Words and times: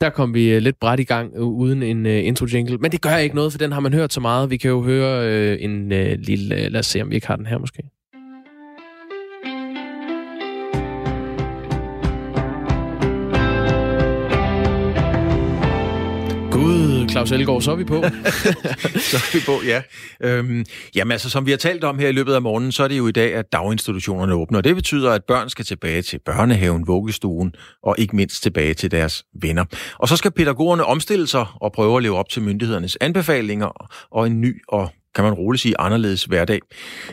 Der 0.00 0.10
kom 0.10 0.34
vi 0.34 0.52
øh, 0.52 0.62
lidt 0.62 0.78
bræt 0.80 1.00
i 1.00 1.04
gang 1.04 1.32
øh, 1.34 1.42
uden 1.42 1.82
en 1.82 2.06
øh, 2.06 2.18
uh, 2.18 2.26
intro 2.26 2.46
jingle. 2.52 2.78
Men 2.78 2.92
det 2.92 3.00
gør 3.02 3.16
ikke 3.16 3.36
noget, 3.36 3.52
for 3.52 3.58
den 3.58 3.72
har 3.72 3.80
man 3.80 3.94
hørt 3.94 4.12
så 4.12 4.20
meget. 4.20 4.50
Vi 4.50 4.56
kan 4.56 4.70
jo 4.70 4.82
høre 4.82 5.54
uh, 5.54 5.64
en 5.64 5.92
uh, 5.92 5.98
lille... 6.18 6.54
Uh, 6.54 6.72
lad 6.72 6.78
os 6.78 6.86
se, 6.86 7.02
om 7.02 7.10
vi 7.10 7.14
ikke 7.14 7.26
har 7.26 7.36
den 7.36 7.46
her 7.46 7.58
måske. 7.58 7.82
Claus 17.16 17.32
Elgaard, 17.32 17.62
så 17.62 17.72
er 17.72 17.76
vi 17.76 17.84
på. 17.84 18.02
så 19.10 19.16
er 19.16 19.36
vi 19.36 19.40
på, 19.46 19.60
ja. 19.66 19.82
Øhm, 20.20 20.64
jamen 20.94 21.12
altså, 21.12 21.30
som 21.30 21.46
vi 21.46 21.50
har 21.50 21.58
talt 21.58 21.84
om 21.84 21.98
her 21.98 22.08
i 22.08 22.12
løbet 22.12 22.34
af 22.34 22.42
morgenen, 22.42 22.72
så 22.72 22.84
er 22.84 22.88
det 22.88 22.98
jo 22.98 23.08
i 23.08 23.12
dag, 23.12 23.34
at 23.34 23.52
daginstitutionerne 23.52 24.34
åbner. 24.34 24.58
Og 24.58 24.64
det 24.64 24.74
betyder, 24.74 25.12
at 25.12 25.24
børn 25.24 25.50
skal 25.50 25.64
tilbage 25.64 26.02
til 26.02 26.20
børnehaven, 26.26 26.86
vuggestuen 26.86 27.54
og 27.82 27.94
ikke 27.98 28.16
mindst 28.16 28.42
tilbage 28.42 28.74
til 28.74 28.90
deres 28.90 29.24
venner. 29.42 29.64
Og 29.98 30.08
så 30.08 30.16
skal 30.16 30.30
pædagogerne 30.30 30.84
omstille 30.84 31.26
sig 31.26 31.46
og 31.60 31.72
prøve 31.72 31.96
at 31.96 32.02
leve 32.02 32.16
op 32.16 32.28
til 32.28 32.42
myndighedernes 32.42 32.98
anbefalinger 33.00 33.88
og 34.10 34.26
en 34.26 34.40
ny 34.40 34.62
og 34.68 34.90
kan 35.16 35.24
man 35.24 35.34
roligt 35.34 35.62
sige, 35.62 35.74
anderledes 35.80 36.24
hverdag. 36.24 36.60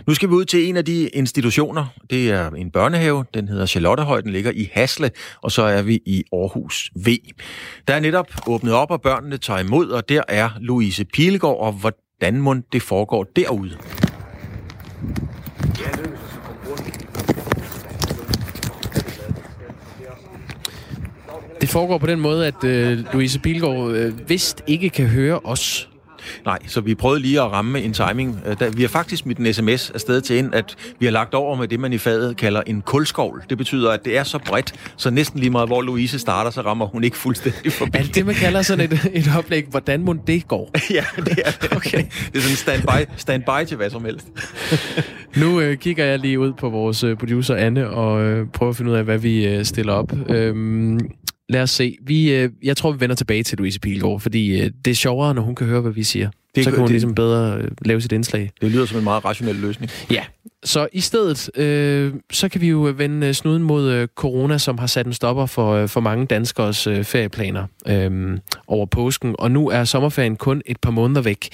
Nu 0.08 0.14
skal 0.14 0.30
vi 0.30 0.34
ud 0.34 0.46
til 0.46 0.70
en 0.70 0.78
af 0.78 0.86
de 0.86 1.08
institutioner. 1.08 1.86
Det 2.10 2.32
er 2.32 2.50
en 2.50 2.72
børnehave. 2.72 3.26
Den 3.34 3.48
hedder 3.48 3.66
Charlottehøj. 3.66 4.22
Den 4.22 4.32
ligger 4.32 4.52
i 4.52 4.70
Hasle, 4.74 5.12
og 5.42 5.52
så 5.52 5.62
er 5.62 5.82
vi 5.82 6.00
i 6.06 6.24
Aarhus 6.34 6.92
V. 7.06 7.08
Der 7.88 7.94
er 7.94 8.00
netop 8.00 8.28
åbnet 8.48 8.74
op, 8.74 8.92
og 8.92 9.02
børnene 9.02 9.38
tager 9.38 9.60
imod, 9.60 9.90
og 9.90 10.10
der 10.10 10.22
er 10.28 10.50
Louise 10.60 11.06
Pilegaard, 11.06 11.60
og 11.60 11.72
hvordan 11.72 12.42
må 12.42 12.56
det 12.74 12.82
foregår 12.82 13.24
derude? 13.24 13.78
Det 21.62 21.70
foregår 21.70 21.98
på 21.98 22.08
den 22.08 22.20
måde, 22.20 22.48
at 22.48 22.64
øh, 22.64 23.14
Louise 23.14 23.40
Pilgaard 23.40 23.92
øh, 23.92 24.30
vist 24.30 24.62
ikke 24.68 24.90
kan 24.90 25.08
høre 25.08 25.40
os 25.44 25.90
Nej, 26.46 26.60
så 26.68 26.82
vi 26.82 26.96
prøvede 26.96 27.20
lige 27.20 27.42
at 27.42 27.52
ramme 27.52 27.82
en 27.82 27.94
timing. 27.94 28.40
Øh, 28.46 28.78
vi 28.78 28.82
har 28.82 28.90
faktisk 28.90 29.22
smidt 29.22 29.38
en 29.38 29.54
sms 29.54 29.90
afsted 29.90 30.22
til 30.22 30.38
ind, 30.38 30.56
at 30.56 30.76
vi 31.00 31.06
har 31.06 31.12
lagt 31.12 31.34
over 31.34 31.56
med 31.56 31.68
det, 31.68 31.80
man 31.80 31.94
i 31.94 31.98
faget 31.98 32.38
kalder 32.38 32.62
en 32.68 32.82
kulskovl. 32.82 33.44
Det 33.50 33.58
betyder, 33.58 33.92
at 33.92 34.06
det 34.06 34.18
er 34.18 34.24
så 34.24 34.40
bredt, 34.46 34.74
så 34.98 35.10
næsten 35.10 35.40
lige 35.40 35.50
meget, 35.50 35.70
hvor 35.70 35.82
Louise 35.82 36.20
starter, 36.20 36.52
så 36.52 36.62
rammer 36.62 36.86
hun 36.86 37.04
ikke 37.04 37.18
fuldstændig 37.18 37.72
forbi. 37.72 37.98
Er 37.98 38.04
det 38.04 38.16
det, 38.16 38.26
man 38.26 38.36
kalder 38.36 38.62
sådan 38.62 38.92
et, 38.92 39.10
et 39.14 39.32
oplæg, 39.38 39.66
hvordan 39.70 40.04
må 40.04 40.16
det 40.28 40.48
går? 40.48 40.72
ja, 40.98 41.06
det 41.16 41.40
er 41.46 41.52
det. 41.52 41.76
Okay. 41.76 42.04
Det 42.34 42.36
er 42.36 42.40
sådan 42.40 42.56
standby, 42.58 43.12
standby 43.18 43.68
til 43.68 43.78
hvad 43.78 43.90
som 43.90 44.06
helst. 44.06 44.28
nu 45.42 45.60
øh, 45.60 45.78
kigger 45.78 46.06
jeg 46.06 46.20
lige 46.20 46.40
ud 46.40 46.54
på 46.54 46.70
vores 46.70 47.04
øh, 47.04 47.18
producer 47.18 47.56
Anne 47.56 47.90
og 47.90 48.22
øh, 48.22 48.48
prøver 48.54 48.70
at 48.70 48.76
finde 48.76 48.92
ud 48.92 48.96
af, 48.96 49.04
hvad 49.04 49.18
vi 49.18 49.48
øh, 49.48 49.66
stiller 49.66 49.94
op. 49.94 50.14
Øhm, 50.30 51.00
Lad 51.50 51.62
os 51.62 51.72
se. 51.72 51.98
Vi, 52.02 52.34
øh, 52.34 52.50
jeg 52.64 52.78
tror, 52.78 52.92
vi 52.92 53.00
vender 53.00 53.16
tilbage 53.16 53.44
til 53.44 53.58
Louise 53.58 53.80
Pilgaard, 53.80 54.20
fordi 54.20 54.62
øh, 54.62 54.72
det 54.86 54.92
er 54.92 54.96
sjovere, 54.96 55.34
når 55.34 55.42
hun 55.42 55.56
kan 55.56 55.68
høre, 55.68 55.82
hvad 55.82 55.92
vi 55.92 56.04
siger. 56.04 56.30
Det, 56.56 56.64
så 56.64 56.70
kan 56.70 56.80
hun 56.80 56.88
det, 56.88 56.92
ligesom 56.92 57.16
bedre 57.16 57.58
øh, 57.58 57.72
lave 57.86 58.02
sit 58.02 58.12
indslag. 58.12 58.52
Det 58.62 58.72
lyder 58.72 58.86
som 58.86 58.98
en 58.98 59.04
meget 59.04 59.26
rationel 59.26 59.56
løsning. 59.56 59.92
Ja, 60.12 60.24
så 60.64 60.88
i 60.92 61.00
stedet, 61.00 61.58
øh, 61.58 62.14
så 62.32 62.50
kan 62.50 62.62
vi 62.62 62.68
jo 62.68 62.94
vende 62.98 63.34
snuden 63.34 63.64
mod 63.64 63.92
øh, 63.92 64.08
corona, 64.16 64.58
som 64.58 64.78
har 64.78 64.88
sat 64.88 65.06
en 65.06 65.14
stopper 65.14 65.46
for, 65.46 65.74
øh, 65.74 65.90
for 65.90 66.00
mange 66.00 66.26
danskers 66.26 66.88
øh, 66.88 67.04
ferieplaner 67.04 67.66
øh, 67.88 68.38
over 68.68 68.86
påsken. 68.86 69.36
Og 69.40 69.52
nu 69.52 69.70
er 69.70 69.84
sommerferien 69.84 70.36
kun 70.36 70.62
et 70.66 70.78
par 70.80 70.92
måneder 70.92 71.22
væk. 71.22 71.50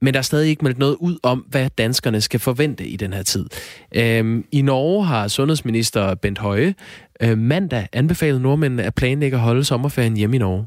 Men 0.00 0.14
der 0.14 0.18
er 0.18 0.22
stadig 0.22 0.48
ikke 0.48 0.64
meldt 0.64 0.78
noget 0.78 0.96
ud 1.00 1.18
om, 1.22 1.38
hvad 1.38 1.70
danskerne 1.78 2.20
skal 2.20 2.40
forvente 2.40 2.86
i 2.86 2.96
den 2.96 3.12
her 3.12 3.22
tid. 3.22 3.46
Øhm, 3.94 4.44
I 4.52 4.62
Norge 4.62 5.04
har 5.04 5.28
sundhedsminister 5.28 6.14
Bent 6.14 6.38
Høje 6.38 6.74
øh, 7.22 7.38
mandag 7.38 7.88
anbefalede 7.92 8.40
nordmændene 8.40 8.82
at 8.82 8.94
planlægge 8.94 9.36
at 9.36 9.42
holde 9.42 9.64
sommerferien 9.64 10.16
hjemme 10.16 10.36
i 10.36 10.38
Norge. 10.38 10.66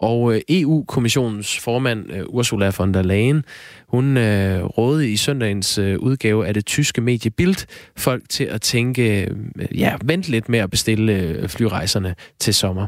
Og 0.00 0.34
øh, 0.34 0.40
EU-kommissionens 0.48 1.58
formand 1.58 2.12
øh, 2.12 2.24
Ursula 2.28 2.72
von 2.78 2.94
der 2.94 3.02
Leyen, 3.02 3.44
hun 3.88 4.16
øh, 4.16 4.64
rådede 4.64 5.12
i 5.12 5.16
søndagens 5.16 5.78
øh, 5.78 5.98
udgave 5.98 6.46
af 6.46 6.54
det 6.54 6.66
tyske 6.66 7.00
medie 7.00 7.30
Bild 7.30 7.66
folk 7.96 8.22
til 8.28 8.44
at 8.44 8.60
tænke, 8.60 9.22
øh, 9.22 9.78
ja, 9.78 9.94
vent 10.04 10.28
lidt 10.28 10.48
med 10.48 10.58
at 10.58 10.70
bestille 10.70 11.12
øh, 11.12 11.48
flyrejserne 11.48 12.14
til 12.38 12.54
sommer. 12.54 12.86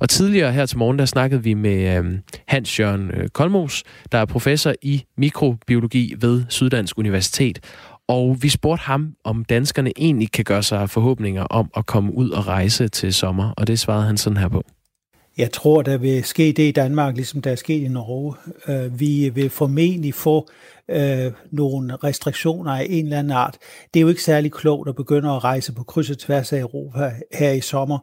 Og 0.00 0.08
tidligere 0.08 0.52
her 0.52 0.66
til 0.66 0.78
morgen, 0.78 0.98
der 0.98 1.04
snakkede 1.04 1.42
vi 1.42 1.54
med 1.54 1.98
øh, 1.98 2.04
Hans 2.46 2.80
Jørgen 2.80 3.10
øh, 3.10 3.28
Kolmos, 3.28 3.82
der 4.12 4.18
er 4.18 4.24
professor 4.24 4.74
i 4.82 5.04
mikrobiologi 5.18 6.14
ved 6.20 6.44
Syddansk 6.48 6.98
Universitet. 6.98 7.60
Og 8.08 8.36
vi 8.42 8.48
spurgte 8.48 8.82
ham, 8.82 9.14
om 9.24 9.44
danskerne 9.44 9.92
egentlig 9.96 10.32
kan 10.32 10.44
gøre 10.44 10.62
sig 10.62 10.90
forhåbninger 10.90 11.42
om 11.42 11.70
at 11.76 11.86
komme 11.86 12.14
ud 12.14 12.30
og 12.30 12.46
rejse 12.46 12.88
til 12.88 13.14
sommer, 13.14 13.50
og 13.56 13.66
det 13.66 13.78
svarede 13.78 14.06
han 14.06 14.16
sådan 14.16 14.36
her 14.36 14.48
på. 14.48 14.64
Jeg 15.38 15.52
tror, 15.52 15.82
der 15.82 15.98
vil 15.98 16.24
ske 16.24 16.52
det 16.56 16.62
i 16.62 16.70
Danmark, 16.70 17.14
ligesom 17.14 17.42
der 17.42 17.50
er 17.50 17.56
sket 17.56 17.82
i 17.82 17.88
Norge. 17.88 18.34
Øh, 18.68 19.00
vi 19.00 19.28
vil 19.28 19.50
formentlig 19.50 20.14
få 20.14 20.48
øh, 20.90 21.32
nogle 21.52 21.96
restriktioner 21.96 22.72
af 22.72 22.86
en 22.90 23.04
eller 23.04 23.18
anden 23.18 23.32
art. 23.32 23.58
Det 23.94 24.00
er 24.00 24.02
jo 24.02 24.08
ikke 24.08 24.22
særlig 24.22 24.52
klogt 24.52 24.88
at 24.88 24.96
begynde 24.96 25.30
at 25.30 25.44
rejse 25.44 25.72
på 25.72 25.84
kryds 25.84 26.10
og 26.10 26.18
tværs 26.18 26.52
af 26.52 26.60
Europa 26.60 27.12
her 27.32 27.50
i 27.50 27.60
sommer. 27.60 27.98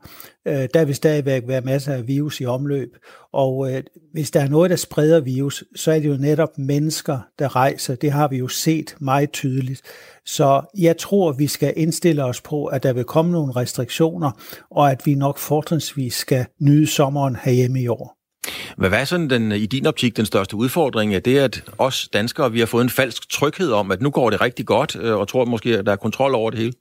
Øh, 0.47 0.67
der 0.73 0.85
vil 0.85 0.95
stadigvæk 0.95 1.43
være 1.47 1.61
masser 1.61 1.93
af 1.93 2.07
virus 2.07 2.41
i 2.41 2.45
omløb, 2.45 2.89
og 3.33 3.73
øh, 3.73 3.83
hvis 4.13 4.31
der 4.31 4.41
er 4.41 4.49
noget, 4.49 4.69
der 4.69 4.75
spreder 4.75 5.19
virus, 5.19 5.63
så 5.75 5.91
er 5.91 5.99
det 5.99 6.09
jo 6.09 6.17
netop 6.17 6.57
mennesker, 6.57 7.19
der 7.39 7.55
rejser. 7.55 7.95
Det 7.95 8.11
har 8.11 8.27
vi 8.27 8.37
jo 8.37 8.47
set 8.47 8.95
meget 8.99 9.31
tydeligt. 9.31 9.81
Så 10.25 10.61
jeg 10.77 10.97
tror, 10.97 11.31
vi 11.31 11.47
skal 11.47 11.73
indstille 11.77 12.23
os 12.23 12.41
på, 12.41 12.65
at 12.65 12.83
der 12.83 12.93
vil 12.93 13.03
komme 13.03 13.31
nogle 13.31 13.51
restriktioner, 13.51 14.31
og 14.71 14.91
at 14.91 15.01
vi 15.05 15.15
nok 15.15 15.37
fortrinsvis 15.37 16.13
skal 16.13 16.45
nyde 16.59 16.87
sommeren 16.87 17.37
herhjemme 17.43 17.81
i 17.81 17.87
år. 17.87 18.14
Hvad 18.77 18.91
er 18.91 19.05
sådan 19.05 19.29
den, 19.29 19.51
i 19.51 19.65
din 19.65 19.85
optik 19.85 20.17
den 20.17 20.25
største 20.25 20.55
udfordring? 20.55 21.15
Er 21.15 21.19
det, 21.19 21.37
at 21.39 21.63
os 21.77 22.09
danskere 22.13 22.51
vi 22.51 22.59
har 22.59 22.65
fået 22.65 22.83
en 22.83 22.89
falsk 22.89 23.29
tryghed 23.29 23.71
om, 23.71 23.91
at 23.91 24.01
nu 24.01 24.09
går 24.09 24.29
det 24.29 24.41
rigtig 24.41 24.65
godt, 24.65 24.95
øh, 24.95 25.15
og 25.15 25.27
tror 25.27 25.45
måske, 25.45 25.77
at 25.77 25.85
der 25.85 25.91
er 25.91 25.95
kontrol 25.95 26.35
over 26.35 26.49
det 26.49 26.59
hele? 26.59 26.73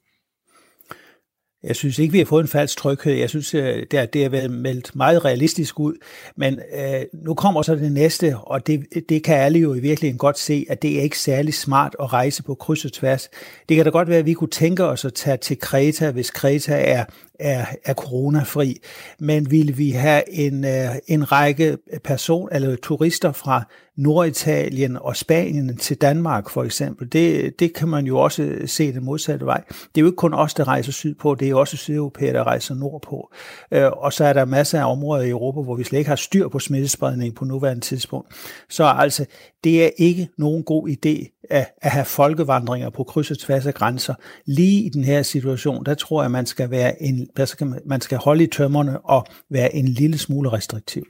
Jeg 1.65 1.77
synes 1.77 1.99
ikke, 1.99 2.13
vi 2.13 2.19
har 2.19 2.25
fået 2.25 2.43
en 2.43 2.49
falsk 2.49 2.79
tryghed. 2.79 3.13
Jeg 3.13 3.29
synes, 3.29 3.55
øh, 3.55 3.87
det 3.91 3.99
har, 3.99 4.07
det 4.07 4.23
har 4.23 4.29
været 4.29 4.51
meldt 4.51 4.97
meget 4.97 5.25
realistisk 5.25 5.81
ud. 5.81 5.95
Men 6.37 6.61
øh, 6.77 7.01
nu 7.13 7.35
kommer 7.35 7.63
så 7.63 7.75
det 7.75 7.93
næste, 7.93 8.37
og 8.39 8.67
det, 8.67 8.85
det 9.09 9.23
kan 9.23 9.37
alle 9.37 9.59
jo 9.59 9.75
i 9.75 9.81
virkeligheden 9.81 10.19
godt 10.19 10.39
se, 10.39 10.67
at 10.69 10.83
det 10.83 10.99
er 10.99 11.03
ikke 11.03 11.19
særlig 11.19 11.55
smart 11.55 11.97
at 12.01 12.13
rejse 12.13 12.43
på 12.43 12.55
kryds 12.55 12.85
og 12.85 12.93
tværs. 12.93 13.29
Det 13.69 13.77
kan 13.77 13.85
da 13.85 13.91
godt 13.91 14.09
være, 14.09 14.19
at 14.19 14.27
vi 14.27 14.33
kunne 14.33 14.51
tænke 14.51 14.85
os 14.85 15.05
at 15.05 15.15
tage 15.15 15.37
til 15.37 15.59
Kreta, 15.59 16.11
hvis 16.11 16.31
Kreta 16.31 16.75
er 16.75 17.05
er, 17.39 17.67
er 17.85 17.95
coronafri, 17.95 18.81
men 19.19 19.51
vil 19.51 19.79
vi 19.79 19.91
have 19.91 20.23
en, 20.31 20.65
øh, 20.65 20.97
en 21.07 21.33
række 21.33 21.79
person 22.05 22.49
eller 22.53 22.77
turister 22.77 23.33
fra 23.33 23.65
Norditalien 23.97 24.99
og 25.01 25.17
Spanien 25.17 25.77
til 25.77 25.97
Danmark 25.97 26.51
for 26.51 26.65
eksempel, 26.65 27.13
det, 27.13 27.61
det 27.61 27.75
kan 27.75 27.89
man 27.89 28.07
jo 28.07 28.19
også 28.19 28.57
se 28.67 28.93
det 28.93 29.03
modsatte 29.03 29.47
vej. 29.47 29.63
Det 29.69 29.97
er 29.97 30.01
jo 30.01 30.07
ikke 30.07 30.17
kun 30.17 30.35
os, 30.35 30.55
der 30.55 30.69
rejser 30.69 30.93
sydpå, 30.93 31.35
det 31.35 31.47
er 31.47 31.51
jo 31.51 31.61
også 31.61 31.77
sydeuropæere, 31.77 32.33
der 32.33 32.45
rejser 32.45 32.75
nordpå. 32.75 33.33
Øh, 33.73 33.91
og 33.93 34.13
så 34.13 34.25
er 34.25 34.33
der 34.33 34.45
masser 34.45 34.81
af 34.81 34.91
områder 34.91 35.23
i 35.23 35.31
Europa, 35.31 35.61
hvor 35.61 35.77
vi 35.77 35.85
slet 35.85 35.99
ikke 35.99 36.09
har 36.09 36.17
styr 36.17 36.49
på 36.49 36.59
smittespredning 36.59 37.35
på 37.35 37.45
nuværende 37.45 37.81
tidspunkt. 37.81 38.35
Så 38.69 38.85
altså, 38.85 39.27
det 39.65 39.85
er 39.85 39.91
ikke 39.99 40.29
nogen 40.39 40.65
god 40.65 40.89
idé 40.89 41.41
at, 41.51 41.67
at 41.83 41.91
have 41.91 42.05
folkevandringer 42.05 42.91
på 42.91 43.05
kryds 43.05 43.31
og 43.31 43.39
tværs 43.39 43.67
af 43.67 43.75
grænser. 43.75 44.15
Lige 44.47 44.83
i 44.83 44.89
den 44.89 45.05
her 45.05 45.23
situation, 45.23 45.85
der 45.85 45.95
tror 45.95 46.23
jeg, 46.23 46.31
man 46.31 46.47
skal 46.47 46.71
være 46.71 47.03
en, 47.03 47.29
skal, 47.45 47.75
man 47.87 48.01
skal 48.01 48.19
holde 48.19 48.45
i 48.45 48.47
tømmerne 48.47 49.01
og 49.01 49.27
være 49.51 49.75
en 49.75 49.89
lille 49.89 50.19
smule 50.19 50.53
restriktiv. 50.53 51.03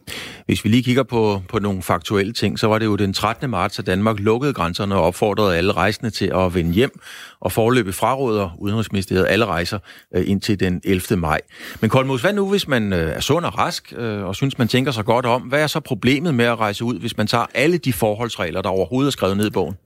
Hvis 0.46 0.64
vi 0.64 0.68
lige 0.68 0.82
kigger 0.82 1.02
på, 1.02 1.40
på 1.48 1.58
nogle 1.58 1.82
faktuelle 1.82 2.32
ting, 2.32 2.58
så 2.58 2.66
var 2.74 2.78
det 2.78 2.86
jo 2.86 2.96
den 2.96 3.12
13. 3.12 3.50
marts, 3.50 3.78
at 3.78 3.86
Danmark 3.86 4.18
lukkede 4.18 4.52
grænserne 4.52 4.94
og 4.94 5.02
opfordrede 5.02 5.56
alle 5.56 5.72
rejsende 5.72 6.10
til 6.10 6.32
at 6.34 6.54
vende 6.54 6.72
hjem, 6.72 7.00
og 7.40 7.52
forløbe 7.52 7.92
fraråder 7.92 8.56
Udenrigsministeriet 8.58 9.26
alle 9.28 9.44
rejser 9.44 9.78
øh, 10.14 10.24
indtil 10.26 10.60
den 10.60 10.80
11. 10.84 11.20
maj. 11.20 11.40
Men 11.80 11.90
Kolmos, 11.90 12.20
hvad 12.20 12.32
nu, 12.32 12.50
hvis 12.50 12.68
man 12.68 12.92
øh, 12.92 13.16
er 13.16 13.20
sund 13.20 13.44
og 13.44 13.58
rask, 13.58 13.92
øh, 13.96 14.24
og 14.24 14.36
synes, 14.36 14.58
man 14.58 14.68
tænker 14.68 14.92
sig 14.92 15.04
godt 15.04 15.26
om? 15.26 15.42
Hvad 15.42 15.62
er 15.62 15.66
så 15.66 15.80
problemet 15.80 16.34
med 16.34 16.44
at 16.44 16.58
rejse 16.58 16.84
ud, 16.84 16.98
hvis 16.98 17.16
man 17.16 17.26
tager 17.26 17.46
alle 17.54 17.78
de 17.78 17.92
forholdsregler, 17.92 18.62
der 18.62 18.68
overhovedet 18.68 19.08
er 19.08 19.12
skrevet 19.12 19.36
ned 19.36 19.46
i 19.46 19.50
bogen? 19.50 19.76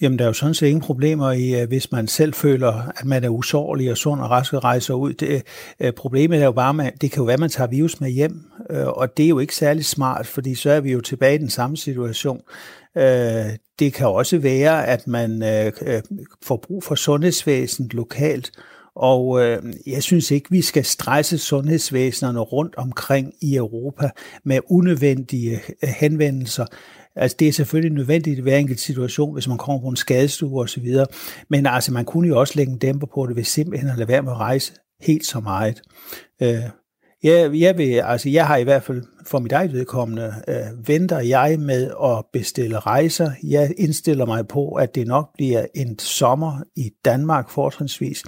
Jamen, 0.00 0.18
der 0.18 0.24
er 0.24 0.28
jo 0.28 0.32
sådan 0.32 0.54
set 0.54 0.66
ingen 0.66 0.80
problemer 0.80 1.32
i, 1.32 1.60
øh, 1.60 1.68
hvis 1.68 1.92
man 1.92 2.08
selv 2.08 2.34
føler, 2.34 2.72
at 2.72 3.04
man 3.04 3.24
er 3.24 3.28
usårlig 3.28 3.90
og 3.90 3.96
sund 3.96 4.20
og 4.20 4.30
rask 4.30 4.52
og 4.52 4.64
rejser 4.64 4.94
ud. 4.94 5.12
Det, 5.12 5.42
øh, 5.80 5.92
problemet 5.92 6.40
er 6.40 6.44
jo 6.44 6.52
bare, 6.52 6.86
at 6.86 6.92
det 7.00 7.10
kan 7.10 7.20
jo 7.20 7.24
være, 7.24 7.34
at 7.34 7.40
man 7.40 7.50
tager 7.50 7.68
virus 7.68 8.00
med 8.00 8.10
hjem, 8.10 8.40
øh, 8.70 8.86
og 8.86 9.16
det 9.16 9.24
er 9.24 9.28
jo 9.28 9.38
ikke 9.38 9.54
særlig 9.56 9.84
smart, 9.84 10.26
fordi 10.26 10.54
så 10.54 10.70
er 10.70 10.80
vi 10.80 10.92
jo 10.92 11.00
tilbage 11.00 11.34
i 11.34 11.38
den 11.38 11.50
samme 11.50 11.76
situation. 11.76 12.40
Det 13.78 13.92
kan 13.94 14.06
også 14.06 14.38
være, 14.38 14.86
at 14.86 15.06
man 15.06 15.42
får 16.42 16.56
brug 16.56 16.84
for 16.84 16.94
sundhedsvæsenet 16.94 17.94
lokalt, 17.94 18.50
og 18.96 19.40
øh, 19.42 19.62
jeg 19.86 20.02
synes 20.02 20.30
ikke, 20.30 20.50
vi 20.50 20.62
skal 20.62 20.84
stresse 20.84 21.38
sundhedsvæsenerne 21.38 22.40
rundt 22.40 22.76
omkring 22.76 23.32
i 23.42 23.56
Europa 23.56 24.10
med 24.44 24.60
unødvendige 24.70 25.60
henvendelser. 25.82 26.66
Altså, 27.16 27.36
det 27.40 27.48
er 27.48 27.52
selvfølgelig 27.52 27.94
nødvendigt 27.94 28.38
i 28.38 28.42
hver 28.42 28.56
enkelt 28.56 28.80
situation, 28.80 29.32
hvis 29.32 29.48
man 29.48 29.58
kommer 29.58 29.82
på 29.82 29.88
en 29.88 29.96
skadestue 29.96 30.62
osv., 30.62 30.86
men 31.50 31.66
altså, 31.66 31.92
man 31.92 32.04
kunne 32.04 32.28
jo 32.28 32.40
også 32.40 32.52
lægge 32.56 32.72
en 32.72 32.78
dæmper 32.78 33.06
på 33.14 33.26
det 33.26 33.36
ved 33.36 33.44
simpelthen 33.44 33.90
at 33.90 33.98
lade 33.98 34.08
være 34.08 34.22
med 34.22 34.32
at 34.32 34.38
rejse 34.38 34.72
helt 35.00 35.26
så 35.26 35.40
meget. 35.40 35.82
Øh, 36.42 36.62
Ja, 37.24 37.50
jeg, 37.52 37.78
vil, 37.78 38.02
altså, 38.04 38.28
jeg 38.28 38.46
har 38.46 38.56
i 38.56 38.62
hvert 38.62 38.82
fald 38.82 39.02
for 39.26 39.38
mit 39.38 39.52
eget 39.52 39.72
vedkommende, 39.72 40.34
øh, 40.48 40.88
venter 40.88 41.18
jeg 41.18 41.56
med 41.60 41.90
at 42.04 42.24
bestille 42.32 42.78
rejser. 42.78 43.30
Jeg 43.42 43.72
indstiller 43.78 44.26
mig 44.26 44.48
på, 44.48 44.72
at 44.72 44.94
det 44.94 45.06
nok 45.06 45.30
bliver 45.34 45.66
en 45.74 45.98
sommer 45.98 46.62
i 46.76 46.90
Danmark 47.04 47.50
fortrinsvis. 47.50 48.22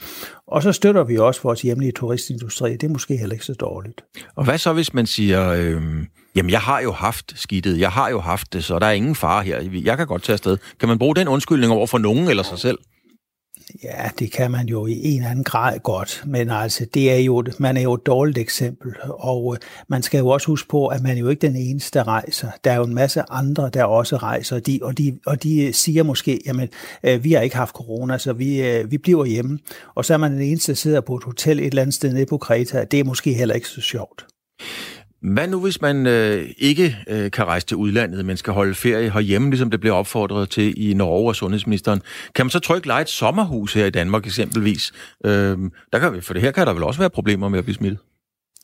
Og 0.49 0.63
så 0.63 0.73
støtter 0.73 1.05
vi 1.05 1.19
også 1.19 1.43
vores 1.43 1.63
hjemlige 1.63 1.93
turistindustri. 1.93 2.73
Det 2.73 2.83
er 2.83 2.89
måske 2.89 3.17
heller 3.17 3.33
ikke 3.33 3.45
så 3.45 3.55
dårligt. 3.55 4.05
Og 4.37 4.45
hvad 4.45 4.59
så, 4.59 4.73
hvis 4.73 4.95
man 4.95 5.07
siger, 5.07 5.49
øh, 5.49 5.83
jamen 6.37 6.51
jeg 6.51 6.61
har 6.61 6.81
jo 6.81 6.93
haft 6.93 7.33
skidtet, 7.37 7.81
jeg 7.81 7.91
har 7.91 8.09
jo 8.11 8.21
haft 8.21 8.53
det, 8.53 8.65
så 8.65 8.79
der 8.79 8.87
er 8.87 8.93
ingen 8.93 9.15
fare 9.15 9.43
her. 9.43 9.61
Jeg 9.85 9.97
kan 9.97 10.07
godt 10.07 10.23
tage 10.23 10.35
afsted. 10.35 10.59
Kan 10.81 10.89
man 10.89 10.99
bruge 10.99 11.17
den 11.17 11.29
undskyldning 11.29 11.73
over 11.73 11.87
for 11.87 11.99
nogen 11.99 12.29
eller 12.29 12.43
sig 12.43 12.59
selv? 12.59 12.79
Ja, 13.83 14.11
det 14.19 14.33
kan 14.33 14.51
man 14.51 14.67
jo 14.67 14.87
i 14.87 15.05
en 15.05 15.17
eller 15.17 15.31
anden 15.31 15.45
grad 15.45 15.79
godt, 15.79 16.23
men 16.27 16.51
altså, 16.51 16.87
det 16.95 17.13
er 17.13 17.17
jo, 17.17 17.45
man 17.59 17.77
er 17.77 17.81
jo 17.81 17.95
et 17.95 18.07
dårligt 18.07 18.39
eksempel, 18.39 18.95
og 19.03 19.55
øh, 19.55 19.61
man 19.89 20.03
skal 20.03 20.19
jo 20.19 20.29
også 20.29 20.47
huske 20.47 20.69
på, 20.69 20.87
at 20.87 21.03
man 21.03 21.17
er 21.17 21.21
jo 21.21 21.29
ikke 21.29 21.47
den 21.47 21.57
eneste, 21.57 21.99
der 21.99 22.09
rejser. 22.09 22.51
Der 22.65 22.73
er 22.73 22.77
jo 22.77 22.85
en 22.85 22.95
masse 22.95 23.23
andre, 23.31 23.71
der 23.75 23.85
også 23.85 24.17
rejser, 24.17 24.57
og 24.57 24.67
de, 24.67 24.79
og 24.83 24.99
de, 24.99 25.19
og 25.27 25.43
de 25.43 25.73
siger 25.73 26.03
måske, 26.03 26.41
jamen, 26.47 26.69
øh, 27.03 27.25
vi 27.25 27.33
har 27.33 27.41
ikke 27.41 27.57
haft 27.57 27.75
corona, 27.75 28.19
så 28.19 28.33
vi, 28.33 28.63
øh, 28.63 28.91
vi 28.91 28.99
bliver 28.99 29.25
hjemme. 29.25 29.59
Og 29.95 30.05
så 30.05 30.15
er 30.15 30.19
man 30.19 30.33
den 30.33 30.43
eneste, 30.43 30.73
der 30.73 30.77
sidder 30.77 31.01
på 31.01 31.17
et 31.17 31.25
hotel 31.25 31.59
et 31.59 31.67
eller 31.67 31.83
andet 31.83 31.95
sted 31.95 32.13
nede 32.13 32.27
på 32.27 32.39
Kreta. 32.39 32.85
Det 32.85 33.01
er 33.01 33.05
måske 33.05 33.33
heller 33.33 33.55
ikke 33.55 33.69
så 33.69 33.81
sjovt. 33.81 34.27
Hvad 35.35 35.49
nu, 35.49 35.61
hvis 35.61 35.81
man 35.81 36.07
øh, 36.07 36.49
ikke 36.59 36.99
øh, 37.09 37.31
kan 37.31 37.45
rejse 37.45 37.67
til 37.67 37.77
udlandet, 37.77 38.25
men 38.25 38.37
skal 38.37 38.53
holde 38.53 38.75
ferie 38.75 39.11
herhjemme, 39.11 39.51
ligesom 39.51 39.71
det 39.71 39.81
blev 39.81 39.93
opfordret 39.93 40.51
til 40.51 40.91
i 40.91 40.95
Norge 40.95 41.31
og 41.31 41.37
sundhedsministeren? 41.37 42.03
Kan 42.35 42.47
man 42.47 42.51
så 42.51 42.59
trykke 42.59 42.87
lege 42.87 43.03
et 43.03 43.09
sommerhus 43.09 43.75
her 43.75 43.87
i 43.87 43.91
Danmark 43.91 44.27
eksempelvis? 44.27 44.93
Øh, 45.25 45.31
der 45.93 45.99
kan, 45.99 46.23
for 46.23 46.33
det 46.33 46.43
her 46.43 46.51
kan 46.51 46.67
der 46.67 46.73
vel 46.73 46.83
også 46.83 47.01
være 47.01 47.11
problemer 47.11 47.49
med 47.49 47.59
at 47.59 47.65
blive 47.65 47.75
smittet? 47.75 47.99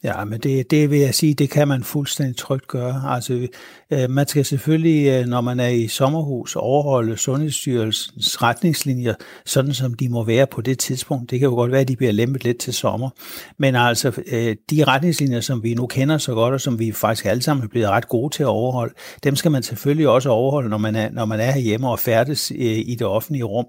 Ja, 0.05 0.25
men 0.25 0.41
det, 0.41 0.71
det 0.71 0.91
vil 0.91 0.99
jeg 0.99 1.15
sige, 1.15 1.35
det 1.35 1.51
kan 1.51 1.69
man 1.69 1.85
fuldstændig 1.85 2.37
trygt 2.37 2.69
gøre. 2.69 3.03
Altså, 3.07 3.49
øh, 3.93 4.11
man 4.11 4.29
skal 4.29 4.45
selvfølgelig, 4.45 5.09
øh, 5.09 5.27
når 5.27 5.41
man 5.41 5.61
er 5.61 5.69
i 5.69 5.89
sommerhus, 5.89 6.57
overholde 6.57 7.17
Sundhedsstyrelsens 7.17 8.43
retningslinjer, 8.43 9.15
sådan 9.47 9.75
som 9.75 9.95
de 9.95 10.09
må 10.09 10.25
være 10.25 10.47
på 10.47 10.61
det 10.61 10.79
tidspunkt. 10.79 11.31
Det 11.31 11.39
kan 11.39 11.49
jo 11.49 11.55
godt 11.55 11.73
være, 11.73 11.81
at 11.81 11.89
de 11.89 11.97
bliver 11.97 12.13
lempet 12.13 12.45
lidt 12.45 12.59
til 12.59 12.75
sommer. 12.75 13.11
Men 13.59 13.75
altså, 13.77 14.23
øh, 14.27 14.57
de 14.71 14.85
retningslinjer, 14.85 15.41
som 15.41 15.63
vi 15.63 15.75
nu 15.75 15.87
kender 15.87 16.19
så 16.19 16.35
godt, 16.35 16.55
og 16.55 16.61
som 16.61 16.79
vi 16.79 16.93
faktisk 16.93 17.27
alle 17.27 17.43
sammen 17.43 17.65
er 17.65 17.69
blevet 17.69 17.89
ret 17.89 18.09
gode 18.09 18.35
til 18.35 18.43
at 18.43 18.49
overholde, 18.49 18.95
dem 19.25 19.37
skal 19.37 19.51
man 19.51 19.63
selvfølgelig 19.63 20.09
også 20.09 20.29
overholde, 20.29 20.69
når 20.69 20.79
man 20.79 20.97
er, 20.97 21.11
når 21.11 21.25
man 21.25 21.41
er 21.41 21.59
hjemme 21.59 21.89
og 21.89 21.99
færdes 21.99 22.51
øh, 22.51 22.59
i 22.61 22.97
det 22.99 23.07
offentlige 23.07 23.45
rum. 23.45 23.67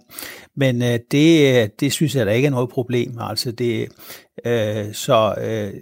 Men 0.55 0.81
øh, 0.81 0.99
det, 1.11 1.61
øh, 1.61 1.69
det 1.79 1.91
synes 1.91 2.15
jeg, 2.15 2.25
der 2.25 2.31
ikke 2.31 2.45
er 2.45 2.51
noget 2.51 2.69
problem. 2.69 3.17
Altså, 3.19 3.51
det, 3.51 3.87
øh, 4.45 4.93
så 4.93 5.35
øh, 5.41 5.73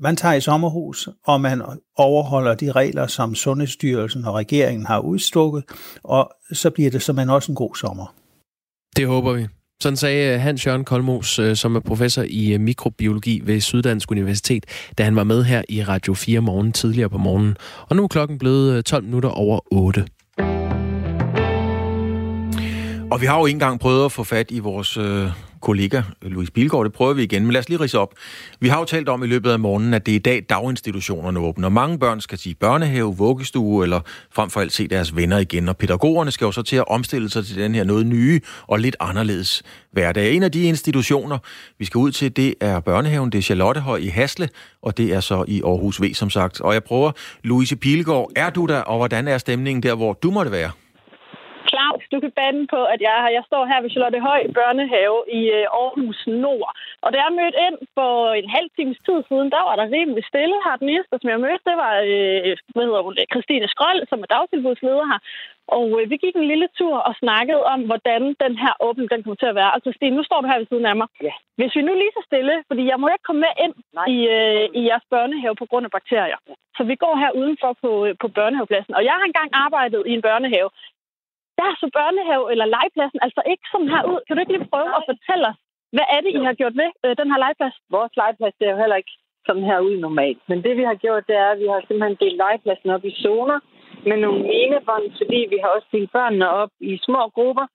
man 0.00 0.16
tager 0.16 0.34
i 0.34 0.40
sommerhus, 0.40 1.08
og 1.26 1.40
man 1.40 1.62
overholder 1.96 2.54
de 2.54 2.72
regler, 2.72 3.06
som 3.06 3.34
Sundhedsstyrelsen 3.34 4.24
og 4.24 4.34
regeringen 4.34 4.86
har 4.86 4.98
udstukket, 4.98 5.64
og 6.04 6.30
så 6.52 6.70
bliver 6.70 6.90
det 6.90 7.02
simpelthen 7.02 7.30
også 7.30 7.52
en 7.52 7.56
god 7.56 7.74
sommer. 7.74 8.14
Det 8.96 9.06
håber 9.06 9.32
vi. 9.32 9.46
Sådan 9.82 9.96
sagde 9.96 10.34
øh, 10.34 10.40
Hans 10.40 10.66
Jørgen 10.66 10.84
Kolmos, 10.84 11.38
øh, 11.38 11.56
som 11.56 11.76
er 11.76 11.80
professor 11.80 12.24
i 12.28 12.52
øh, 12.52 12.60
mikrobiologi 12.60 13.40
ved 13.44 13.60
Syddansk 13.60 14.10
Universitet, 14.10 14.66
da 14.98 15.04
han 15.04 15.16
var 15.16 15.24
med 15.24 15.44
her 15.44 15.62
i 15.68 15.84
Radio 15.84 16.14
4 16.14 16.40
morgen 16.40 16.72
tidligere 16.72 17.10
på 17.10 17.18
morgenen. 17.18 17.56
Og 17.88 17.96
nu 17.96 18.04
er 18.04 18.08
klokken 18.08 18.38
blevet 18.38 18.84
12 18.84 19.04
minutter 19.04 19.28
over 19.28 19.60
8. 19.72 20.06
Og 23.10 23.20
vi 23.20 23.26
har 23.26 23.38
jo 23.38 23.46
ikke 23.46 23.54
engang 23.54 23.80
prøvet 23.80 24.04
at 24.04 24.12
få 24.12 24.24
fat 24.24 24.50
i 24.50 24.58
vores 24.58 24.96
øh, 24.96 25.30
kollega 25.60 26.02
Louise 26.22 26.52
Bilgaard. 26.52 26.84
Det 26.84 26.92
prøver 26.92 27.12
vi 27.12 27.22
igen, 27.22 27.42
men 27.42 27.52
lad 27.52 27.60
os 27.60 27.68
lige 27.68 27.80
rise 27.80 27.98
op. 27.98 28.14
Vi 28.60 28.68
har 28.68 28.78
jo 28.78 28.84
talt 28.84 29.08
om 29.08 29.22
i 29.22 29.26
løbet 29.26 29.50
af 29.50 29.60
morgenen, 29.60 29.94
at 29.94 30.06
det 30.06 30.12
er 30.12 30.16
i 30.16 30.18
dag 30.18 30.46
daginstitutionerne 30.50 31.40
åbner. 31.40 31.68
Mange 31.68 31.98
børn 31.98 32.20
skal 32.20 32.38
til 32.38 32.56
børnehave, 32.60 33.16
vuggestue 33.16 33.82
eller 33.82 34.00
frem 34.32 34.50
for 34.50 34.60
alt 34.60 34.72
se 34.72 34.88
deres 34.88 35.16
venner 35.16 35.38
igen. 35.38 35.68
Og 35.68 35.76
pædagogerne 35.76 36.30
skal 36.30 36.44
jo 36.44 36.52
så 36.52 36.62
til 36.62 36.76
at 36.76 36.84
omstille 36.88 37.30
sig 37.30 37.46
til 37.46 37.56
den 37.56 37.74
her 37.74 37.84
noget 37.84 38.06
nye 38.06 38.40
og 38.66 38.78
lidt 38.78 38.96
anderledes 39.00 39.62
hverdag. 39.92 40.34
En 40.34 40.42
af 40.42 40.52
de 40.52 40.62
institutioner, 40.62 41.38
vi 41.78 41.84
skal 41.84 41.98
ud 41.98 42.12
til, 42.12 42.36
det 42.36 42.54
er 42.60 42.80
børnehaven. 42.80 43.32
Det 43.32 43.38
er 43.38 43.42
Charlottehøj 43.42 43.98
i 43.98 44.08
Hasle, 44.08 44.48
og 44.82 44.96
det 44.96 45.14
er 45.14 45.20
så 45.20 45.44
i 45.48 45.62
Aarhus 45.62 46.02
V, 46.02 46.14
som 46.14 46.30
sagt. 46.30 46.60
Og 46.60 46.74
jeg 46.74 46.84
prøver, 46.84 47.12
Louise 47.44 47.76
Pilgaard, 47.76 48.30
er 48.36 48.50
du 48.50 48.66
der, 48.66 48.80
og 48.80 48.96
hvordan 48.96 49.28
er 49.28 49.38
stemningen 49.38 49.82
der, 49.82 49.94
hvor 49.94 50.12
du 50.12 50.30
måtte 50.30 50.52
være? 50.52 50.70
Claus, 51.70 52.02
du 52.12 52.18
kan 52.20 52.32
bande 52.40 52.62
på, 52.74 52.80
at 52.94 53.00
jeg, 53.08 53.16
jeg 53.36 53.44
står 53.50 53.62
her 53.70 53.78
ved 53.82 53.90
Charlotte 53.90 54.20
Høj 54.28 54.40
børnehave 54.58 55.18
i 55.38 55.40
øh, 55.58 55.66
Aarhus 55.80 56.20
Nord. 56.44 56.70
Og 57.04 57.08
da 57.12 57.16
jeg 57.24 57.38
mødte 57.40 57.58
ind 57.66 57.78
for 57.96 58.12
en 58.40 58.48
halv 58.56 58.68
times 58.78 58.98
tid 59.06 59.18
siden, 59.28 59.48
der 59.54 59.62
var 59.68 59.74
der 59.76 59.94
rimelig 59.96 60.24
stille 60.30 60.56
her. 60.64 60.74
Den 60.82 60.88
eneste, 60.94 61.14
som 61.20 61.30
jeg 61.32 61.44
mødte, 61.46 61.66
det 61.70 61.76
var 61.84 61.94
øh, 62.10 62.52
hvad 62.74 62.84
hedder 62.88 63.02
hun, 63.06 63.14
Christine 63.32 63.68
Skrøld, 63.74 64.02
som 64.10 64.22
er 64.24 64.28
dagtilbudsleder 64.34 65.04
her. 65.12 65.20
Og 65.76 65.86
øh, 65.98 66.10
vi 66.10 66.16
gik 66.24 66.36
en 66.36 66.50
lille 66.52 66.68
tur 66.78 66.96
og 67.08 67.14
snakkede 67.22 67.62
om, 67.72 67.80
hvordan 67.90 68.22
den 68.44 68.54
her 68.64 68.72
åbning 68.86 69.06
den 69.10 69.22
kommer 69.22 69.40
til 69.40 69.52
at 69.52 69.58
være. 69.60 69.74
Altså, 69.76 69.90
Stine, 69.96 70.16
nu 70.16 70.22
står 70.24 70.40
du 70.40 70.46
her 70.48 70.60
ved 70.60 70.70
siden 70.70 70.86
af 70.90 70.96
mig. 71.00 71.08
Ja. 71.28 71.34
Hvis 71.58 71.74
vi 71.76 71.82
nu 71.82 71.92
lige 71.94 72.16
så 72.16 72.22
stille, 72.30 72.54
fordi 72.68 72.82
jeg 72.90 72.98
må 73.00 73.06
ikke 73.08 73.28
komme 73.28 73.42
med 73.46 73.54
ind 73.64 73.74
i, 74.14 74.16
øh, 74.36 74.64
i 74.78 74.80
jeres 74.88 75.06
børnehave 75.14 75.54
på 75.60 75.66
grund 75.70 75.84
af 75.88 75.94
bakterier. 75.98 76.38
Så 76.76 76.82
vi 76.90 76.94
går 77.04 77.14
her 77.22 77.30
udenfor 77.40 77.72
på, 77.82 77.90
øh, 78.06 78.14
på 78.22 78.28
børnehavepladsen. 78.36 78.94
Og 78.98 79.04
jeg 79.08 79.14
har 79.18 79.26
engang 79.26 79.50
arbejdet 79.64 80.02
i 80.06 80.12
en 80.18 80.22
børnehave 80.28 80.70
der 81.60 81.70
så 81.82 81.86
børnehave 81.98 82.44
eller 82.52 82.66
legepladsen 82.76 83.20
altså 83.26 83.42
ikke 83.52 83.66
sådan 83.72 83.92
her 83.94 84.02
ud. 84.12 84.20
Kan 84.24 84.34
du 84.34 84.40
ikke 84.40 84.54
lige 84.56 84.72
prøve 84.72 84.92
at 84.98 85.06
fortælle 85.10 85.44
os, 85.50 85.58
hvad 85.96 86.06
er 86.14 86.20
det, 86.20 86.30
I 86.38 86.42
har 86.48 86.56
gjort 86.60 86.76
ved 86.82 86.90
øh, 87.04 87.12
den 87.20 87.30
her 87.32 87.38
legeplads? 87.44 87.76
Vores 87.96 88.14
legeplads 88.20 88.54
det 88.58 88.66
er 88.66 88.74
jo 88.74 88.82
heller 88.82 88.98
ikke 89.02 89.14
sådan 89.46 89.68
her 89.70 89.78
ud 89.88 89.96
normalt. 90.06 90.42
Men 90.50 90.58
det, 90.64 90.72
vi 90.80 90.84
har 90.90 90.96
gjort, 91.04 91.28
det 91.28 91.36
er, 91.44 91.50
at 91.52 91.60
vi 91.62 91.66
har 91.72 91.80
simpelthen 91.80 92.20
delt 92.22 92.38
legepladsen 92.42 92.90
op 92.96 93.04
i 93.10 93.12
zoner 93.24 93.58
med 94.08 94.16
nogle 94.24 94.40
minebånd, 94.50 95.06
fordi 95.20 95.40
vi 95.52 95.58
har 95.62 95.70
også 95.76 95.88
delt 95.92 96.12
børnene 96.12 96.48
op 96.62 96.72
i 96.80 96.92
små 97.06 97.22
grupper. 97.36 97.66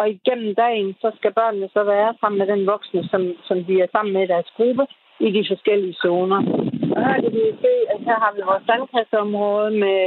Og 0.00 0.10
igennem 0.10 0.54
dagen, 0.54 0.88
så 1.02 1.08
skal 1.18 1.32
børnene 1.40 1.68
så 1.72 1.82
være 1.84 2.14
sammen 2.20 2.38
med 2.38 2.46
den 2.46 2.66
voksne, 2.66 3.02
som, 3.12 3.22
som 3.48 3.64
de 3.64 3.74
er 3.80 3.88
sammen 3.92 4.12
med 4.14 4.22
i 4.22 4.32
deres 4.34 4.50
gruppe 4.56 4.84
i 5.26 5.28
de 5.36 5.44
forskellige 5.50 5.94
zoner. 6.02 6.40
Og 6.96 7.00
her 7.06 7.16
kan 7.22 7.32
vi 7.32 7.44
se, 7.64 7.74
at 7.92 8.00
her 8.08 8.18
har 8.24 8.32
vi 8.36 8.40
vores 8.50 8.64
sandkasseområde 8.66 9.70
med 9.84 9.98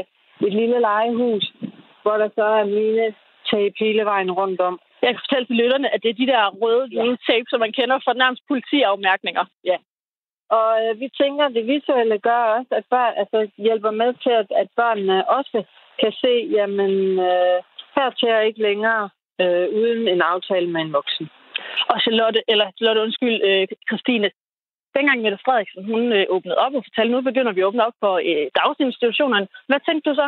et 0.47 0.53
lille 0.53 0.79
legehus, 0.79 1.45
hvor 2.03 2.15
der 2.21 2.29
så 2.37 2.45
er 2.59 2.65
mine 2.65 3.05
tape 3.51 3.75
hele 3.79 4.03
vejen 4.05 4.31
rundt 4.31 4.61
om. 4.61 4.79
Jeg 5.01 5.09
kan 5.11 5.23
fortælle 5.23 5.47
til 5.47 5.55
lytterne, 5.55 5.93
at 5.93 6.03
det 6.03 6.09
er 6.09 6.21
de 6.21 6.31
der 6.33 6.43
røde 6.61 6.85
ja. 6.91 7.15
tape, 7.29 7.47
som 7.49 7.59
man 7.59 7.73
kender 7.79 7.97
fra 8.05 8.13
nærmest 8.13 8.43
politiafmærkninger. 8.47 9.45
Ja. 9.69 9.77
Og 10.59 10.69
øh, 10.83 10.99
vi 11.01 11.07
tænker, 11.21 11.43
at 11.45 11.55
det 11.57 11.67
visuelle 11.67 12.17
gør 12.29 12.41
også, 12.57 12.71
at 12.79 12.85
børn 12.89 13.13
altså, 13.21 13.37
hjælper 13.57 13.91
med 13.91 14.13
til, 14.23 14.33
at, 14.41 14.47
at 14.61 14.67
børnene 14.79 15.29
også 15.37 15.63
kan 16.01 16.11
se, 16.23 16.33
jamen, 16.57 16.93
øh, 17.29 17.57
her 17.95 18.09
til 18.09 18.29
jeg 18.29 18.47
ikke 18.47 18.61
længere 18.61 19.09
øh, 19.41 19.67
uden 19.79 20.07
en 20.07 20.21
aftale 20.21 20.67
med 20.73 20.81
en 20.81 20.93
voksen. 20.93 21.29
Og 21.91 21.97
Charlotte, 22.01 22.41
eller 22.47 22.67
Charlotte, 22.77 23.01
undskyld, 23.01 23.37
øh, 23.49 23.67
Christine, 23.89 24.29
dengang 24.95 25.21
Mette 25.21 25.43
Frederiksen, 25.45 25.85
hun 25.91 26.03
øh, 26.17 26.25
åbnede 26.29 26.57
op 26.57 26.73
og 26.77 26.83
fortalte, 26.87 27.11
nu 27.11 27.21
begynder 27.21 27.51
vi 27.53 27.61
at 27.61 27.69
åbne 27.69 27.85
op 27.87 27.97
for 28.03 28.13
øh, 28.29 28.47
daginstitutionerne. 28.59 29.47
Hvad 29.69 29.79
tænkte 29.87 30.09
du 30.09 30.15
så? 30.15 30.27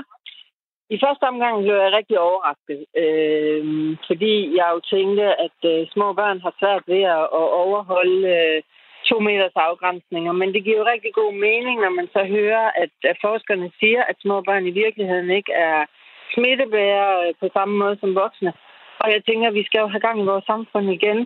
I 0.90 0.98
første 1.04 1.24
omgang 1.24 1.56
blev 1.64 1.76
jeg 1.76 1.92
rigtig 1.92 2.20
overrasket, 2.20 2.80
øh, 3.04 3.64
fordi 4.08 4.34
jeg 4.58 4.68
jo 4.74 4.80
tænkte, 4.94 5.26
at 5.46 5.60
øh, 5.72 5.88
små 5.94 6.14
børn 6.14 6.40
har 6.46 6.54
svært 6.60 6.84
ved 6.88 7.04
at, 7.18 7.26
at 7.40 7.48
overholde 7.64 8.22
øh, 8.38 8.62
to 9.10 9.20
meters 9.20 9.58
afgrænsninger. 9.68 10.32
Men 10.32 10.54
det 10.54 10.64
giver 10.64 10.78
jo 10.78 10.92
rigtig 10.94 11.14
god 11.14 11.34
mening, 11.48 11.76
når 11.82 11.90
man 11.90 12.08
så 12.16 12.22
hører, 12.36 12.66
at, 12.84 12.94
at 13.12 13.18
forskerne 13.22 13.72
siger, 13.80 14.02
at 14.10 14.16
små 14.20 14.42
børn 14.42 14.66
i 14.68 14.78
virkeligheden 14.84 15.30
ikke 15.30 15.54
er 15.54 15.86
smittebærere 16.34 17.28
øh, 17.28 17.34
på 17.42 17.48
samme 17.54 17.78
måde 17.78 17.98
som 18.00 18.16
voksne. 18.16 18.54
Og 19.00 19.08
jeg 19.14 19.22
tænker, 19.24 19.48
at 19.48 19.58
vi 19.60 19.64
skal 19.64 19.80
jo 19.80 19.88
have 19.88 20.06
gang 20.08 20.18
i 20.22 20.30
vores 20.32 20.46
samfund 20.46 20.88
igen. 20.98 21.20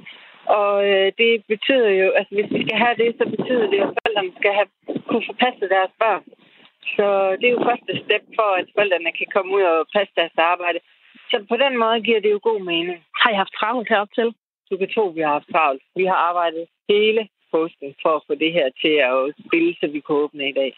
Og 0.46 0.74
øh, 0.90 1.12
det 1.22 1.44
betyder 1.48 1.90
jo, 2.02 2.08
at 2.20 2.28
hvis 2.32 2.50
vi 2.56 2.60
skal 2.66 2.78
have 2.86 2.96
det, 3.04 3.10
så 3.20 3.26
betyder 3.36 3.68
det, 3.74 3.80
at 3.86 3.94
forældrene 3.98 4.34
skal 4.40 4.54
have, 4.58 4.70
kunne 5.08 5.26
forpasse 5.32 5.70
deres 5.76 5.94
børn. 6.04 6.24
Så 6.96 7.08
det 7.40 7.46
er 7.48 7.56
jo 7.58 7.68
første 7.70 7.94
step 8.04 8.24
for, 8.38 8.50
at 8.60 8.68
forældrene 8.76 9.12
kan 9.20 9.28
komme 9.34 9.56
ud 9.58 9.62
og 9.62 9.88
passe 9.96 10.14
deres 10.16 10.38
arbejde. 10.38 10.80
Så 11.32 11.46
på 11.50 11.56
den 11.64 11.74
måde 11.78 12.02
giver 12.02 12.22
det 12.22 12.32
jo 12.32 12.40
god 12.44 12.62
mening. 12.72 12.98
Har 13.22 13.30
I 13.32 13.42
haft 13.42 13.54
travlt 13.60 13.90
herop 13.90 14.12
til? 14.16 14.28
Du 14.72 14.78
kan 14.78 14.90
tro, 14.96 15.04
vi 15.18 15.22
har 15.22 15.34
haft 15.38 15.52
travlt. 15.54 15.84
Vi 15.96 16.06
har 16.06 16.20
arbejdet 16.30 16.66
hele 16.90 17.22
påsken 17.54 17.90
for 18.02 18.12
at 18.16 18.26
få 18.28 18.34
det 18.44 18.52
her 18.58 18.68
til 18.82 18.96
at 19.10 19.18
spille, 19.46 19.72
så 19.80 19.86
vi 19.96 20.00
kan 20.06 20.16
åbne 20.24 20.50
i 20.50 20.58
dag. 20.60 20.72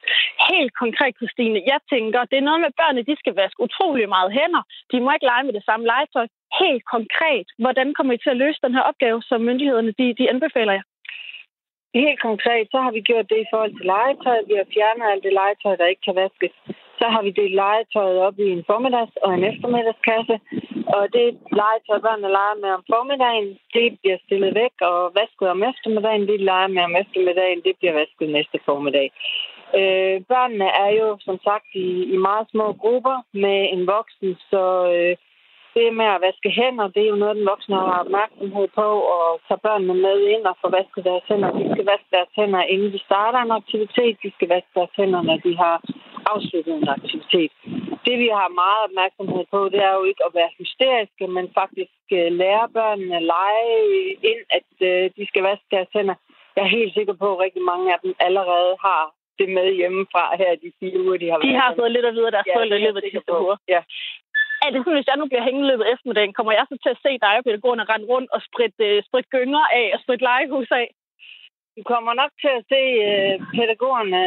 Helt 0.51 0.73
konkret, 0.83 1.13
Christine, 1.19 1.61
jeg 1.73 1.79
tænker, 1.93 2.19
det 2.31 2.37
er 2.37 2.47
noget 2.49 2.61
med 2.65 2.71
børnene, 2.79 3.07
de 3.09 3.15
skal 3.21 3.35
vaske 3.41 3.63
utrolig 3.67 4.09
meget 4.09 4.31
hænder. 4.37 4.63
De 4.91 4.99
må 4.99 5.09
ikke 5.11 5.29
lege 5.31 5.43
med 5.47 5.53
det 5.53 5.65
samme 5.65 5.85
legetøj. 5.85 6.27
Helt 6.63 6.83
konkret, 6.95 7.47
hvordan 7.63 7.93
kommer 7.93 8.13
I 8.13 8.17
til 8.17 8.29
at 8.33 8.41
løse 8.43 8.59
den 8.65 8.73
her 8.77 8.83
opgave, 8.91 9.21
som 9.29 9.41
myndighederne 9.41 9.91
de, 9.99 10.05
de 10.19 10.29
anbefaler 10.33 10.73
jer? 10.73 10.85
Helt 11.93 12.19
konkret, 12.21 12.67
så 12.71 12.77
har 12.85 12.91
vi 12.91 13.01
gjort 13.09 13.29
det 13.29 13.39
i 13.41 13.49
forhold 13.51 13.73
til 13.75 13.85
legetøj. 13.93 14.39
Vi 14.49 14.55
har 14.59 14.67
fjernet 14.75 15.11
alt 15.11 15.23
det 15.23 15.33
legetøj, 15.41 15.75
der 15.75 15.91
ikke 15.91 16.05
kan 16.07 16.19
vaskes. 16.23 16.53
Så 16.99 17.05
har 17.13 17.21
vi 17.23 17.31
delt 17.39 17.55
legetøjet 17.63 18.19
op 18.27 18.37
i 18.39 18.47
en 18.55 18.63
formiddags- 18.69 19.21
og 19.25 19.29
en 19.33 19.43
eftermiddagskasse. 19.51 20.35
Og 20.95 21.03
det 21.15 21.27
legetøj, 21.61 21.97
børnene 22.07 22.35
leger 22.37 22.57
med 22.63 22.69
om 22.77 22.83
formiddagen, 22.93 23.47
det 23.75 23.87
bliver 23.99 24.17
stillet 24.25 24.51
væk 24.61 24.75
og 24.91 24.99
vasket 25.19 25.47
om 25.55 25.63
eftermiddagen. 25.71 26.27
Det 26.31 26.39
leger 26.49 26.67
med 26.75 26.83
om 26.89 26.95
eftermiddagen, 27.03 27.61
det 27.67 27.73
bliver 27.79 27.93
vasket 27.99 28.29
næste 28.37 28.57
formiddag. 28.67 29.07
Øh, 29.79 30.17
børnene 30.33 30.67
er 30.85 30.91
jo 31.01 31.07
som 31.27 31.37
sagt 31.47 31.69
i, 31.85 31.87
i 32.15 32.17
meget 32.27 32.45
små 32.51 32.67
grupper 32.83 33.17
med 33.43 33.59
en 33.73 33.87
voksen, 33.87 34.29
så 34.51 34.63
øh, 34.95 35.15
det 35.75 35.87
med 35.99 36.07
at 36.15 36.21
vaske 36.27 36.49
hænder, 36.59 36.87
det 36.95 37.01
er 37.03 37.11
jo 37.13 37.21
noget, 37.21 37.37
den 37.39 37.51
voksne 37.53 37.75
har 37.75 37.99
opmærksomhed 38.05 38.67
på, 38.79 38.87
og 39.15 39.25
tage 39.47 39.63
børnene 39.67 39.95
med 40.05 40.17
ind 40.33 40.43
og 40.51 40.55
få 40.61 40.67
vasket 40.77 41.03
deres 41.09 41.25
hænder. 41.29 41.49
De 41.59 41.65
skal 41.73 41.85
vaske 41.93 42.09
deres 42.17 42.31
hænder, 42.39 42.61
inden 42.73 42.89
de 42.95 42.99
starter 43.07 43.39
en 43.39 43.57
aktivitet. 43.61 44.15
De 44.23 44.31
skal 44.35 44.49
vaske 44.55 44.71
deres 44.79 44.93
hænder, 44.99 45.21
når 45.21 45.37
de 45.45 45.53
har 45.63 45.75
afsluttet 46.33 46.73
en 46.75 46.93
aktivitet. 46.97 47.51
Det, 48.07 48.15
vi 48.23 48.29
har 48.39 48.59
meget 48.63 48.81
opmærksomhed 48.87 49.43
på, 49.53 49.59
det 49.73 49.81
er 49.89 49.93
jo 49.99 50.03
ikke 50.09 50.23
at 50.27 50.35
være 50.39 50.51
hysteriske, 50.59 51.25
men 51.35 51.45
faktisk 51.59 51.97
øh, 52.17 52.31
lære 52.41 52.67
børnene 52.77 53.15
at 53.19 53.27
lege 53.35 53.67
ind, 54.31 54.41
at 54.57 54.69
øh, 54.89 55.03
de 55.17 55.23
skal 55.29 55.43
vaske 55.49 55.67
deres 55.75 55.91
hænder. 55.95 56.15
Jeg 56.55 56.63
er 56.63 56.75
helt 56.79 56.93
sikker 56.93 57.13
på, 57.13 57.27
at 57.33 57.41
rigtig 57.45 57.63
mange 57.71 57.93
af 57.93 57.99
dem 58.03 58.13
allerede 58.27 58.73
har 58.87 59.03
det 59.39 59.49
med 59.57 59.67
hjemmefra 59.79 60.23
her 60.41 60.51
de 60.63 60.69
fire 60.79 60.97
uger, 61.03 61.17
de 61.23 61.29
har 61.31 61.37
været. 61.37 61.53
De 61.53 61.61
har 61.63 61.69
fået 61.79 61.91
lidt 61.95 62.05
at 62.09 62.13
vide 62.15 62.27
af 62.29 62.35
deres 62.35 62.47
ja, 62.47 62.55
forældre 62.55 62.77
i 62.79 62.83
løbet 62.85 62.99
af 62.99 63.05
de 63.07 63.13
sidste 63.15 63.31
uger. 63.45 63.57
Ja. 63.73 63.81
Er 64.65 64.69
det 64.71 64.79
sådan, 64.79 64.97
hvis 64.97 65.11
jeg 65.11 65.17
nu 65.19 65.27
bliver 65.27 65.47
hængende 65.47 65.69
løbet 65.69 65.91
eftermiddagen, 65.93 66.33
kommer 66.37 66.53
jeg 66.53 66.65
så 66.69 66.75
til 66.83 66.95
at 66.95 67.03
se 67.05 67.11
dig 67.25 67.33
og 67.37 67.43
pædagogerne 67.43 67.89
rende 67.91 68.07
rundt 68.13 68.29
og 68.35 68.41
spritte, 68.47 68.85
uh, 68.97 69.03
sprit 69.07 69.27
gynger 69.35 69.63
af 69.81 69.85
og 69.93 69.99
spritte 70.03 70.25
legehus 70.27 70.71
af? 70.81 70.87
Du 71.77 71.81
kommer 71.91 72.13
nok 72.21 72.31
til 72.41 72.51
at 72.59 72.65
se 72.71 72.81
uh, 73.07 73.35
pædagogerne 73.55 74.23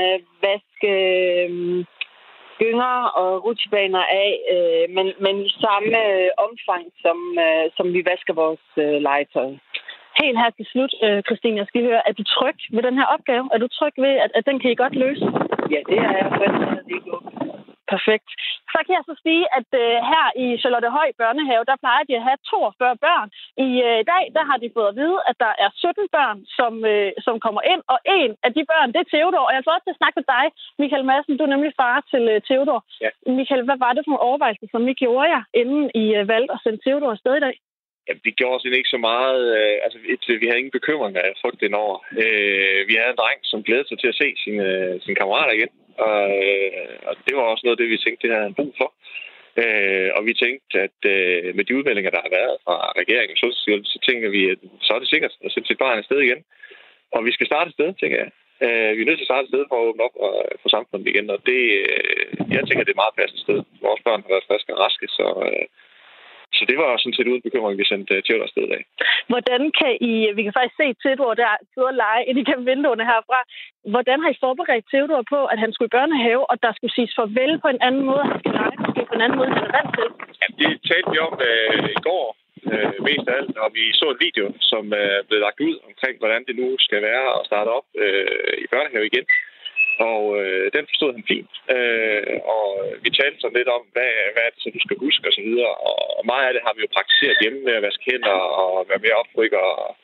vaske 0.47 0.93
uh, 1.47 1.85
gynger 2.61 2.97
og 3.21 3.31
rutsjebaner 3.45 4.05
af, 4.25 4.31
uh, 4.55 4.85
men, 4.97 5.07
men 5.25 5.35
i 5.49 5.51
samme 5.65 5.99
uh, 6.13 6.29
omfang, 6.47 6.85
som, 7.05 7.19
uh, 7.47 7.67
som 7.77 7.87
vi 7.95 8.01
vasker 8.11 8.35
vores 8.43 8.65
uh, 8.85 8.97
legetøj. 9.09 9.51
Helt 10.23 10.39
her 10.43 10.51
til 10.51 10.67
slut, 10.73 10.93
uh, 11.07 11.21
Christine, 11.27 11.61
jeg 11.61 11.67
skal 11.69 11.83
høre, 11.89 12.09
er 12.09 12.13
du 12.19 12.25
tryg 12.35 12.59
ved 12.75 12.83
den 12.89 12.99
her 13.01 13.09
opgave? 13.15 13.45
Er 13.55 13.59
du 13.59 13.69
tryg 13.69 13.95
ved, 14.05 14.15
at, 14.25 14.31
at 14.39 14.47
den 14.49 14.57
kan 14.61 14.71
I 14.71 14.81
godt 14.83 14.95
løse? 15.05 15.25
Ja, 15.75 15.81
det 15.89 15.99
er 16.07 16.13
jeg. 16.19 16.27
Det 16.89 16.97
er 17.01 17.05
godt. 17.11 17.44
Perfekt. 17.93 18.29
Så 18.73 18.79
kan 18.85 18.93
jeg 18.99 19.05
så 19.07 19.15
sige, 19.27 19.45
at 19.59 19.69
uh, 19.83 19.95
her 20.11 20.27
i 20.45 20.47
Charlottehøj 20.63 21.09
Børnehave, 21.21 21.65
der 21.71 21.77
plejer 21.83 22.03
de 22.09 22.17
at 22.17 22.27
have 22.29 22.39
42 22.51 22.97
børn. 23.07 23.29
I 23.69 23.69
uh, 23.89 24.01
dag, 24.13 24.25
der 24.37 24.45
har 24.51 24.59
de 24.63 24.75
fået 24.77 24.89
at 24.91 24.97
vide, 25.03 25.19
at 25.31 25.37
der 25.45 25.53
er 25.65 25.71
17 25.75 26.09
børn, 26.17 26.39
som, 26.59 26.73
uh, 26.93 27.11
som 27.27 27.35
kommer 27.45 27.63
ind, 27.73 27.83
og 27.93 27.99
en 28.19 28.31
af 28.47 28.51
de 28.57 28.63
børn, 28.73 28.89
det 28.95 29.01
er 29.03 29.11
Theodor. 29.15 29.45
Og 29.49 29.53
jeg 29.55 29.63
får 29.65 29.75
også 29.75 29.87
til 29.87 29.97
at 29.97 30.01
snakke 30.01 30.17
med 30.21 30.27
dig, 30.35 30.45
Michael 30.83 31.09
Madsen. 31.09 31.37
Du 31.37 31.45
er 31.45 31.55
nemlig 31.55 31.73
far 31.83 31.97
til 32.13 32.23
uh, 32.35 32.39
Theodor. 32.49 32.81
Ja. 33.05 33.11
Michael, 33.39 33.65
hvad 33.69 33.79
var 33.85 33.93
det 33.93 34.03
for 34.03 34.11
nogle 34.11 34.29
overvejelser, 34.29 34.67
som 34.71 34.89
I 34.93 34.95
gjorde 35.03 35.29
jer, 35.35 35.43
inden 35.61 35.85
I 36.03 36.05
uh, 36.19 36.29
valgte 36.33 36.55
at 36.55 36.63
sende 36.65 36.83
Theodor 36.85 37.11
afsted 37.15 37.35
i 37.37 37.45
dag? 37.47 37.57
Jamen, 38.09 38.21
vi 38.25 38.31
gjorde 38.31 38.57
os 38.57 38.65
ikke 38.65 38.95
så 38.95 39.01
meget. 39.11 39.43
Øh, 39.59 39.77
altså, 39.85 39.99
et, 40.13 40.41
vi 40.41 40.47
havde 40.47 40.61
ingen 40.63 40.79
bekymringer 40.79 41.21
af 41.21 41.33
frygt 41.43 41.63
indover. 41.63 41.97
Øh, 42.23 42.81
vi 42.89 42.95
havde 42.95 43.13
en 43.15 43.23
dreng, 43.23 43.41
som 43.43 43.65
glædede 43.67 43.89
sig 43.89 43.99
til 43.99 44.13
at 44.13 44.19
se 44.23 44.29
sine, 44.45 44.65
øh, 44.73 45.01
sine 45.05 45.17
kammerater 45.21 45.53
igen. 45.55 45.73
Og, 46.09 46.23
øh, 46.45 46.97
og 47.09 47.15
det 47.27 47.37
var 47.37 47.43
også 47.43 47.63
noget 47.65 47.77
af 47.77 47.81
det, 47.81 47.93
vi 47.93 47.99
tænkte, 48.05 48.23
det 48.23 48.35
havde 48.35 48.49
han 48.49 48.59
brug 48.61 48.75
for. 48.81 48.89
Øh, 49.63 50.11
og 50.17 50.23
vi 50.29 50.33
tænkte, 50.35 50.75
at 50.87 50.99
øh, 51.15 51.55
med 51.57 51.65
de 51.65 51.77
udmeldinger, 51.77 52.11
der 52.11 52.25
har 52.27 52.33
været 52.41 52.57
fra 52.65 52.77
regeringen 53.01 53.37
så, 53.37 53.49
så 53.93 53.99
tænker 54.09 54.29
vi, 54.37 54.43
at 54.53 54.59
så 54.87 54.91
er 54.95 54.99
det 54.99 55.09
sikkert 55.09 55.33
at 55.45 55.53
sætte 55.53 55.69
sit 55.69 55.83
barn 55.85 55.99
afsted 55.99 56.21
igen. 56.21 56.41
Og 57.15 57.25
vi 57.25 57.33
skal 57.33 57.47
starte 57.47 57.69
et 57.69 57.77
sted, 57.79 57.89
tænker 58.01 58.19
jeg. 58.23 58.31
Øh, 58.67 58.91
vi 58.97 59.01
er 59.03 59.09
nødt 59.09 59.19
til 59.19 59.29
at 59.29 59.33
starte 59.33 59.45
et 59.47 59.53
sted 59.53 59.65
for 59.69 59.77
at 59.79 59.87
åbne 59.89 60.05
op 60.07 60.17
og, 60.27 60.33
for 60.63 60.69
samfundet 60.69 61.07
igen, 61.09 61.27
og 61.35 61.39
det, 61.51 61.63
øh, 61.83 62.25
jeg 62.55 62.63
tænker, 62.65 62.83
det 62.85 62.93
er 62.93 62.99
et 62.99 63.05
meget 63.05 63.19
passende 63.19 63.43
sted. 63.47 63.59
Vores 63.87 64.03
børn 64.07 64.23
har 64.23 64.33
været 64.35 64.49
friske 64.49 64.75
og 64.75 64.81
raske, 64.85 65.07
så, 65.19 65.27
øh, 65.47 65.67
så 66.59 66.63
det 66.71 66.77
var 66.83 66.91
sådan 66.97 67.17
set 67.17 67.31
uden 67.31 67.47
bekymring, 67.47 67.77
vi 67.79 67.91
sendte 67.93 68.15
Theodor 68.27 68.47
afsted 68.49 68.69
af. 68.79 68.83
Hvordan 69.31 69.61
kan 69.81 69.93
I, 70.11 70.13
vi 70.37 70.43
kan 70.43 70.57
faktisk 70.57 70.77
se 70.83 70.89
Theodor 71.03 71.33
der 71.43 71.53
sidde 71.73 71.91
og 71.93 71.99
lege 72.05 72.23
ind 72.29 72.39
igennem 72.39 72.67
vinduerne 72.71 73.05
herfra. 73.13 73.41
Hvordan 73.95 74.19
har 74.23 74.31
I 74.31 74.43
forberedt 74.45 74.87
Theodor 74.93 75.23
på, 75.35 75.41
at 75.53 75.59
han 75.63 75.71
skulle 75.73 75.91
i 75.91 75.97
børnehave, 75.99 76.45
og 76.51 76.57
der 76.65 76.73
skulle 76.75 76.95
siges 76.95 77.15
farvel 77.19 77.53
på 77.65 77.69
en 77.75 77.81
anden 77.87 78.05
måde, 78.11 78.25
han 78.31 78.39
skal 78.41 78.53
lege 78.61 78.77
måske 78.85 79.01
på 79.11 79.15
en 79.17 79.25
anden 79.25 79.39
måde, 79.39 79.51
han 79.57 79.65
er 79.69 79.75
vant 79.79 79.93
til? 79.99 80.09
Ja, 80.43 80.47
det 80.61 80.71
talte 80.89 81.09
vi 81.13 81.19
om 81.29 81.35
øh, 81.51 81.79
i 81.97 82.01
går, 82.09 82.27
øh, 82.73 82.95
mest 83.09 83.27
af 83.31 83.35
alt, 83.41 83.57
og 83.65 83.69
vi 83.79 83.85
så 84.01 84.07
en 84.15 84.21
video, 84.27 84.47
som 84.71 84.85
øh, 85.01 85.19
blevet 85.27 85.45
lagt 85.47 85.61
ud 85.69 85.77
omkring, 85.89 86.15
hvordan 86.23 86.43
det 86.49 86.55
nu 86.61 86.69
skal 86.87 87.01
være 87.11 87.25
at 87.37 87.47
starte 87.49 87.71
op 87.79 87.87
øh, 88.05 88.55
i 88.65 88.67
børnehave 88.73 89.07
igen. 89.11 89.27
Og 90.11 90.23
øh, 90.41 90.65
den 90.77 90.85
forstod 90.91 91.11
han 91.17 91.25
fint. 91.33 91.55
Øh, 91.77 92.37
og 92.57 92.69
vi 93.05 93.11
talte 93.11 93.39
så 93.41 93.49
lidt 93.59 93.71
om, 93.77 93.83
hvad, 93.95 94.13
hvad 94.33 94.43
er 94.45 94.51
det 94.53 94.61
så, 94.63 94.69
du 94.77 94.81
skal 94.85 95.03
huske 95.05 95.29
osv. 95.31 95.51
Og, 95.71 95.77
og 96.19 96.23
meget 96.33 96.47
af 96.47 96.53
det 96.55 96.63
har 96.67 96.75
vi 96.75 96.81
jo 96.85 96.95
praktiseret 96.97 97.43
hjemme 97.43 97.61
med 97.67 97.75
at 97.77 97.85
vaske 97.87 98.05
hænder 98.11 98.39
og 98.63 98.73
være 98.91 99.05
mere 99.05 99.21
opryk 99.23 99.53
og 99.53 99.97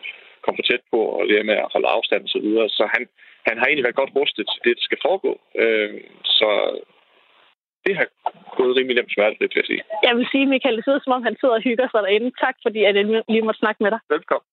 komme 0.42 0.58
for 0.58 0.66
tæt 0.68 0.84
på 0.92 1.00
og 1.16 1.26
lære 1.30 1.48
med 1.50 1.56
at 1.62 1.72
holde 1.74 1.92
afstand 1.96 2.22
osv. 2.24 2.32
Så, 2.34 2.38
videre. 2.46 2.68
så 2.78 2.84
han, 2.94 3.02
han 3.48 3.56
har 3.58 3.66
egentlig 3.66 3.86
været 3.86 4.00
godt 4.00 4.16
rustet 4.18 4.44
til 4.50 4.60
det, 4.64 4.76
der 4.78 4.84
skal 4.88 5.04
foregå. 5.06 5.32
Øh, 5.62 6.00
så 6.38 6.48
det 7.86 7.94
har 7.98 8.06
gået 8.58 8.76
rimelig 8.76 8.96
nemt 8.96 9.14
smerteligt, 9.14 9.54
vil 9.54 9.62
jeg 9.62 9.70
sige. 9.70 9.82
Jeg 10.06 10.14
vil 10.16 10.26
sige, 10.32 10.46
Michael, 10.52 10.76
det 10.76 10.84
sidder 10.84 11.02
som 11.02 11.16
om, 11.16 11.22
han 11.28 11.36
sidder 11.40 11.54
og 11.58 11.66
hygger 11.68 11.88
sig 11.88 12.00
derinde. 12.02 12.30
Tak, 12.44 12.56
fordi 12.64 12.78
jeg 12.86 12.92
lige 13.34 13.46
måtte 13.46 13.62
snakke 13.64 13.82
med 13.84 13.90
dig. 13.94 14.00
Velkommen. 14.16 14.49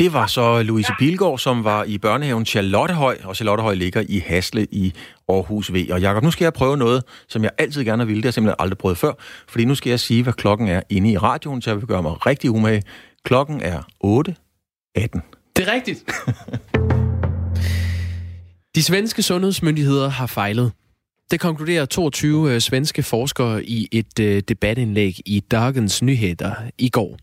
Det 0.00 0.12
var 0.12 0.26
så 0.26 0.62
Louise 0.62 0.92
Pilgaard, 0.98 1.38
som 1.38 1.64
var 1.64 1.84
i 1.84 1.98
børnehaven 1.98 2.46
Charlottehøj, 2.46 3.18
og 3.24 3.36
Charlottehøj 3.36 3.74
ligger 3.74 4.04
i 4.08 4.18
Hasle 4.18 4.66
i 4.70 4.94
Aarhus 5.28 5.72
V. 5.72 5.88
Og 5.90 6.00
Jakob, 6.00 6.22
nu 6.22 6.30
skal 6.30 6.44
jeg 6.44 6.52
prøve 6.52 6.76
noget, 6.76 7.04
som 7.28 7.44
jeg 7.44 7.50
altid 7.58 7.84
gerne 7.84 8.06
vil. 8.06 8.16
Det 8.16 8.24
har 8.24 8.28
jeg 8.28 8.34
simpelthen 8.34 8.56
aldrig 8.58 8.78
prøvet 8.78 8.98
før, 8.98 9.12
fordi 9.48 9.64
nu 9.64 9.74
skal 9.74 9.90
jeg 9.90 10.00
sige, 10.00 10.22
hvad 10.22 10.32
klokken 10.32 10.68
er 10.68 10.82
inde 10.90 11.10
i 11.10 11.18
radioen, 11.18 11.62
så 11.62 11.70
jeg 11.70 11.76
vil 11.76 11.86
gøre 11.86 12.02
mig 12.02 12.26
rigtig 12.26 12.50
umage. 12.50 12.82
Klokken 13.24 13.60
er 13.60 13.78
8.18. 14.04 15.50
Det 15.56 15.68
er 15.68 15.72
rigtigt. 15.72 16.04
De 18.74 18.82
svenske 18.82 19.22
sundhedsmyndigheder 19.22 20.08
har 20.08 20.26
fejlet. 20.26 20.72
Det 21.30 21.40
konkluderer 21.40 21.84
22 21.84 22.54
øh, 22.54 22.60
svenske 22.60 23.02
forskere 23.02 23.64
i 23.64 23.88
et 23.92 24.20
øh, 24.20 24.42
debatindlæg 24.48 25.16
i 25.26 25.40
Dagens 25.50 26.02
Nyheder 26.02 26.52
i 26.78 26.88
går. 26.88 27.16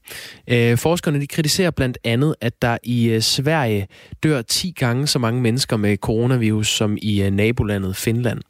Øh, 0.47 0.77
forskerne 0.77 1.21
de 1.21 1.27
kritiserer 1.27 1.71
blandt 1.71 1.97
andet, 2.03 2.35
at 2.41 2.61
der 2.61 2.77
i 2.83 3.09
øh, 3.09 3.21
Sverige 3.21 3.87
dør 4.23 4.41
10 4.41 4.73
gange 4.79 5.07
så 5.07 5.19
mange 5.19 5.41
mennesker 5.41 5.77
med 5.77 5.97
coronavirus 5.97 6.67
som 6.67 6.97
i 7.01 7.21
øh, 7.21 7.31
nabolandet 7.31 7.95
Finland. 7.95 8.41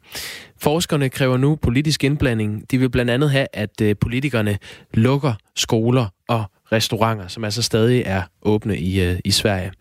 Forskerne 0.60 1.08
kræver 1.08 1.36
nu 1.36 1.56
politisk 1.56 2.04
indblanding. 2.04 2.70
De 2.70 2.78
vil 2.78 2.90
blandt 2.90 3.10
andet 3.10 3.30
have, 3.30 3.46
at 3.52 3.80
øh, 3.82 3.96
politikerne 4.00 4.58
lukker 4.94 5.32
skoler 5.56 6.06
og 6.28 6.44
restauranter, 6.72 7.28
som 7.28 7.44
altså 7.44 7.62
stadig 7.62 8.02
er 8.06 8.22
åbne 8.42 8.78
i, 8.78 9.00
øh, 9.00 9.18
i 9.24 9.30
Sverige. 9.30 9.72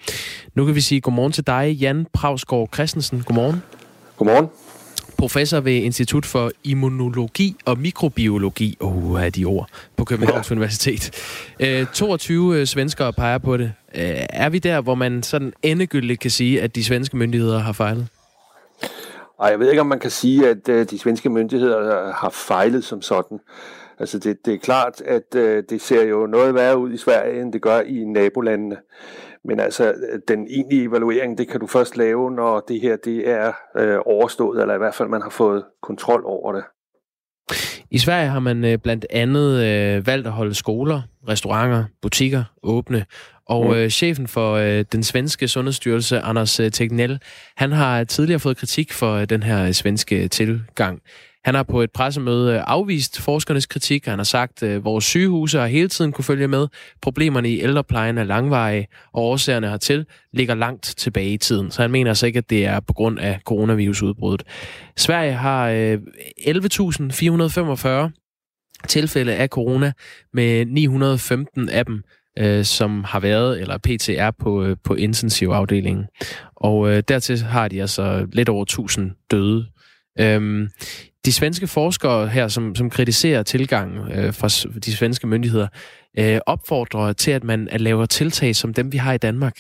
Nu 0.55 0.65
kan 0.65 0.75
vi 0.75 0.81
sige 0.81 1.01
godmorgen 1.01 1.31
til 1.31 1.48
dig, 1.48 1.77
Jan 1.81 2.07
Pravsgaard 2.13 2.69
Christensen. 2.74 3.24
Godmorgen. 3.25 3.62
Godmorgen 4.17 4.48
professor 5.17 5.59
ved 5.59 5.74
Institut 5.74 6.25
for 6.25 6.51
Immunologi 6.63 7.55
og 7.65 7.79
Mikrobiologi, 7.79 8.77
oh, 8.79 9.25
er 9.25 9.29
de 9.29 9.45
ord, 9.45 9.69
på 9.97 10.05
Københavns 10.05 10.50
ja. 10.50 10.53
Universitet. 10.53 11.12
Øh, 11.59 11.86
22 11.93 12.59
øh, 12.59 12.65
svenskere 12.65 13.13
peger 13.13 13.38
på 13.38 13.57
det. 13.57 13.74
Øh, 13.95 14.25
er 14.29 14.50
vi 14.50 14.59
der, 14.59 14.81
hvor 14.81 14.95
man 14.95 15.24
sådan 15.24 15.53
endegyldigt 15.63 16.19
kan 16.19 16.31
sige, 16.31 16.62
at 16.62 16.75
de 16.75 16.83
svenske 16.83 17.17
myndigheder 17.17 17.59
har 17.59 17.74
fejlet? 17.74 18.07
Ej, 19.41 19.50
jeg 19.50 19.59
ved 19.59 19.69
ikke, 19.69 19.81
om 19.81 19.88
man 19.88 20.00
kan 20.00 20.12
sige, 20.12 20.50
at 20.50 20.69
øh, 20.69 20.89
de 20.89 21.00
svenske 21.00 21.29
myndigheder 21.29 22.13
har 22.13 22.29
fejlet 22.29 22.83
som 22.83 23.01
sådan. 23.01 23.39
Altså 24.00 24.19
det, 24.19 24.45
det 24.45 24.53
er 24.53 24.57
klart, 24.57 25.01
at 25.01 25.36
øh, 25.36 25.63
det 25.69 25.81
ser 25.81 26.03
jo 26.03 26.27
noget 26.27 26.53
værre 26.53 26.77
ud 26.77 26.93
i 26.93 26.97
Sverige, 26.97 27.41
end 27.41 27.53
det 27.53 27.62
gør 27.62 27.79
i 27.79 28.03
nabolandene. 28.03 28.77
Men 29.48 29.60
altså, 29.60 29.94
den 30.27 30.48
egentlige 30.50 30.84
evaluering, 30.84 31.38
det 31.38 31.48
kan 31.48 31.60
du 31.60 31.68
først 31.68 31.98
lave, 31.98 32.32
når 32.32 32.60
det 32.60 32.82
her 32.82 32.96
det 32.96 33.30
er 33.30 33.54
øh, 33.77 34.00
overstået, 34.06 34.62
eller 34.62 34.75
i 34.75 34.77
hvert 34.77 34.96
fald 34.96 35.10
man 35.10 35.22
har 35.22 35.30
fået 35.30 35.63
kontrol 35.82 36.22
over 36.25 36.54
det. 36.54 36.63
I 37.92 37.98
Sverige 37.98 38.30
har 38.30 38.39
man 38.39 38.66
øh, 38.66 38.77
blandt 38.77 39.06
andet 39.10 39.63
øh, 39.63 40.08
valgt 40.08 40.27
at 40.27 40.34
holde 40.34 40.54
skoler, 40.54 41.01
restauranter, 41.27 41.86
butikker 42.01 42.44
åbne. 42.63 43.06
Og 43.46 43.66
mm. 43.66 43.74
øh, 43.74 43.89
chefen 43.89 44.27
for 44.27 44.54
øh, 44.54 44.86
den 44.92 45.04
svenske 45.04 45.48
sundhedsstyrelse, 45.48 46.20
Anders 46.20 46.60
øh, 46.60 46.72
Tegnell, 46.72 47.20
han 47.58 47.72
har 47.72 48.04
tidligere 48.04 48.39
fået 48.39 48.58
kritik 48.58 48.94
for 48.94 49.13
øh, 49.13 49.30
den 49.30 49.44
her 49.44 49.72
svenske 49.72 50.27
tilgang. 50.27 51.01
Han 51.48 51.56
har 51.56 51.63
på 51.63 51.82
et 51.82 51.92
pressemøde 51.92 52.62
afvist 52.62 53.22
forskernes 53.22 53.66
kritik. 53.66 54.06
Han 54.06 54.20
har 54.20 54.24
sagt, 54.24 54.63
at 54.63 54.84
vores 54.84 55.06
sygehuse 55.06 55.60
har 55.60 55.68
hele 55.68 55.88
tiden 55.88 56.12
kunne 56.12 56.25
følge 56.25 56.48
med. 56.48 56.68
Problemerne 57.01 57.50
i 57.50 57.62
ældreplejen 57.62 58.18
er 58.18 58.24
langvarige, 58.24 58.88
og 59.13 59.24
årsagerne 59.24 59.70
hertil 59.70 60.06
ligger 60.34 60.56
langt 60.56 60.94
tilbage 60.98 61.30
i 61.30 61.38
tiden. 61.38 61.72
Så 61.72 61.82
han 61.82 61.92
mener 61.92 62.12
altså 62.12 62.25
ikke, 62.25 62.38
at 62.38 62.50
det 62.50 62.66
er 62.66 62.80
på 62.80 62.94
grund 62.94 63.20
af 63.20 63.39
coronavirusudbruddet. 63.46 64.48
Sverige 64.98 65.34
har 65.34 65.70
øh, 65.70 65.98
11.445 66.39 68.88
tilfælde 68.88 69.36
af 69.36 69.48
corona, 69.48 69.92
med 70.34 70.66
915 70.66 71.70
af 71.70 71.86
dem 71.86 72.04
øh, 72.39 72.66
som 72.66 73.04
har 73.04 73.20
været, 73.20 73.62
eller 73.62 73.77
PTR 73.77 74.32
på, 74.39 74.75
på 74.84 74.94
intensivafdelingen. 74.94 76.06
Og 76.56 76.89
øh, 76.89 77.04
dertil 77.08 77.39
har 77.39 77.68
de 77.68 77.82
altså 77.82 78.27
lidt 78.34 78.50
over 78.50 78.63
1000 78.63 79.12
døde. 79.32 79.66
Øhm, 80.20 80.70
de 81.27 81.34
svenske 81.34 81.67
forskere 81.67 82.27
her, 82.27 82.48
som, 82.48 82.75
som 82.75 82.89
kritiserer 82.89 83.43
tilgangen 83.43 84.12
øh, 84.12 84.34
fra 84.34 84.79
de 84.79 84.96
svenske 84.96 85.27
myndigheder, 85.27 85.67
øh, 86.19 86.39
opfordrer 86.46 87.13
til, 87.13 87.31
at 87.31 87.43
man 87.43 87.67
laver 87.72 88.05
tiltag 88.05 88.55
som 88.55 88.74
dem, 88.74 88.91
vi 88.91 88.98
har 88.98 89.13
i 89.13 89.17
Danmark. 89.17 89.60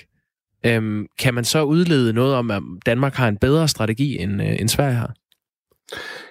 Øhm, 0.65 1.05
kan 1.19 1.33
man 1.33 1.43
så 1.43 1.63
udlede 1.63 2.13
noget 2.13 2.35
om, 2.35 2.51
at 2.51 2.61
Danmark 2.85 3.13
har 3.13 3.27
en 3.27 3.37
bedre 3.37 3.67
strategi, 3.67 4.17
end, 4.17 4.41
øh, 4.41 4.61
end 4.61 4.69
Sverige 4.69 4.93
har? 4.93 5.13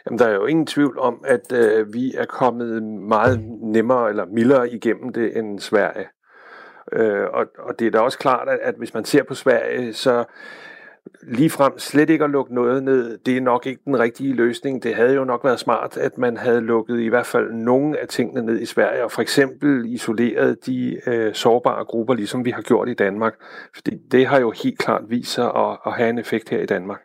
Jamen, 0.07 0.19
der 0.19 0.26
er 0.26 0.35
jo 0.35 0.47
ingen 0.47 0.66
tvivl 0.66 0.99
om, 0.99 1.25
at 1.26 1.52
øh, 1.52 1.95
vi 1.95 2.14
er 2.14 2.25
kommet 2.25 2.83
meget 2.83 3.40
nemmere 3.62 4.09
eller 4.09 4.25
mildere 4.26 4.71
igennem 4.71 5.12
det 5.12 5.37
end 5.37 5.61
Sverige. 5.61 6.07
Øh, 6.93 7.26
og, 7.33 7.47
og 7.59 7.78
det 7.78 7.87
er 7.87 7.90
da 7.90 7.99
også 7.99 8.19
klart, 8.19 8.49
at, 8.49 8.59
at 8.62 8.75
hvis 8.78 8.95
man 8.95 9.05
ser 9.05 9.23
på 9.23 9.35
Sverige, 9.35 9.93
så 9.93 10.25
ligefrem 11.23 11.79
slet 11.79 12.11
ikke 12.11 12.25
at 12.25 12.31
lukke 12.31 12.55
noget 12.55 12.83
ned, 12.83 13.19
det 13.27 13.37
er 13.37 13.41
nok 13.41 13.67
ikke 13.67 13.81
den 13.85 13.99
rigtige 13.99 14.35
løsning. 14.35 14.83
Det 14.83 14.95
havde 14.95 15.15
jo 15.15 15.25
nok 15.25 15.45
været 15.45 15.61
smart, 15.61 15.97
at 15.97 16.19
man 16.19 16.37
havde 16.37 16.61
lukket 16.61 17.01
i 17.01 17.09
hvert 17.09 17.27
fald 17.27 17.53
nogle 17.53 18.01
af 18.01 18.09
tingene 18.09 18.43
ned 18.43 18.61
i 18.61 18.67
Sverige, 18.67 19.05
og 19.05 19.13
for 19.13 19.23
eksempel 19.23 19.85
isoleret 19.87 20.67
de 20.67 21.01
øh, 21.07 21.35
sårbare 21.35 21.85
grupper, 21.85 22.15
ligesom 22.15 22.45
vi 22.45 22.51
har 22.51 22.63
gjort 22.63 22.89
i 22.89 22.95
Danmark. 22.95 23.35
Fordi 23.75 23.97
det 24.11 24.27
har 24.27 24.41
jo 24.41 24.53
helt 24.63 24.79
klart 24.79 25.03
vist 25.09 25.33
sig 25.33 25.45
at, 25.45 25.79
at 25.87 25.93
have 25.93 26.11
en 26.11 26.19
effekt 26.19 26.49
her 26.49 26.61
i 26.61 26.67
Danmark. 26.67 27.01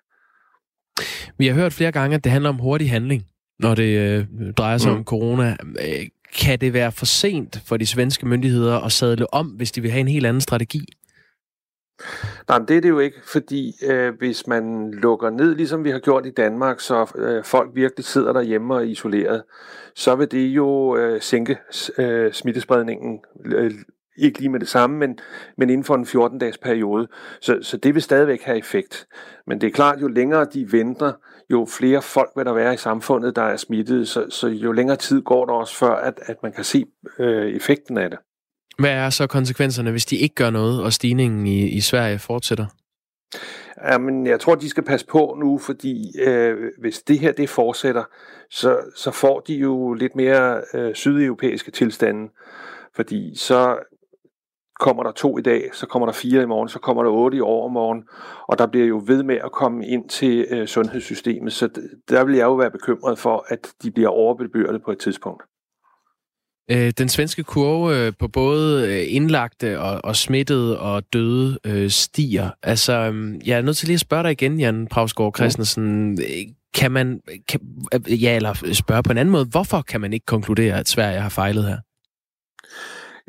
Vi 1.38 1.48
har 1.48 1.53
hørt 1.53 1.74
flere 1.74 1.91
gange, 1.91 2.15
at 2.15 2.24
det 2.24 2.31
handler 2.31 2.50
om 2.50 2.60
hurtig 2.60 2.89
handling, 2.89 3.24
når 3.60 3.75
det 3.75 4.00
øh, 4.00 4.25
drejer 4.58 4.77
sig 4.77 4.91
mm. 4.91 4.98
om 4.98 5.03
corona. 5.03 5.55
Øh, 5.79 6.08
kan 6.36 6.60
det 6.60 6.74
være 6.74 6.91
for 6.91 7.05
sent 7.05 7.62
for 7.65 7.77
de 7.77 7.86
svenske 7.86 8.25
myndigheder 8.25 8.79
at 8.79 8.91
sadle 8.91 9.34
om, 9.34 9.48
hvis 9.48 9.72
de 9.72 9.81
vil 9.81 9.91
have 9.91 10.01
en 10.01 10.08
helt 10.08 10.25
anden 10.25 10.41
strategi? 10.41 10.86
Nej, 12.48 12.60
men 12.60 12.67
det 12.67 12.77
er 12.77 12.81
det 12.81 12.89
jo 12.89 13.00
ikke, 13.00 13.17
fordi 13.24 13.74
øh, 13.86 14.13
hvis 14.17 14.48
man 14.48 14.91
lukker 14.91 15.29
ned, 15.29 15.55
ligesom 15.55 15.84
vi 15.84 15.91
har 15.91 16.00
gjort 16.00 16.25
i 16.25 16.31
Danmark, 16.31 16.79
så 16.79 17.12
øh, 17.15 17.43
folk 17.43 17.70
virkelig 17.74 18.05
sidder 18.05 18.34
derhjemme 18.34 18.74
og 18.74 18.79
er 18.79 18.86
isoleret, 18.86 19.43
så 19.96 20.15
vil 20.15 20.31
det 20.31 20.48
jo 20.48 20.98
øh, 20.98 21.22
sænke 21.22 21.58
øh, 21.98 22.34
smittespredningen 22.34 23.20
øh, 23.46 23.72
ikke 24.17 24.39
lige 24.39 24.50
med 24.50 24.60
det 24.60 24.67
samme, 24.67 24.98
men, 24.98 25.20
men 25.58 25.70
inden 25.70 25.84
for 25.84 25.96
en 25.96 26.03
14-dages 26.03 26.58
periode. 26.58 27.08
Så, 27.41 27.60
så 27.62 27.77
det 27.77 27.93
vil 27.93 28.01
stadigvæk 28.01 28.41
have 28.41 28.58
effekt. 28.58 29.08
Men 29.48 29.62
det 29.62 29.67
er 29.67 29.72
klart, 29.72 30.01
jo 30.01 30.08
længere 30.08 30.46
de 30.46 30.72
venter, 30.72 31.13
jo 31.50 31.67
flere 31.70 32.01
folk 32.01 32.29
vil 32.36 32.46
der 32.46 32.53
være 32.53 32.74
i 32.74 32.77
samfundet, 32.77 33.36
der 33.36 33.41
er 33.41 33.58
smittet, 33.58 34.08
så, 34.08 34.25
så 34.29 34.48
jo 34.48 34.72
længere 34.72 34.98
tid 34.98 35.22
går 35.22 35.46
der 35.46 35.53
også 35.53 35.75
før, 35.75 35.96
at, 35.96 36.20
at 36.25 36.43
man 36.43 36.51
kan 36.51 36.63
se 36.63 36.86
øh, 37.20 37.55
effekten 37.55 37.98
af 37.98 38.10
det. 38.10 38.20
Hvad 38.79 38.91
er 38.91 39.09
så 39.09 39.27
konsekvenserne, 39.27 39.91
hvis 39.91 40.05
de 40.05 40.17
ikke 40.17 40.35
gør 40.35 40.49
noget, 40.49 40.83
og 40.83 40.93
stigningen 40.93 41.47
i, 41.47 41.67
i 41.67 41.81
Sverige 41.81 42.19
fortsætter? 42.19 42.65
Jamen, 43.91 44.27
jeg 44.27 44.39
tror, 44.39 44.55
de 44.55 44.69
skal 44.69 44.83
passe 44.83 45.05
på 45.05 45.37
nu, 45.39 45.57
fordi 45.57 46.19
øh, 46.21 46.57
hvis 46.79 46.99
det 46.99 47.19
her 47.19 47.31
det 47.31 47.49
fortsætter, 47.49 48.03
så, 48.49 48.79
så 48.95 49.11
får 49.11 49.39
de 49.39 49.53
jo 49.55 49.93
lidt 49.93 50.15
mere 50.15 50.61
øh, 50.73 50.95
sydeuropæiske 50.95 51.71
tilstande. 51.71 52.29
Fordi 52.95 53.35
så 53.35 53.79
kommer 54.79 55.03
der 55.03 55.11
to 55.11 55.37
i 55.37 55.41
dag, 55.41 55.69
så 55.73 55.87
kommer 55.87 56.05
der 56.05 56.13
fire 56.13 56.43
i 56.43 56.45
morgen, 56.45 56.69
så 56.69 56.79
kommer 56.79 57.03
der 57.03 57.11
otte 57.11 57.37
i 57.37 57.41
overmorgen, 57.41 58.03
og 58.47 58.57
der 58.57 58.67
bliver 58.67 58.87
jo 58.87 59.03
ved 59.07 59.23
med 59.23 59.35
at 59.43 59.51
komme 59.51 59.87
ind 59.87 60.09
til 60.09 60.45
øh, 60.49 60.67
sundhedssystemet, 60.67 61.53
så 61.53 61.69
der 62.09 62.23
vil 62.23 62.35
jeg 62.35 62.43
jo 62.43 62.53
være 62.53 62.71
bekymret 62.71 63.19
for, 63.19 63.45
at 63.47 63.67
de 63.83 63.91
bliver 63.91 64.09
overbebyrdet 64.09 64.83
på 64.83 64.91
et 64.91 64.99
tidspunkt. 64.99 65.43
Øh, 66.72 66.91
den 66.98 67.10
svenske 67.10 67.44
kurve 67.44 67.98
øh, 67.98 68.13
på 68.20 68.27
både 68.27 68.88
øh, 68.88 69.15
indlagte 69.15 69.80
og, 69.80 70.01
og 70.03 70.15
smittede 70.15 70.80
og 70.80 71.03
døde 71.13 71.60
øh, 71.65 71.89
stiger. 71.89 72.50
Altså, 72.63 72.94
øhm, 72.94 73.41
jeg 73.46 73.58
er 73.58 73.62
nødt 73.62 73.77
til 73.77 73.88
lige 73.88 73.96
at 73.96 74.00
spørge 74.00 74.24
dig 74.24 74.32
igen, 74.32 74.60
Jan 74.60 74.88
Pravsgaard 74.88 75.36
Christensen. 75.36 76.12
Øh, 76.22 76.25
kan 76.74 76.91
man, 76.91 77.22
kan, 77.50 77.60
ja, 78.08 78.36
eller 78.36 78.74
spørge 78.74 79.03
på 79.03 79.12
en 79.12 79.18
anden 79.18 79.32
måde, 79.32 79.46
hvorfor 79.51 79.82
kan 79.82 80.01
man 80.01 80.13
ikke 80.13 80.25
konkludere, 80.25 80.80
at 80.80 80.89
Sverige 80.89 81.20
har 81.20 81.30
fejlet 81.30 81.65
her? 81.65 81.77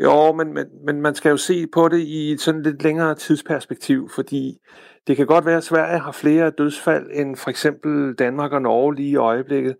Jo, 0.02 0.32
men, 0.32 0.54
men, 0.54 0.66
men 0.86 1.00
man 1.00 1.14
skal 1.14 1.30
jo 1.30 1.36
se 1.36 1.66
på 1.66 1.88
det 1.88 2.00
i 2.00 2.32
et 2.32 2.40
sådan 2.40 2.62
lidt 2.62 2.82
længere 2.82 3.14
tidsperspektiv, 3.14 4.10
fordi 4.14 4.58
det 5.06 5.16
kan 5.16 5.26
godt 5.26 5.46
være, 5.46 5.56
at 5.56 5.64
Sverige 5.64 5.98
har 5.98 6.12
flere 6.12 6.52
dødsfald 6.58 7.06
end 7.12 7.36
for 7.36 7.50
eksempel 7.50 8.14
Danmark 8.14 8.52
og 8.52 8.62
Norge 8.62 8.94
lige 8.94 9.10
i 9.10 9.16
øjeblikket, 9.16 9.76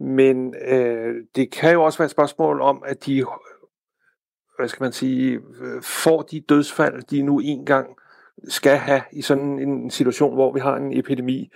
men 0.00 0.54
øh, 0.68 1.14
det 1.36 1.50
kan 1.52 1.72
jo 1.72 1.82
også 1.82 1.98
være 1.98 2.04
et 2.04 2.10
spørgsmål 2.10 2.60
om, 2.60 2.82
at 2.86 3.06
de, 3.06 3.24
hvad 4.58 4.68
skal 4.68 4.84
man 4.84 4.92
sige, 4.92 5.40
får 5.82 6.22
de 6.22 6.40
dødsfald, 6.40 7.02
de 7.02 7.22
nu 7.22 7.38
engang 7.38 7.86
skal 8.48 8.76
have 8.76 9.02
i 9.12 9.22
sådan 9.22 9.58
en 9.58 9.90
situation, 9.90 10.34
hvor 10.34 10.52
vi 10.52 10.60
har 10.60 10.76
en 10.76 10.98
epidemi, 10.98 11.50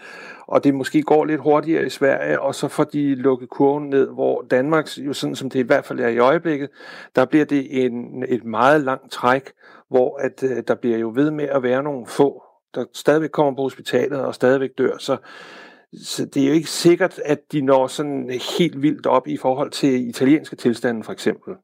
og 0.47 0.65
det 0.65 0.75
måske 0.75 1.03
går 1.03 1.25
lidt 1.25 1.41
hurtigere 1.41 1.87
i 1.87 1.89
Sverige, 1.89 2.41
og 2.41 2.55
så 2.55 2.69
får 2.69 2.85
de 2.85 3.15
lukket 3.15 3.49
kurven 3.51 3.91
ned, 3.91 4.09
hvor 4.09 4.43
Danmark, 4.51 4.99
jo 4.99 5.13
sådan 5.13 5.37
som 5.37 5.51
det 5.51 5.59
i 5.59 5.67
hvert 5.67 5.85
fald 5.85 6.01
er 6.01 6.09
i 6.09 6.19
øjeblikket, 6.19 6.69
der 7.17 7.25
bliver 7.25 7.45
det 7.45 7.85
en, 7.85 8.25
et 8.29 8.45
meget 8.45 8.81
langt 8.81 9.13
træk, 9.13 9.53
hvor 9.89 10.17
at, 10.17 10.43
øh, 10.43 10.63
der 10.69 10.75
bliver 10.75 10.99
jo 10.99 11.13
ved 11.15 11.31
med 11.31 11.45
at 11.45 11.63
være 11.63 11.83
nogle 11.83 12.07
få, 12.07 12.43
der 12.75 12.85
stadigvæk 12.95 13.31
kommer 13.31 13.57
på 13.57 13.63
hospitalet 13.63 14.21
og 14.21 14.35
stadigvæk 14.35 14.71
dør, 14.79 14.99
så 14.99 15.17
så 16.03 16.25
det 16.25 16.43
er 16.43 16.47
jo 16.47 16.53
ikke 16.53 16.71
sikkert, 16.71 17.21
at 17.25 17.39
de 17.53 17.61
når 17.61 17.87
sådan 17.87 18.41
helt 18.59 18.83
vildt 18.83 19.07
op 19.07 19.29
i 19.29 19.37
forhold 19.37 19.71
til 19.71 20.09
italienske 20.09 20.57
tilstande 20.57 21.05
for 21.05 21.13
eksempel. 21.13 21.55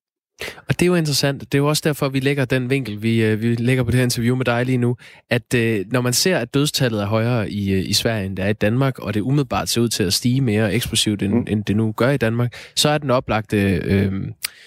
Og 0.69 0.81
det 0.81 0.83
er 0.83 0.87
jo 0.87 0.95
interessant. 0.95 1.41
Det 1.41 1.55
er 1.55 1.59
jo 1.59 1.69
også 1.69 1.83
derfor, 1.85 2.09
vi 2.09 2.21
lægger 2.21 2.45
den 2.45 2.71
vinkel, 2.71 3.03
vi, 3.03 3.25
øh, 3.25 3.43
vi 3.43 3.55
lægger 3.55 3.85
på 3.85 3.91
det 3.91 3.97
her 3.97 4.05
interview 4.05 4.37
med 4.37 4.45
dig 4.45 4.67
lige 4.67 4.79
nu, 4.79 4.97
at 5.31 5.55
øh, 5.55 5.85
når 5.93 6.01
man 6.01 6.13
ser, 6.13 6.39
at 6.39 6.55
dødstallet 6.55 7.03
er 7.03 7.07
højere 7.07 7.51
i, 7.51 7.73
øh, 7.73 7.89
i 7.89 7.93
Sverige, 7.93 8.27
end 8.27 8.37
det 8.37 8.45
er 8.45 8.49
i 8.49 8.53
Danmark, 8.53 8.99
og 8.99 9.15
det 9.15 9.21
umiddelbart 9.21 9.69
ser 9.69 9.81
ud 9.81 9.89
til 9.89 10.03
at 10.03 10.13
stige 10.13 10.41
mere 10.41 10.73
eksplosivt, 10.75 11.23
end, 11.23 11.35
mm. 11.35 11.45
end 11.49 11.65
det 11.65 11.77
nu 11.77 11.93
gør 11.93 12.11
i 12.11 12.17
Danmark, 12.17 12.55
så 12.77 12.89
er 12.89 12.99
den 12.99 13.11
oplagte, 13.11 13.57
øh, 13.85 14.13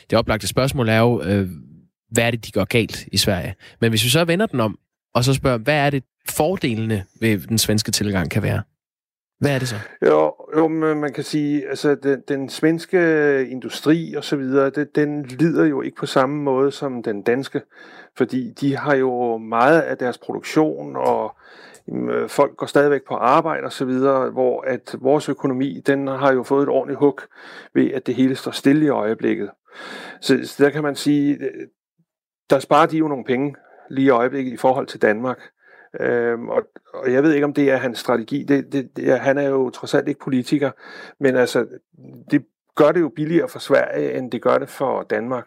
det 0.09 0.17
oplagte 0.17 0.47
spørgsmål 0.47 0.89
er 0.89 0.99
jo, 0.99 1.23
øh, 1.23 1.49
hvad 2.11 2.23
er 2.23 2.31
det, 2.31 2.45
de 2.45 2.51
gør 2.51 2.63
galt 2.63 3.07
i 3.11 3.17
Sverige? 3.17 3.55
Men 3.81 3.89
hvis 3.89 4.03
vi 4.03 4.09
så 4.09 4.25
vender 4.25 4.45
den 4.45 4.59
om, 4.59 4.77
og 5.13 5.23
så 5.23 5.33
spørger, 5.33 5.57
hvad 5.57 5.75
er 5.75 5.89
det 5.89 6.03
fordelene 6.29 7.03
ved 7.21 7.37
den 7.37 7.57
svenske 7.57 7.91
tilgang 7.91 8.31
kan 8.31 8.43
være? 8.43 8.61
Hvad 9.43 9.55
er 9.55 9.59
det 9.59 9.67
så? 9.67 9.75
Jo, 10.05 10.33
jo 10.57 10.67
man 10.67 11.13
kan 11.13 11.23
sige, 11.23 11.69
altså 11.69 11.95
den, 11.95 12.23
den 12.27 12.49
svenske 12.49 12.99
industri 13.49 14.13
og 14.17 14.23
så 14.23 14.35
videre, 14.35 14.69
det, 14.69 14.95
den 14.95 15.23
lider 15.23 15.65
jo 15.65 15.81
ikke 15.81 15.97
på 15.97 16.05
samme 16.05 16.43
måde 16.43 16.71
som 16.71 17.03
den 17.03 17.21
danske, 17.21 17.61
fordi 18.17 18.51
de 18.51 18.77
har 18.77 18.95
jo 18.95 19.37
meget 19.37 19.81
af 19.81 19.97
deres 19.97 20.17
produktion 20.17 20.95
og 20.95 21.35
jamen, 21.87 22.29
folk 22.29 22.57
går 22.57 22.65
stadigvæk 22.65 23.01
på 23.07 23.13
arbejde 23.13 23.65
og 23.65 23.71
så 23.71 23.85
videre, 23.85 24.29
hvor 24.29 24.61
at 24.61 24.95
vores 24.99 25.29
økonomi, 25.29 25.81
den 25.87 26.07
har 26.07 26.33
jo 26.33 26.43
fået 26.43 26.63
et 26.63 26.69
ordentligt 26.69 26.99
hug 26.99 27.19
ved, 27.73 27.91
at 27.91 28.07
det 28.07 28.15
hele 28.15 28.35
står 28.35 28.51
stille 28.51 28.85
i 28.85 28.89
øjeblikket. 28.89 29.49
Så, 30.21 30.39
så 30.43 30.63
der 30.63 30.69
kan 30.69 30.83
man 30.83 30.95
sige, 30.95 31.33
øh, 31.33 31.67
der 32.49 32.59
sparer 32.59 32.85
de 32.85 32.97
jo 32.97 33.07
nogle 33.07 33.25
penge 33.25 33.55
lige 33.89 34.05
i 34.05 34.09
øjeblikket 34.09 34.53
i 34.53 34.57
forhold 34.57 34.87
til 34.87 35.01
Danmark. 35.01 35.39
Øhm, 35.99 36.49
og, 36.49 36.63
og 36.93 37.13
jeg 37.13 37.23
ved 37.23 37.33
ikke, 37.33 37.45
om 37.45 37.53
det 37.53 37.71
er 37.71 37.77
hans 37.77 37.99
strategi. 37.99 38.43
Det, 38.43 38.73
det, 38.73 38.97
det, 38.97 39.19
han 39.19 39.37
er 39.37 39.49
jo 39.49 39.69
trods 39.69 39.93
alt 39.93 40.07
ikke 40.07 40.19
politiker, 40.19 40.71
men 41.19 41.35
altså, 41.35 41.65
det 42.31 42.45
gør 42.75 42.91
det 42.91 43.01
jo 43.01 43.11
billigere 43.15 43.49
for 43.49 43.59
Sverige, 43.59 44.17
end 44.17 44.31
det 44.31 44.41
gør 44.41 44.57
det 44.57 44.69
for 44.69 45.03
Danmark. 45.09 45.45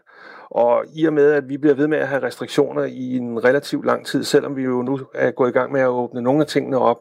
Og 0.50 0.85
i 0.94 1.04
og 1.04 1.12
med, 1.12 1.32
at 1.32 1.48
vi 1.48 1.56
bliver 1.56 1.74
ved 1.74 1.87
med 1.87 1.98
at 1.98 2.09
have 2.09 2.22
restriktioner 2.22 2.85
i 2.85 3.16
en 3.16 3.44
relativt 3.44 3.87
lang 3.87 4.06
tid, 4.06 4.24
selvom 4.24 4.56
vi 4.56 4.62
jo 4.62 4.82
nu 4.82 5.00
er 5.14 5.30
gået 5.30 5.48
i 5.48 5.52
gang 5.52 5.72
med 5.72 5.80
at 5.80 5.88
åbne 5.88 6.22
nogle 6.22 6.40
af 6.40 6.46
tingene 6.46 6.78
op, 6.78 6.98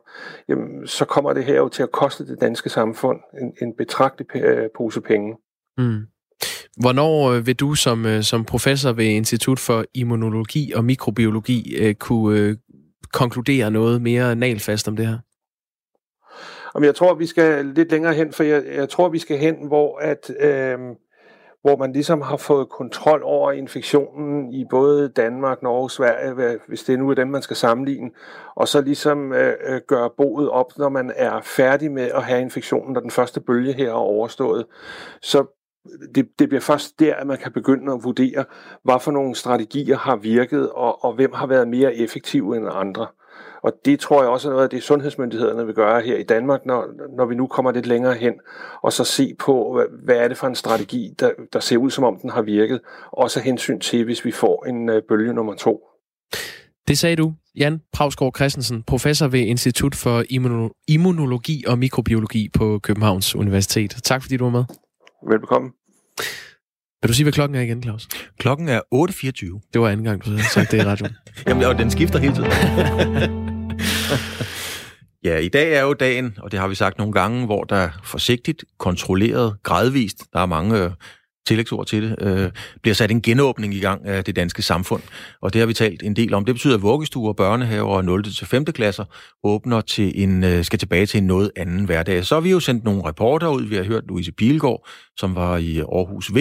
jamen, 0.49 0.87
så 0.87 1.05
kommer 1.05 1.33
det 1.33 1.43
her 1.43 1.55
jo 1.55 1.69
til 1.69 1.83
at 1.83 1.91
koste 1.91 2.27
det 2.27 2.41
danske 2.41 2.69
samfund 2.69 3.19
en, 3.41 3.53
en 3.61 3.73
betragtelig 3.77 4.35
øh, 4.35 4.69
pose 4.77 5.01
penge. 5.01 5.35
Mm. 5.77 6.01
Hvornår 6.77 7.31
øh, 7.31 7.47
vil 7.47 7.55
du 7.55 7.73
som, 7.73 8.05
øh, 8.05 8.23
som 8.23 8.45
professor 8.45 8.91
ved 8.91 9.05
Institut 9.05 9.59
for 9.59 9.85
Immunologi 9.93 10.73
og 10.75 10.85
Mikrobiologi 10.85 11.93
kunne, 11.93 12.57
konkludere 13.15 13.71
noget 13.71 14.01
mere 14.01 14.35
nalfast 14.35 14.87
om 14.87 14.95
det 14.95 15.07
her? 15.07 15.17
Jamen, 16.75 16.85
jeg 16.85 16.95
tror, 16.95 17.13
vi 17.13 17.25
skal 17.25 17.65
lidt 17.65 17.91
længere 17.91 18.13
hen, 18.13 18.33
for 18.33 18.43
jeg, 18.43 18.63
jeg 18.75 18.89
tror, 18.89 19.09
vi 19.09 19.19
skal 19.19 19.37
hen, 19.37 19.67
hvor 19.67 19.97
at 19.97 20.29
øh, 20.39 20.79
hvor 21.65 21.77
man 21.77 21.93
ligesom 21.93 22.21
har 22.21 22.37
fået 22.37 22.69
kontrol 22.69 23.21
over 23.23 23.51
infektionen 23.51 24.53
i 24.53 24.65
både 24.69 25.09
Danmark, 25.09 25.63
Norge 25.63 25.89
Sverige, 25.89 26.59
hvis 26.67 26.83
det 26.83 26.99
nu 26.99 27.09
er 27.09 27.13
dem, 27.13 27.27
man 27.27 27.41
skal 27.41 27.55
sammenligne, 27.55 28.09
og 28.55 28.67
så 28.67 28.81
ligesom 28.81 29.33
øh, 29.33 29.53
øh, 29.65 29.81
gøre 29.87 30.09
boet 30.17 30.49
op, 30.49 30.77
når 30.77 30.89
man 30.89 31.11
er 31.15 31.41
færdig 31.41 31.91
med 31.91 32.03
at 32.03 32.23
have 32.23 32.41
infektionen, 32.41 32.93
når 32.93 33.01
den 33.01 33.11
første 33.11 33.41
bølge 33.41 33.73
her 33.73 33.89
er 33.89 33.93
overstået. 33.93 34.65
Så 35.21 35.64
det, 36.15 36.39
det 36.39 36.49
bliver 36.49 36.61
først 36.61 36.99
der, 36.99 37.15
at 37.15 37.27
man 37.27 37.37
kan 37.37 37.51
begynde 37.51 37.93
at 37.93 38.03
vurdere, 38.03 38.45
hvad 38.83 38.99
for 39.01 39.11
nogle 39.11 39.35
strategier 39.35 39.97
har 39.97 40.15
virket, 40.15 40.69
og, 40.69 41.03
og 41.03 41.13
hvem 41.13 41.33
har 41.33 41.47
været 41.47 41.67
mere 41.67 41.95
effektive 41.95 42.57
end 42.57 42.67
andre. 42.71 43.07
Og 43.63 43.73
det 43.85 43.99
tror 43.99 44.21
jeg 44.21 44.29
også 44.29 44.47
er 44.47 44.51
noget 44.51 44.63
af 44.63 44.69
det, 44.69 44.83
sundhedsmyndighederne 44.83 45.65
vil 45.65 45.75
gøre 45.75 46.01
her 46.01 46.17
i 46.17 46.23
Danmark, 46.23 46.65
når, 46.65 46.85
når 47.17 47.25
vi 47.25 47.35
nu 47.35 47.47
kommer 47.47 47.71
lidt 47.71 47.85
længere 47.85 48.13
hen, 48.13 48.33
og 48.81 48.93
så 48.93 49.03
se 49.03 49.35
på, 49.39 49.73
hvad, 49.73 49.85
hvad 50.03 50.15
er 50.15 50.27
det 50.27 50.37
for 50.37 50.47
en 50.47 50.55
strategi, 50.55 51.13
der, 51.19 51.31
der 51.53 51.59
ser 51.59 51.77
ud 51.77 51.91
som 51.91 52.03
om 52.03 52.19
den 52.21 52.29
har 52.29 52.41
virket, 52.41 52.79
også 53.11 53.39
hensyn 53.39 53.79
til, 53.79 54.05
hvis 54.05 54.25
vi 54.25 54.31
får 54.31 54.65
en 54.65 54.89
øh, 54.89 55.01
bølge 55.09 55.33
nummer 55.33 55.53
to. 55.53 55.81
Det 56.87 56.97
sagde 56.97 57.15
du, 57.15 57.33
Jan 57.55 57.81
Pravsgaard 57.93 58.35
Christensen, 58.35 58.83
professor 58.83 59.27
ved 59.27 59.39
Institut 59.39 59.95
for 59.95 60.23
Immunologi 60.87 61.63
og 61.67 61.79
Mikrobiologi 61.79 62.49
på 62.53 62.79
Københavns 62.83 63.35
Universitet. 63.35 63.95
Tak 64.03 64.21
fordi 64.21 64.37
du 64.37 64.43
var 64.43 64.51
med. 64.51 64.63
Velbekomme. 65.29 65.71
Vil 67.01 67.09
du 67.09 67.13
sige, 67.13 67.23
hvad 67.23 67.33
klokken 67.33 67.55
er 67.55 67.61
igen, 67.61 67.83
Claus? 67.83 68.07
Klokken 68.39 68.69
er 68.69 68.81
8.24. 68.95 69.69
Det 69.73 69.81
var 69.81 69.89
anden 69.89 70.05
gang, 70.05 70.25
du 70.25 70.29
havde 70.29 70.43
sagt 70.43 70.71
det 70.71 70.77
i 70.77 70.83
radioen. 70.83 71.15
Jamen, 71.47 71.63
og 71.63 71.77
den 71.77 71.91
skifter 71.91 72.19
hele 72.19 72.35
tiden. 72.35 72.51
ja, 75.27 75.37
i 75.37 75.49
dag 75.49 75.73
er 75.73 75.81
jo 75.81 75.93
dagen, 75.93 76.37
og 76.41 76.51
det 76.51 76.59
har 76.59 76.67
vi 76.67 76.75
sagt 76.75 76.97
nogle 76.97 77.13
gange, 77.13 77.45
hvor 77.45 77.63
der 77.63 77.89
forsigtigt, 78.03 78.65
kontrolleret, 78.77 79.57
gradvist, 79.63 80.23
der 80.33 80.39
er 80.39 80.45
mange 80.45 80.83
øh, 80.83 80.91
tillægsord 81.45 81.85
til 81.85 82.03
det, 82.03 82.15
øh, 82.21 82.51
bliver 82.81 82.95
sat 82.95 83.11
en 83.11 83.21
genåbning 83.21 83.73
i 83.73 83.79
gang 83.79 84.05
af 84.05 84.23
det 84.23 84.35
danske 84.35 84.61
samfund. 84.61 85.01
Og 85.41 85.53
det 85.53 85.59
har 85.59 85.65
vi 85.65 85.73
talt 85.73 86.03
en 86.03 86.15
del 86.15 86.33
om. 86.33 86.45
Det 86.45 86.55
betyder, 86.55 86.75
at 86.75 86.81
vuggestuer, 86.81 87.33
børnehaver 87.33 87.95
og 87.95 88.05
0. 88.05 88.23
til 88.23 88.47
5. 88.47 88.65
klasser 88.65 89.05
åbner 89.43 89.81
til 89.81 90.23
en, 90.23 90.43
øh, 90.43 90.63
skal 90.63 90.79
tilbage 90.79 91.05
til 91.05 91.17
en 91.17 91.27
noget 91.27 91.51
anden 91.55 91.85
hverdag. 91.85 92.25
Så 92.25 92.35
har 92.35 92.41
vi 92.41 92.51
jo 92.51 92.59
sendt 92.59 92.83
nogle 92.83 93.05
reporter 93.05 93.47
ud. 93.47 93.63
Vi 93.63 93.75
har 93.75 93.83
hørt 93.83 94.03
Louise 94.07 94.31
Pilgaard, 94.31 94.87
som 95.17 95.35
var 95.35 95.57
i 95.57 95.79
Aarhus 95.79 96.35
V. 96.35 96.37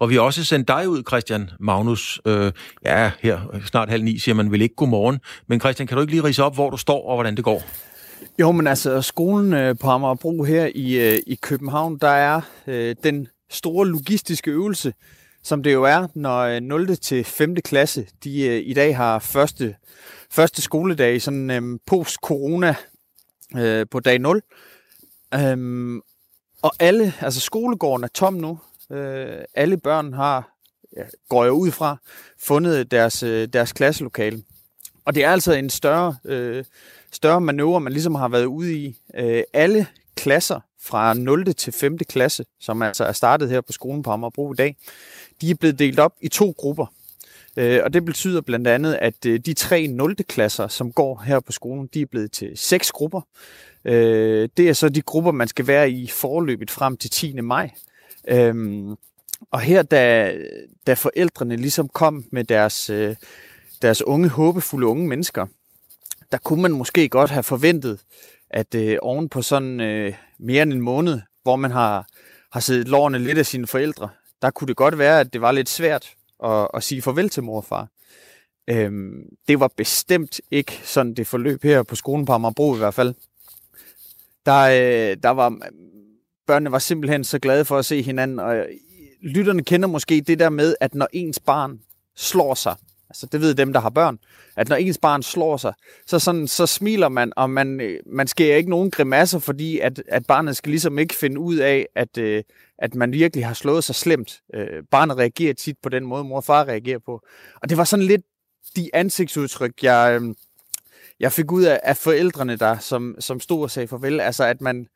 Og 0.00 0.10
vi 0.10 0.14
har 0.14 0.22
også 0.22 0.44
sendt 0.44 0.68
dig 0.68 0.88
ud, 0.88 1.02
Christian 1.08 1.50
Magnus. 1.60 2.20
Øh, 2.26 2.52
ja, 2.84 3.10
her 3.22 3.40
snart 3.64 3.90
halv 3.90 4.04
ni 4.04 4.18
siger 4.18 4.34
man 4.34 4.50
vel 4.50 4.62
ikke 4.62 4.74
godmorgen. 4.74 5.18
Men 5.48 5.60
Christian, 5.60 5.86
kan 5.86 5.96
du 5.96 6.00
ikke 6.00 6.12
lige 6.12 6.24
rise 6.24 6.44
op, 6.44 6.54
hvor 6.54 6.70
du 6.70 6.76
står 6.76 7.08
og 7.08 7.16
hvordan 7.16 7.36
det 7.36 7.44
går? 7.44 7.62
Jo, 8.40 8.52
men 8.52 8.66
altså 8.66 9.02
skolen 9.02 9.52
øh, 9.52 9.76
på 9.80 9.90
Amagerbro 9.90 10.42
her 10.42 10.70
i, 10.74 11.12
øh, 11.12 11.18
i 11.26 11.34
København, 11.34 11.98
der 11.98 12.08
er 12.08 12.40
øh, 12.66 12.96
den 13.04 13.28
store 13.50 13.86
logistiske 13.86 14.50
øvelse, 14.50 14.94
som 15.42 15.62
det 15.62 15.72
jo 15.72 15.84
er, 15.84 16.06
når 16.14 16.38
øh, 16.38 16.60
0. 16.60 16.96
Til 16.96 17.24
5. 17.24 17.56
klasse, 17.56 18.06
de 18.24 18.46
øh, 18.46 18.62
i 18.64 18.74
dag 18.74 18.96
har 18.96 19.18
første, 19.18 19.76
første 20.30 20.62
skoledag, 20.62 21.22
sådan 21.22 21.50
øh, 21.50 21.78
post-corona 21.86 22.74
øh, 23.56 23.86
på 23.90 24.00
dag 24.00 24.18
0. 24.18 24.42
Øhm, 25.34 26.00
og 26.62 26.72
alle, 26.78 27.12
altså 27.20 27.40
skolegården 27.40 28.04
er 28.04 28.08
tom 28.08 28.34
nu. 28.34 28.58
Øh, 28.90 29.44
alle 29.54 29.76
børn 29.76 30.12
har, 30.12 30.56
ja, 30.96 31.02
går 31.28 31.44
jeg 31.44 31.52
ud 31.52 31.70
fra, 31.70 31.96
fundet 32.38 32.90
deres, 32.90 33.22
øh, 33.22 33.48
deres 33.48 33.72
klasselokale. 33.72 34.42
Og 35.04 35.14
det 35.14 35.24
er 35.24 35.30
altså 35.30 35.52
en 35.52 35.70
større, 35.70 36.16
øh, 36.24 36.64
større 37.12 37.40
manøvre, 37.40 37.80
man 37.80 37.92
ligesom 37.92 38.14
har 38.14 38.28
været 38.28 38.44
ude 38.44 38.74
i. 38.74 38.96
Øh, 39.14 39.42
alle 39.52 39.86
klasser 40.26 40.60
fra 40.80 41.14
0. 41.14 41.54
til 41.54 41.72
5. 41.72 41.98
klasse, 41.98 42.44
som 42.60 42.82
altså 42.82 43.04
er 43.04 43.12
startet 43.12 43.50
her 43.50 43.60
på 43.60 43.72
skolen 43.72 44.02
på 44.02 44.10
Amagerbro 44.10 44.52
i 44.52 44.56
dag, 44.56 44.76
de 45.40 45.50
er 45.50 45.54
blevet 45.54 45.78
delt 45.78 45.98
op 45.98 46.12
i 46.20 46.28
to 46.28 46.54
grupper. 46.58 46.86
Øh, 47.56 47.80
og 47.84 47.92
det 47.92 48.04
betyder 48.04 48.40
blandt 48.40 48.68
andet, 48.68 48.94
at 48.94 49.26
øh, 49.26 49.40
de 49.40 49.54
tre 49.54 49.86
0. 49.86 50.16
klasser, 50.16 50.68
som 50.68 50.92
går 50.92 51.22
her 51.26 51.40
på 51.40 51.52
skolen, 51.52 51.88
de 51.94 52.00
er 52.00 52.06
blevet 52.06 52.32
til 52.32 52.52
seks 52.54 52.92
grupper. 52.92 53.20
Øh, 53.84 54.48
det 54.56 54.68
er 54.68 54.72
så 54.72 54.88
de 54.88 55.02
grupper, 55.02 55.32
man 55.32 55.48
skal 55.48 55.66
være 55.66 55.90
i 55.90 56.06
forløbet 56.06 56.70
frem 56.70 56.96
til 56.96 57.10
10. 57.10 57.40
maj. 57.40 57.70
Øhm, 58.28 58.94
og 59.50 59.60
her, 59.60 59.82
da, 59.82 60.34
da 60.86 60.94
forældrene 60.94 61.56
ligesom 61.56 61.88
kom 61.88 62.24
med 62.32 62.44
deres, 62.44 62.90
deres 63.82 64.02
unge, 64.02 64.28
håbefulde 64.28 64.86
unge 64.86 65.08
mennesker, 65.08 65.46
der 66.32 66.38
kunne 66.38 66.62
man 66.62 66.72
måske 66.72 67.08
godt 67.08 67.30
have 67.30 67.42
forventet, 67.42 67.98
at 68.56 68.74
øh, 68.74 68.98
oven 69.02 69.28
på 69.28 69.42
sådan 69.42 69.80
øh, 69.80 70.14
mere 70.38 70.62
end 70.62 70.72
en 70.72 70.80
måned, 70.80 71.20
hvor 71.42 71.56
man 71.56 71.70
har, 71.70 72.06
har 72.52 72.60
siddet 72.60 72.88
lårene 72.88 73.18
lidt 73.18 73.38
af 73.38 73.46
sine 73.46 73.66
forældre, 73.66 74.08
der 74.42 74.50
kunne 74.50 74.68
det 74.68 74.76
godt 74.76 74.98
være, 74.98 75.20
at 75.20 75.32
det 75.32 75.40
var 75.40 75.52
lidt 75.52 75.68
svært 75.68 76.14
at, 76.44 76.68
at 76.74 76.82
sige 76.82 77.02
farvel 77.02 77.28
til 77.28 77.42
mor 77.42 77.56
og 77.56 77.64
far. 77.64 77.88
Øhm, 78.68 79.22
det 79.48 79.60
var 79.60 79.70
bestemt 79.76 80.40
ikke 80.50 80.80
sådan 80.84 81.14
det 81.14 81.26
forløb 81.26 81.62
her 81.62 81.82
på 81.82 81.96
skolen 81.96 82.26
på 82.26 82.32
Amagerbro 82.32 82.74
i 82.74 82.78
hvert 82.78 82.94
fald. 82.94 83.14
Der, 84.46 84.62
øh, 84.62 85.16
der 85.22 85.30
var, 85.30 85.58
børnene 86.46 86.72
var 86.72 86.78
simpelthen 86.78 87.24
så 87.24 87.38
glade 87.38 87.64
for 87.64 87.78
at 87.78 87.84
se 87.84 88.02
hinanden, 88.02 88.38
og 88.38 88.56
øh, 88.56 88.66
lytterne 89.22 89.64
kender 89.64 89.88
måske 89.88 90.20
det 90.20 90.38
der 90.38 90.50
med, 90.50 90.76
at 90.80 90.94
når 90.94 91.08
ens 91.12 91.40
barn 91.40 91.80
slår 92.16 92.54
sig, 92.54 92.76
altså 93.10 93.26
det 93.32 93.40
ved 93.40 93.54
dem, 93.54 93.72
der 93.72 93.80
har 93.80 93.90
børn, 93.90 94.18
at 94.56 94.68
når 94.68 94.76
ens 94.76 94.98
barn 94.98 95.22
slår 95.22 95.56
sig, 95.56 95.72
så, 96.06 96.18
sådan, 96.18 96.48
så 96.48 96.66
smiler 96.66 97.08
man, 97.08 97.32
og 97.36 97.50
man, 97.50 97.80
øh, 97.80 98.00
man 98.06 98.26
sker 98.26 98.56
ikke 98.56 98.70
nogen 98.70 98.90
grimasser, 98.90 99.38
fordi 99.38 99.78
at, 99.78 100.02
at 100.08 100.26
barnet 100.26 100.56
skal 100.56 100.70
ligesom 100.70 100.98
ikke 100.98 101.14
finde 101.14 101.40
ud 101.40 101.56
af, 101.56 101.86
at, 101.94 102.18
øh, 102.18 102.42
at 102.78 102.94
man 102.94 103.12
virkelig 103.12 103.46
har 103.46 103.54
slået 103.54 103.84
sig 103.84 103.94
slemt. 103.94 104.40
Øh, 104.54 104.82
barnet 104.90 105.16
reagerer 105.16 105.54
tit 105.54 105.76
på 105.82 105.88
den 105.88 106.06
måde, 106.06 106.24
mor 106.24 106.36
og 106.36 106.44
far 106.44 106.64
reagerer 106.64 106.98
på. 106.98 107.20
Og 107.62 107.68
det 107.68 107.78
var 107.78 107.84
sådan 107.84 108.04
lidt 108.04 108.22
de 108.76 108.90
ansigtsudtryk, 108.94 109.82
jeg, 109.82 110.18
øh, 110.22 110.34
jeg 111.20 111.32
fik 111.32 111.52
ud 111.52 111.64
af, 111.64 111.80
af 111.82 111.96
forældrene 111.96 112.56
der, 112.56 112.78
som, 112.78 113.16
som 113.18 113.40
stod 113.40 113.62
og 113.62 113.70
sagde 113.70 113.88
farvel. 113.88 114.20
Altså 114.20 114.44
at 114.44 114.60
man, 114.60 114.88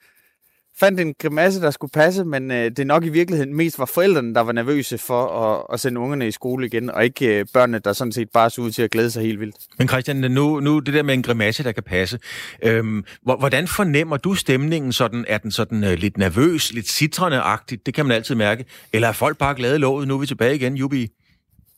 fandt 0.80 1.00
en 1.00 1.14
grimasse, 1.18 1.60
der 1.60 1.70
skulle 1.70 1.90
passe, 1.90 2.24
men 2.24 2.50
øh, 2.50 2.70
det 2.70 2.86
nok 2.86 3.04
i 3.04 3.08
virkeligheden 3.08 3.56
mest 3.56 3.78
var 3.78 3.84
forældrene, 3.84 4.34
der 4.34 4.40
var 4.40 4.52
nervøse 4.52 4.98
for 4.98 5.26
at, 5.26 5.66
at 5.72 5.80
sende 5.80 6.00
ungerne 6.00 6.28
i 6.28 6.30
skole 6.30 6.66
igen, 6.66 6.90
og 6.90 7.04
ikke 7.04 7.38
øh, 7.38 7.46
børnene, 7.52 7.78
der 7.78 7.92
sådan 7.92 8.12
set 8.12 8.30
bare 8.30 8.50
så 8.50 8.60
ud 8.60 8.70
til 8.70 8.82
at 8.82 8.90
glæde 8.90 9.10
sig 9.10 9.22
helt 9.22 9.40
vildt. 9.40 9.56
Men 9.78 9.88
Christian, 9.88 10.16
nu, 10.16 10.60
nu 10.60 10.78
det 10.78 10.94
der 10.94 11.02
med 11.02 11.14
en 11.14 11.22
grimasse, 11.22 11.64
der 11.64 11.72
kan 11.72 11.82
passe. 11.82 12.18
Øhm, 12.62 13.04
hvordan 13.22 13.68
fornemmer 13.68 14.16
du 14.16 14.34
stemningen 14.34 14.92
sådan? 14.92 15.24
Er 15.28 15.38
den 15.38 15.50
sådan 15.50 15.84
øh, 15.84 15.92
lidt 15.92 16.18
nervøs, 16.18 16.72
lidt 16.72 16.88
citrende-agtigt? 16.88 17.86
Det 17.86 17.94
kan 17.94 18.06
man 18.06 18.16
altid 18.16 18.34
mærke. 18.34 18.64
Eller 18.92 19.08
er 19.08 19.12
folk 19.12 19.38
bare 19.38 19.54
glade 19.54 19.78
låget? 19.78 20.08
Nu 20.08 20.14
er 20.14 20.18
vi 20.18 20.26
tilbage 20.26 20.54
igen, 20.54 20.74
Jubi. 20.74 21.08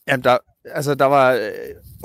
Jamen, 0.08 0.24
der, 0.24 0.38
altså, 0.64 0.94
der 0.94 1.04
var 1.04 1.50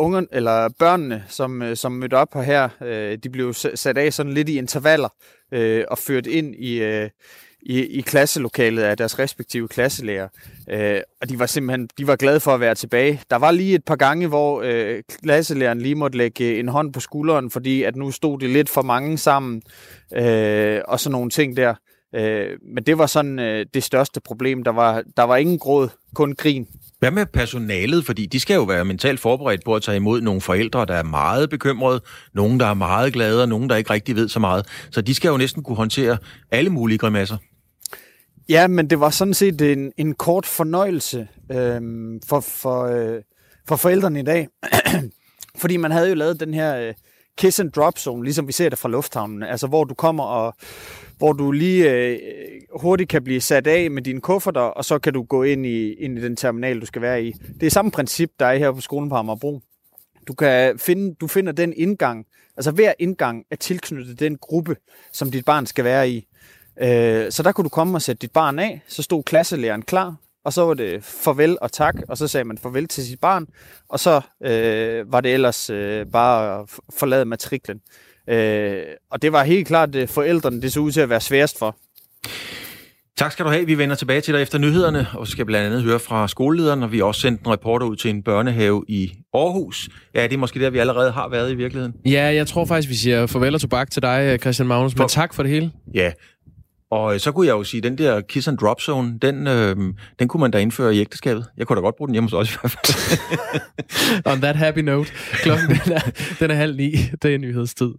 øh, 0.02 0.24
eller 0.32 0.70
børnene, 0.80 1.24
som, 1.28 1.62
øh, 1.62 1.76
som 1.76 1.92
mødte 1.92 2.14
op 2.14 2.34
her, 2.34 2.70
øh, 2.82 3.18
de 3.24 3.30
blev 3.30 3.54
sat 3.54 3.98
af 3.98 4.14
sådan 4.14 4.34
lidt 4.34 4.50
i 4.50 4.58
intervaller 4.58 5.10
øh, 5.52 5.84
og 5.88 5.98
ført 5.98 6.28
ind 6.28 6.56
i, 6.56 6.84
øh, 6.84 7.10
i, 7.62 7.80
i 7.80 8.02
klasselokalet 8.02 8.84
af 8.84 8.98
deres 8.98 9.20
respektive 9.20 9.68
klasselærer. 9.68 10.28
Øh, 10.70 11.02
og 11.22 11.30
de 11.30 11.40
var 11.40 11.46
simpelthen 11.46 11.90
de 11.98 12.08
var 12.08 12.16
glade 12.16 12.40
for 12.40 12.54
at 12.54 12.60
være 12.60 12.76
tilbage. 12.76 13.22
Der 13.30 13.36
var 13.36 13.52
lige 13.52 13.76
et 13.76 13.86
par 13.86 13.96
gange, 13.96 14.28
hvor 14.28 14.62
øh, 14.66 15.04
klasselæreren 15.24 15.82
lige 15.82 15.96
måtte 15.96 16.18
lægge 16.18 16.46
øh, 16.46 16.60
en 16.60 16.68
hånd 16.68 16.94
på 16.94 17.00
skulderen, 17.00 17.52
fordi 17.52 17.84
at 17.84 17.96
nu 17.96 18.12
stod 18.12 18.40
det 18.40 18.50
lidt 18.50 18.70
for 18.70 18.82
mange 18.82 19.18
sammen, 19.18 19.62
øh, 20.16 20.82
og 20.88 21.00
sådan 21.00 21.12
nogle 21.12 21.30
ting 21.30 21.58
der. 21.58 21.74
Øh, 22.16 22.50
men 22.76 22.84
det 22.84 22.98
var 22.98 23.06
sådan 23.06 23.40
øh, 23.40 23.66
det 23.74 23.84
største 23.84 24.22
problem. 24.22 24.64
Der 24.64 24.72
var, 24.72 25.04
der 25.18 25.24
var 25.24 25.38
ingen 25.38 25.60
gråd, 25.60 25.90
kun 26.16 26.36
grin. 26.36 26.68
Hvad 27.00 27.12
med 27.12 27.26
personalet? 27.26 28.06
Fordi 28.06 28.26
de 28.26 28.40
skal 28.40 28.56
jo 28.56 28.64
være 28.64 28.86
mentalt 28.86 29.20
forberedt 29.20 29.66
på 29.66 29.76
at 29.76 29.82
tage 29.82 29.96
imod 29.96 30.22
nogle 30.22 30.42
forældre, 30.42 30.86
der 30.86 30.94
er 30.94 31.04
meget 31.04 31.50
bekymrede, 31.50 32.02
nogen, 32.34 32.60
der 32.60 32.66
er 32.66 32.74
meget 32.74 33.14
glade, 33.14 33.42
og 33.42 33.50
nogen, 33.50 33.70
der 33.70 33.76
ikke 33.76 33.90
rigtig 33.90 34.16
ved 34.16 34.30
så 34.30 34.40
meget. 34.40 34.66
Så 34.92 35.02
de 35.02 35.16
skal 35.16 35.30
jo 35.30 35.38
næsten 35.38 35.64
kunne 35.64 35.78
håndtere 35.78 36.18
alle 36.52 36.70
mulige 36.70 36.98
grimasser. 36.98 37.38
Ja, 38.50 38.68
men 38.68 38.90
det 38.90 39.00
var 39.00 39.10
sådan 39.10 39.34
set 39.34 39.62
en, 39.62 39.92
en 39.98 40.14
kort 40.14 40.46
fornøjelse 40.46 41.28
øhm, 41.52 42.22
for, 42.28 42.40
for, 42.40 42.86
øh, 42.86 43.22
for 43.68 43.76
forældrene 43.76 44.20
i 44.20 44.24
dag. 44.24 44.48
Fordi 45.62 45.78
man 45.78 45.92
havde 45.92 46.10
jo 46.10 46.16
lavet 46.16 46.40
den 46.40 46.54
her 46.54 46.78
øh, 46.78 46.94
kiss 47.38 47.60
and 47.60 47.71
drop 47.71 48.00
zone, 48.00 48.23
ligesom 48.23 48.47
vi 48.47 48.52
ser 48.52 48.69
det 48.69 48.80
fra 48.80 48.89
lufthavnen. 48.89 49.43
Altså 49.43 49.67
hvor 49.67 49.84
du 49.84 49.93
kommer 49.93 50.23
og 50.23 50.54
hvor 51.17 51.34
du 51.34 51.52
lige 51.52 51.91
øh, 51.91 52.19
hurtigt 52.80 53.10
kan 53.10 53.23
blive 53.23 53.41
sat 53.41 53.67
af 53.67 53.91
med 53.91 54.02
dine 54.02 54.21
kufferter, 54.21 54.62
og 54.62 54.86
så 54.86 55.00
kan 55.00 55.13
du 55.13 55.23
gå 55.23 55.43
ind 55.43 55.65
i, 55.65 55.93
ind 55.93 56.19
i 56.19 56.21
den 56.21 56.36
terminal, 56.36 56.82
du 56.82 56.86
skal 56.86 57.02
være 57.02 57.23
i. 57.23 57.32
Det 57.60 57.65
er 57.65 57.71
samme 57.71 57.91
princip, 57.91 58.32
der 58.39 58.45
er 58.45 58.58
her 58.58 58.71
på 58.71 58.82
skolen 58.82 59.10
på 59.10 59.15
Amagerbro. 59.15 59.62
Du, 60.28 60.34
kan 60.34 60.80
finde, 60.80 61.15
du 61.15 61.28
finder 61.28 61.52
den 61.52 61.73
indgang, 61.78 62.26
altså 62.58 62.71
hver 62.71 62.93
indgang 63.00 63.43
er 63.52 63.56
tilknyttet 63.56 64.19
den 64.19 64.38
gruppe, 64.38 64.76
som 65.13 65.32
dit 65.32 65.45
barn 65.45 65.65
skal 65.65 65.86
være 65.86 66.10
i. 66.10 66.28
Øh, 66.82 67.32
så 67.32 67.43
der 67.43 67.52
kunne 67.52 67.63
du 67.63 67.69
komme 67.69 67.97
og 67.97 68.02
sætte 68.02 68.19
dit 68.19 68.32
barn 68.32 68.60
af, 68.60 68.82
så 68.88 69.04
stod 69.04 69.23
klasselæreren 69.23 69.82
klar, 69.82 70.15
og 70.48 70.54
så 70.54 70.62
var 70.62 70.74
det 70.74 71.04
farvel 71.04 71.58
og 71.62 71.72
tak, 71.72 71.96
og 72.10 72.18
så 72.18 72.28
sagde 72.28 72.44
man 72.44 72.58
farvel 72.58 72.88
til 72.88 73.08
sit 73.08 73.20
barn, 73.20 73.46
og 73.90 74.00
så 74.00 74.22
øh, 74.46 75.12
var 75.12 75.22
det 75.22 75.34
ellers 75.34 75.70
øh, 75.70 76.06
bare 76.06 76.60
at 76.60 76.70
forlade 77.00 77.26
matriklen. 77.26 77.80
Øh, 78.30 78.84
og 79.12 79.22
det 79.22 79.32
var 79.32 79.44
helt 79.44 79.68
klart 79.68 79.96
at 79.96 80.10
forældrene, 80.10 80.62
det 80.62 80.74
så 80.74 80.80
ud 80.80 80.92
til 80.92 81.02
at 81.02 81.10
være 81.10 81.22
sværest 81.22 81.60
for. 81.60 81.78
Tak 83.18 83.32
skal 83.32 83.46
du 83.46 83.50
have. 83.50 83.66
Vi 83.66 83.78
vender 83.78 83.96
tilbage 83.96 84.22
til 84.22 84.34
dig 84.34 84.42
efter 84.42 84.58
nyhederne, 84.58 85.08
og 85.14 85.28
skal 85.28 85.46
blandt 85.46 85.66
andet 85.66 85.84
høre 85.84 86.00
fra 86.00 86.28
skolelederen, 86.28 86.84
og 86.84 86.92
vi 86.92 86.98
har 86.98 87.06
også 87.06 87.22
sendt 87.22 87.42
en 87.42 87.52
reporter 87.52 87.86
ud 87.86 87.96
til 87.96 88.10
en 88.10 88.24
børnehave 88.24 88.86
i 88.88 89.12
Aarhus. 89.34 89.90
Ja, 90.16 90.24
det 90.24 90.34
er 90.34 90.38
måske 90.38 90.60
der, 90.60 90.70
vi 90.70 90.78
allerede 90.78 91.12
har 91.12 91.30
været 91.30 91.52
i 91.52 91.56
virkeligheden. 91.56 91.94
Ja, 92.06 92.24
jeg 92.24 92.48
tror 92.48 92.66
faktisk, 92.66 92.90
vi 92.90 92.96
siger 92.96 93.26
farvel 93.26 93.54
og 93.54 93.62
tobak 93.62 93.92
til 93.92 94.02
dig, 94.02 94.40
Christian 94.42 94.68
Magnus, 94.68 94.96
men 94.96 95.02
for... 95.02 95.08
tak 95.08 95.34
for 95.34 95.44
det 95.44 95.52
hele. 95.52 95.72
Ja, 95.94 96.12
og 96.91 97.13
øh, 97.13 97.19
så 97.19 97.32
kunne 97.32 97.47
jeg 97.47 97.54
jo 97.54 97.63
sige, 97.63 97.82
den 97.82 97.97
der 97.97 98.21
kiss 98.21 98.47
and 98.47 98.58
drop 98.58 98.82
zone, 98.82 99.19
den, 99.19 99.47
øh, 99.47 99.76
den 100.19 100.28
kunne 100.28 100.41
man 100.41 100.52
da 100.52 100.58
indføre 100.58 100.95
i 100.95 101.00
ægteskabet. 101.00 101.45
Jeg 101.58 101.67
kunne 101.67 101.76
da 101.76 101.82
godt 101.82 101.95
bruge 101.95 102.08
den 102.08 102.13
hjemme 102.13 102.30
hos 102.30 102.34
os 102.34 102.56
i 102.56 102.58
hvert 102.62 102.71
fald. 102.71 103.19
On 104.32 104.41
that 104.41 104.56
happy 104.56 104.80
note. 104.80 105.12
Klokken 105.34 105.69
den 105.69 105.93
er, 105.93 106.12
den 106.39 106.52
er 106.52 106.56
halv 106.56 106.76
ni. 106.76 106.91
Det 107.21 107.34
er 107.34 107.38
nyhedstid. 107.38 107.93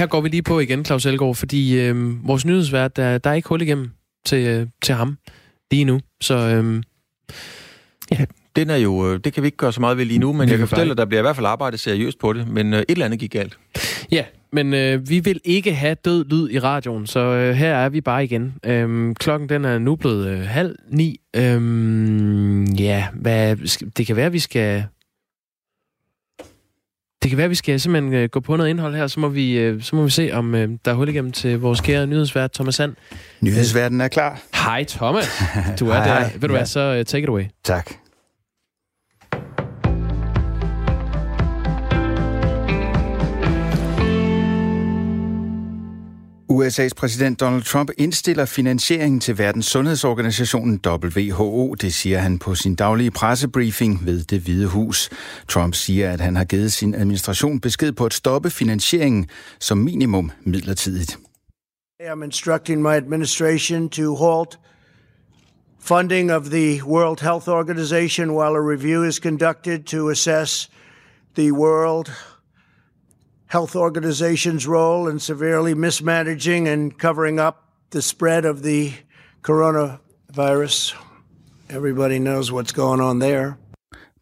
Her 0.00 0.06
går 0.06 0.20
vi 0.20 0.28
lige 0.28 0.42
på 0.42 0.60
igen, 0.60 0.84
Claus 0.84 1.06
Elgaard, 1.06 1.34
fordi 1.34 1.80
øh, 1.80 2.26
vores 2.28 2.44
nyhedsvært, 2.44 2.96
der, 2.96 3.18
der 3.18 3.30
er 3.30 3.34
ikke 3.34 3.48
hul 3.48 3.62
igennem 3.62 3.90
til, 4.26 4.46
øh, 4.46 4.66
til 4.82 4.94
ham 4.94 5.18
lige 5.70 5.84
nu. 5.84 6.00
Så 6.20 6.34
øh, 6.34 6.82
ja, 8.12 8.24
den 8.56 8.70
er 8.70 8.76
jo, 8.76 9.12
øh, 9.12 9.20
det 9.24 9.32
kan 9.32 9.42
vi 9.42 9.46
ikke 9.46 9.56
gøre 9.56 9.72
så 9.72 9.80
meget 9.80 9.96
ved 9.96 10.04
lige 10.04 10.18
nu, 10.18 10.32
men 10.32 10.40
Det 10.40 10.50
jeg 10.50 10.58
kan 10.58 10.68
fortælle, 10.68 10.90
at 10.90 10.98
der 10.98 11.04
bliver 11.04 11.20
i 11.20 11.22
hvert 11.22 11.36
fald 11.36 11.46
arbejdet 11.46 11.80
seriøst 11.80 12.18
på 12.18 12.32
det, 12.32 12.48
men 12.48 12.74
øh, 12.74 12.78
et 12.80 12.84
eller 12.88 13.04
andet 13.04 13.20
gik 13.20 13.32
galt. 13.32 13.58
Ja, 14.10 14.24
men 14.52 14.74
øh, 14.74 15.08
vi 15.08 15.18
vil 15.18 15.40
ikke 15.44 15.74
have 15.74 15.94
død 16.04 16.24
lyd 16.24 16.50
i 16.50 16.58
radioen, 16.58 17.06
så 17.06 17.20
øh, 17.20 17.54
her 17.54 17.74
er 17.74 17.88
vi 17.88 18.00
bare 18.00 18.24
igen. 18.24 18.54
Øhm, 18.66 19.14
klokken 19.14 19.48
den 19.48 19.64
er 19.64 19.78
nu 19.78 19.96
blevet 19.96 20.26
øh, 20.26 20.40
halv 20.40 20.76
ni. 20.92 21.20
Øhm, 21.36 22.64
ja, 22.64 23.06
hvad, 23.14 23.56
det 23.96 24.06
kan 24.06 24.16
være, 24.16 24.32
vi 24.32 24.38
skal... 24.38 24.84
Det 27.22 27.30
kan 27.30 27.36
være, 27.36 27.44
at 27.44 27.50
vi 27.50 27.54
skal 27.54 27.80
simpelthen 27.80 28.14
øh, 28.14 28.28
gå 28.28 28.40
på 28.40 28.56
noget 28.56 28.70
indhold 28.70 28.94
her, 28.94 29.06
så 29.06 29.20
må 29.20 29.28
vi, 29.28 29.58
øh, 29.58 29.82
så 29.82 29.96
må 29.96 30.04
vi 30.04 30.10
se, 30.10 30.30
om 30.32 30.54
øh, 30.54 30.68
der 30.84 30.90
er 30.90 30.94
hul 30.94 31.08
igennem 31.08 31.32
til 31.32 31.58
vores 31.58 31.80
kære 31.80 32.06
nyhedsvært, 32.06 32.52
Thomas 32.52 32.74
Sand. 32.74 32.94
Nyhedsverden 33.40 34.00
er 34.00 34.08
klar. 34.08 34.40
Hej 34.54 34.84
Thomas, 34.88 35.42
du 35.80 35.88
er 35.88 35.94
Hej, 35.94 36.04
der. 36.04 36.12
hej. 36.12 36.30
Ved 36.32 36.48
du 36.48 36.54
Ja. 36.54 36.58
hvad, 36.58 36.66
så 36.66 37.04
take 37.06 37.22
it 37.22 37.28
away. 37.28 37.44
Tak. 37.64 37.90
USA's 46.60 46.94
præsident 46.96 47.40
Donald 47.40 47.62
Trump 47.62 47.90
indstiller 47.98 48.44
finansieringen 48.44 49.20
til 49.20 49.38
Verdens 49.38 49.66
Sundhedsorganisationen 49.66 50.80
WHO. 50.86 51.74
Det 51.74 51.94
siger 51.94 52.18
han 52.18 52.38
på 52.38 52.54
sin 52.54 52.74
daglige 52.74 53.10
pressebriefing 53.10 54.06
ved 54.06 54.24
det 54.24 54.40
Hvide 54.40 54.66
Hus. 54.66 55.10
Trump 55.48 55.74
siger, 55.74 56.12
at 56.12 56.20
han 56.20 56.36
har 56.36 56.44
givet 56.44 56.72
sin 56.72 56.94
administration 56.94 57.60
besked 57.60 57.92
på 57.92 58.06
at 58.06 58.14
stoppe 58.14 58.50
finansieringen 58.50 59.26
som 59.60 59.78
minimum 59.78 60.30
midlertidigt. 60.42 61.18
I'm 62.02 62.24
instructing 62.24 62.82
my 62.82 62.94
administration 62.94 63.88
to 63.88 64.16
halt 64.16 64.58
funding 65.80 66.32
of 66.32 66.44
the 66.44 66.80
World 66.84 67.20
Health 67.20 67.48
Organization 67.48 68.30
while 68.30 68.56
a 68.56 68.72
review 68.72 69.08
is 69.08 69.14
conducted 69.14 69.84
to 69.84 70.10
assess 70.10 70.70
the 71.36 71.52
World 71.52 72.10
Health 73.50 73.74
Organization's 73.74 74.64
role 74.64 75.08
in 75.08 75.18
severely 75.18 75.74
mismanaging 75.74 76.68
and 76.68 76.96
covering 76.96 77.40
up 77.40 77.64
the 77.90 78.00
spread 78.00 78.44
of 78.44 78.62
the 78.62 78.92
coronavirus. 79.42 80.94
Everybody 81.68 82.20
knows 82.20 82.52
what's 82.52 82.70
going 82.70 83.00
on 83.00 83.18
there. 83.18 83.58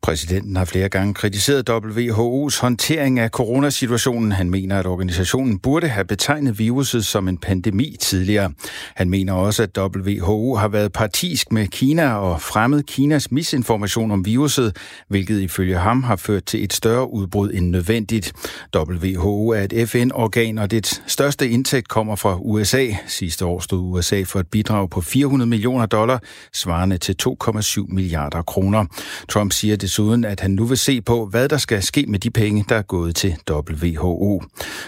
Præsidenten 0.02 0.56
har 0.56 0.64
flere 0.64 0.88
gange 0.88 1.14
kritiseret 1.14 1.70
WHO's 1.70 2.60
håndtering 2.60 3.18
af 3.18 3.30
coronasituationen. 3.30 4.32
Han 4.32 4.50
mener, 4.50 4.78
at 4.78 4.86
organisationen 4.86 5.58
burde 5.58 5.88
have 5.88 6.04
betegnet 6.04 6.58
viruset 6.58 7.06
som 7.06 7.28
en 7.28 7.38
pandemi 7.38 7.96
tidligere. 8.00 8.52
Han 8.96 9.10
mener 9.10 9.32
også, 9.32 9.62
at 9.62 9.78
WHO 9.78 10.54
har 10.54 10.68
været 10.68 10.92
partisk 10.92 11.52
med 11.52 11.66
Kina 11.66 12.14
og 12.14 12.42
fremmet 12.42 12.86
Kinas 12.86 13.30
misinformation 13.30 14.10
om 14.10 14.24
viruset, 14.24 14.76
hvilket 15.08 15.40
ifølge 15.40 15.76
ham 15.76 16.02
har 16.02 16.16
ført 16.16 16.44
til 16.44 16.64
et 16.64 16.72
større 16.72 17.12
udbrud 17.12 17.50
end 17.54 17.70
nødvendigt. 17.70 18.32
WHO 18.76 19.48
er 19.48 19.66
et 19.70 19.88
FN-organ, 19.88 20.58
og 20.58 20.70
dets 20.70 21.02
største 21.06 21.48
indtægt 21.48 21.88
kommer 21.88 22.16
fra 22.16 22.38
USA. 22.40 22.86
Sidste 23.06 23.44
år 23.44 23.60
stod 23.60 23.80
USA 23.80 24.22
for 24.22 24.40
et 24.40 24.46
bidrag 24.46 24.90
på 24.90 25.00
400 25.00 25.48
millioner 25.48 25.86
dollar, 25.86 26.22
svarende 26.52 26.98
til 26.98 27.16
2,7 27.22 27.94
milliarder 27.94 28.42
kroner. 28.42 28.84
Trump 29.28 29.52
siger 29.52 29.76
desuden, 29.88 30.24
at 30.24 30.40
han 30.40 30.50
nu 30.50 30.64
vil 30.64 30.76
se 30.76 31.00
på, 31.00 31.26
hvad 31.26 31.48
der 31.48 31.56
skal 31.56 31.82
ske 31.82 32.04
med 32.08 32.18
de 32.18 32.30
penge, 32.30 32.64
der 32.68 32.76
er 32.76 32.82
gået 32.82 33.16
til 33.16 33.36
WHO. 33.50 34.42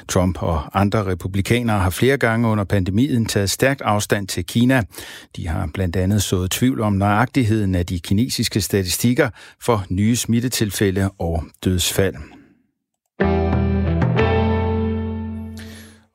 Trump 0.08 0.42
og 0.42 0.80
andre 0.80 1.06
republikanere 1.06 1.78
har 1.78 1.90
flere 1.90 2.16
gange 2.16 2.48
under 2.48 2.64
pandemien 2.64 3.26
taget 3.26 3.50
stærkt 3.50 3.82
afstand 3.82 4.28
til 4.28 4.46
Kina. 4.46 4.82
De 5.36 5.48
har 5.48 5.70
blandt 5.74 5.96
andet 5.96 6.22
sået 6.22 6.50
tvivl 6.50 6.80
om 6.80 6.92
nøjagtigheden 6.92 7.74
af 7.74 7.86
de 7.86 8.00
kinesiske 8.00 8.60
statistikker 8.60 9.30
for 9.62 9.84
nye 9.90 10.16
smittetilfælde 10.16 11.10
og 11.18 11.44
dødsfald. 11.64 12.14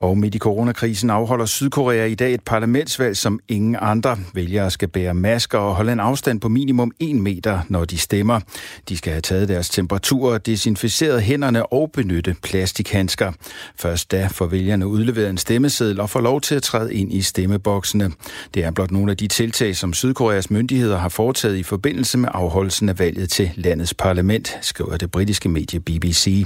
Og 0.00 0.18
midt 0.18 0.34
i 0.34 0.38
coronakrisen 0.38 1.10
afholder 1.10 1.46
Sydkorea 1.46 2.04
i 2.04 2.14
dag 2.14 2.34
et 2.34 2.40
parlamentsvalg, 2.40 3.16
som 3.16 3.40
ingen 3.48 3.76
andre 3.80 4.18
vælgere 4.34 4.70
skal 4.70 4.88
bære 4.88 5.14
masker 5.14 5.58
og 5.58 5.74
holde 5.74 5.92
en 5.92 6.00
afstand 6.00 6.40
på 6.40 6.48
minimum 6.48 6.92
1 7.00 7.16
meter, 7.16 7.60
når 7.68 7.84
de 7.84 7.98
stemmer. 7.98 8.40
De 8.88 8.96
skal 8.96 9.12
have 9.12 9.20
taget 9.20 9.48
deres 9.48 9.70
temperatur, 9.70 10.38
desinficeret 10.38 11.22
hænderne 11.22 11.72
og 11.72 11.90
benytte 11.92 12.36
plastikhandsker. 12.42 13.32
Først 13.76 14.10
da 14.10 14.26
får 14.26 14.46
vælgerne 14.46 14.86
udleveret 14.86 15.30
en 15.30 15.38
stemmeseddel 15.38 16.00
og 16.00 16.10
får 16.10 16.20
lov 16.20 16.40
til 16.40 16.54
at 16.54 16.62
træde 16.62 16.94
ind 16.94 17.12
i 17.12 17.22
stemmeboksene. 17.22 18.12
Det 18.54 18.64
er 18.64 18.70
blot 18.70 18.90
nogle 18.90 19.10
af 19.10 19.16
de 19.16 19.28
tiltag, 19.28 19.76
som 19.76 19.92
Sydkoreas 19.92 20.50
myndigheder 20.50 20.98
har 20.98 21.08
foretaget 21.08 21.56
i 21.56 21.62
forbindelse 21.62 22.18
med 22.18 22.28
afholdelsen 22.32 22.88
af 22.88 22.98
valget 22.98 23.30
til 23.30 23.50
landets 23.54 23.94
parlament, 23.94 24.58
skriver 24.60 24.96
det 24.96 25.10
britiske 25.10 25.48
medie 25.48 25.80
BBC. 25.80 26.44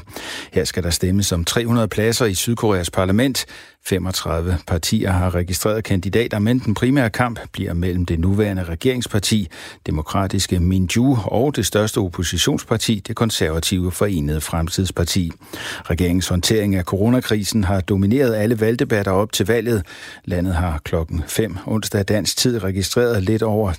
Her 0.53 0.65
skal 0.65 0.83
der 0.83 0.91
stemmes 0.91 1.33
om 1.33 1.45
300 1.45 1.89
pladser 1.89 2.27
i 2.27 2.35
Sydkoreas 2.35 2.91
parlament. 2.91 3.40
35 3.85 4.59
partier 4.67 5.11
har 5.11 5.35
registreret 5.35 5.85
kandidater, 5.85 6.39
men 6.39 6.59
den 6.59 6.75
primære 6.75 7.11
kamp 7.11 7.41
bliver 7.53 7.75
mellem 7.75 8.07
det 8.07 8.21
nuværende 8.21 8.65
regeringsparti, 8.65 9.49
demokratiske 9.87 10.61
Minju, 10.61 11.19
og 11.25 11.57
det 11.57 11.67
største 11.67 11.99
oppositionsparti, 11.99 13.03
det 13.07 13.17
konservative 13.17 13.93
Forenede 13.93 14.41
Fremtidsparti. 14.41 15.31
Regeringens 15.85 16.29
håndtering 16.29 16.75
af 16.75 16.85
coronakrisen 16.85 17.65
har 17.65 17.81
domineret 17.81 18.35
alle 18.35 18.61
valgdebatter 18.61 19.13
op 19.13 19.33
til 19.33 19.47
valget. 19.47 19.87
Landet 20.25 20.55
har 20.55 20.81
klokken 20.85 21.25
5 21.27 21.57
onsdag 21.67 22.05
dansk 22.09 22.37
tid 22.37 22.65
registreret 22.65 23.23
lidt 23.23 23.43
over 23.43 23.73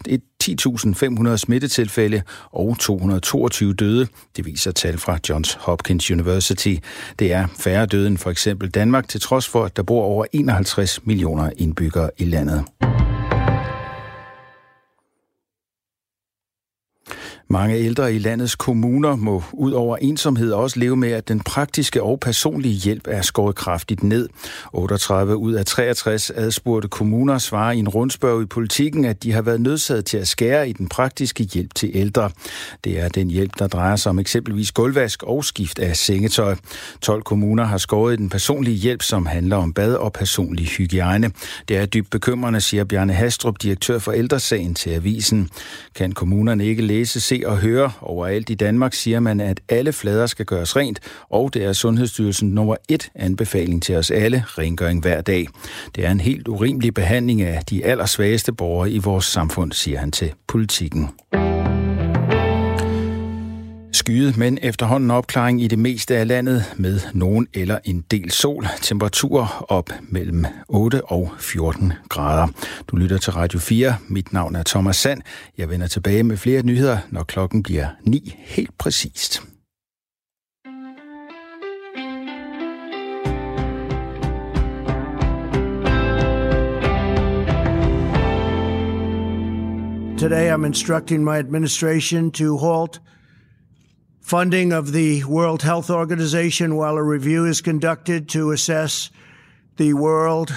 10.500 0.44 1.38
smittetilfælde 1.38 2.22
og 2.52 2.78
222 2.80 3.74
døde. 3.74 4.08
Det 4.36 4.46
viser 4.46 4.72
tal 4.72 4.98
fra 4.98 5.18
Johns 5.30 5.54
Hopkins 5.54 6.12
University. 6.12 6.76
Det 7.20 7.34
er 7.34 7.48
færre 7.60 7.86
døde 7.86 8.08
end 8.08 8.18
for 8.18 8.30
eksempel 8.30 8.70
Danmark, 8.70 9.08
til 9.08 9.22
trods 9.22 9.48
for, 9.48 9.66
at 9.66 9.78
der 9.78 9.84
bor 9.84 10.04
over 10.04 10.26
51 10.32 11.06
millioner 11.06 11.50
indbyggere 11.58 12.10
i 12.18 12.26
landet. 12.26 12.66
Mange 17.52 17.78
ældre 17.78 18.14
i 18.14 18.20
landets 18.20 18.56
kommuner 18.56 19.16
må 19.16 19.44
ud 19.54 19.72
over 19.72 19.98
ensomhed 19.98 20.52
også 20.52 20.80
leve 20.80 20.96
med, 20.96 21.12
at 21.12 21.28
den 21.28 21.40
praktiske 21.40 22.04
og 22.04 22.20
personlige 22.20 22.74
hjælp 22.74 23.08
er 23.08 23.22
skåret 23.22 23.56
kraftigt 23.56 24.04
ned. 24.04 24.30
38 24.74 25.36
ud 25.36 25.54
af 25.54 25.66
63 25.66 26.32
adspurgte 26.36 26.88
kommuner 26.88 27.38
svarer 27.38 27.72
i 27.72 27.78
en 27.78 27.90
rundspørg 27.90 28.42
i 28.42 28.46
politikken, 28.46 29.06
at 29.06 29.24
de 29.24 29.32
har 29.32 29.42
været 29.42 29.62
nødsaget 29.62 30.06
til 30.06 30.18
at 30.18 30.28
skære 30.28 30.70
i 30.70 30.74
den 30.74 30.90
praktiske 30.90 31.44
hjælp 31.44 31.76
til 31.76 31.92
ældre. 31.94 32.32
Det 32.84 33.00
er 33.00 33.10
den 33.10 33.30
hjælp, 33.30 33.60
der 33.60 33.68
drejer 33.68 33.96
sig 33.96 34.10
om 34.10 34.20
eksempelvis 34.20 34.72
gulvvask 34.72 35.24
og 35.24 35.46
skift 35.46 35.80
af 35.80 35.98
sengetøj. 35.98 36.56
12 37.02 37.24
kommuner 37.24 37.64
har 37.64 37.78
skåret 37.78 38.14
i 38.14 38.18
den 38.18 38.30
personlige 38.30 38.78
hjælp, 38.78 39.02
som 39.02 39.26
handler 39.26 39.56
om 39.58 39.74
bad 39.74 39.96
og 39.96 40.14
personlig 40.14 40.68
hygiejne. 40.68 41.32
Det 41.68 41.78
er 41.78 41.86
dybt 41.86 42.10
bekymrende, 42.10 42.62
siger 42.62 42.84
Bjarne 42.84 43.14
Hastrup, 43.14 43.62
direktør 43.62 44.00
for 44.00 44.12
ældresagen 44.12 44.76
til 44.76 44.90
avisen. 44.90 45.50
Kan 45.96 46.12
kommunerne 46.12 46.66
ikke 46.66 46.82
læse, 46.82 47.22
se 47.22 47.41
og 47.48 47.58
høre 47.58 47.92
overalt 48.02 48.50
i 48.50 48.56
Danmark, 48.56 48.94
siger 48.94 49.20
man, 49.20 49.40
at 49.40 49.60
alle 49.70 49.94
flader 49.94 50.26
skal 50.26 50.46
gøres 50.46 50.76
rent, 50.76 51.00
og 51.30 51.54
det 51.54 51.64
er 51.64 51.74
Sundhedsstyrelsen 51.74 52.50
nummer 52.50 52.76
et 52.90 53.10
anbefaling 53.16 53.84
til 53.84 53.96
os 53.96 54.12
alle, 54.12 54.44
rengøring 54.48 55.02
hver 55.02 55.22
dag. 55.22 55.48
Det 55.96 56.06
er 56.06 56.12
en 56.12 56.20
helt 56.20 56.48
urimelig 56.48 56.94
behandling 56.94 57.42
af 57.42 57.62
de 57.70 57.86
allersvageste 57.86 58.54
borgere 58.54 58.92
i 58.92 58.98
vores 58.98 59.26
samfund, 59.26 59.72
siger 59.72 60.00
han 60.00 60.12
til 60.12 60.34
politikken. 60.48 61.10
Skyet, 64.02 64.38
men 64.38 64.58
efterhånden 64.62 65.12
opklaring 65.12 65.62
i 65.62 65.68
det 65.68 65.80
meste 65.80 66.18
af 66.18 66.28
landet 66.28 66.74
med 66.78 67.00
nogen 67.14 67.48
eller 67.54 67.80
en 67.84 68.04
del 68.12 68.32
sol. 68.32 68.68
Temperaturer 68.82 69.66
op 69.70 69.90
mellem 70.02 70.46
8 70.68 71.06
og 71.06 71.32
14 71.40 71.94
grader. 72.10 72.48
Du 72.88 72.96
lytter 72.96 73.18
til 73.18 73.34
Radio 73.34 73.60
4. 73.60 73.96
Mit 74.08 74.34
navn 74.34 74.56
er 74.56 74.64
Thomas 74.64 74.96
Sand. 74.96 75.22
Jeg 75.58 75.70
vender 75.70 75.88
tilbage 75.88 76.24
med 76.24 76.38
flere 76.38 76.64
nyheder, 76.64 76.98
når 77.10 77.24
klokken 77.24 77.64
bliver 77.64 77.88
9 78.04 78.36
helt 78.38 78.78
præcist. 78.78 79.44
Today, 90.20 90.54
I'm 90.54 90.66
instructing 90.66 91.24
my 91.24 91.38
administration 91.38 92.32
to 92.32 92.58
halt 92.58 93.02
funding 94.32 94.74
of 94.74 94.86
the 94.86 95.24
World 95.26 95.62
Health 95.62 95.90
Organization 95.90 96.78
while 96.78 96.98
a 96.98 97.04
review 97.04 97.46
is 97.46 97.58
conducted 97.58 98.30
to 98.30 98.52
assess 98.52 99.12
the 99.78 99.94
world 99.94 100.52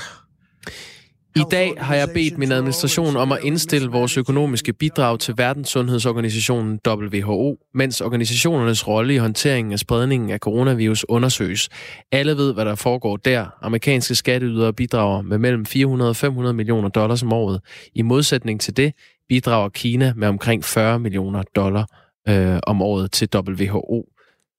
I 1.36 1.42
dag 1.50 1.74
har 1.78 1.94
jeg 1.94 2.08
bedt 2.14 2.38
min 2.38 2.52
administration 2.52 3.16
om 3.16 3.32
at 3.32 3.38
indstille 3.42 3.90
vores 3.90 4.16
økonomiske 4.16 4.72
bidrag 4.72 5.18
til 5.20 5.34
Verdenssundhedsorganisationen 5.36 6.80
WHO, 6.88 7.58
mens 7.74 8.00
organisationernes 8.00 8.88
rolle 8.88 9.14
i 9.14 9.16
håndteringen 9.16 9.72
af 9.72 9.78
spredningen 9.78 10.30
af 10.30 10.38
coronavirus 10.38 11.04
undersøges. 11.08 11.68
Alle 12.12 12.36
ved, 12.36 12.54
hvad 12.54 12.64
der 12.64 12.74
foregår 12.74 13.16
der. 13.16 13.46
Amerikanske 13.62 14.14
skatteydere 14.14 14.72
bidrager 14.72 15.22
med 15.22 15.38
mellem 15.38 15.66
400 15.66 16.08
og 16.08 16.16
500 16.16 16.54
millioner 16.54 16.88
dollars 16.88 17.22
om 17.22 17.32
året. 17.32 17.60
I 17.94 18.02
modsætning 18.02 18.60
til 18.60 18.76
det 18.76 18.92
bidrager 19.28 19.68
Kina 19.68 20.12
med 20.16 20.28
omkring 20.28 20.64
40 20.64 20.98
millioner 20.98 21.42
dollar 21.42 22.03
øh, 22.28 22.58
om 22.66 22.82
året 22.82 23.12
til 23.12 23.28
WHO. 23.34 24.08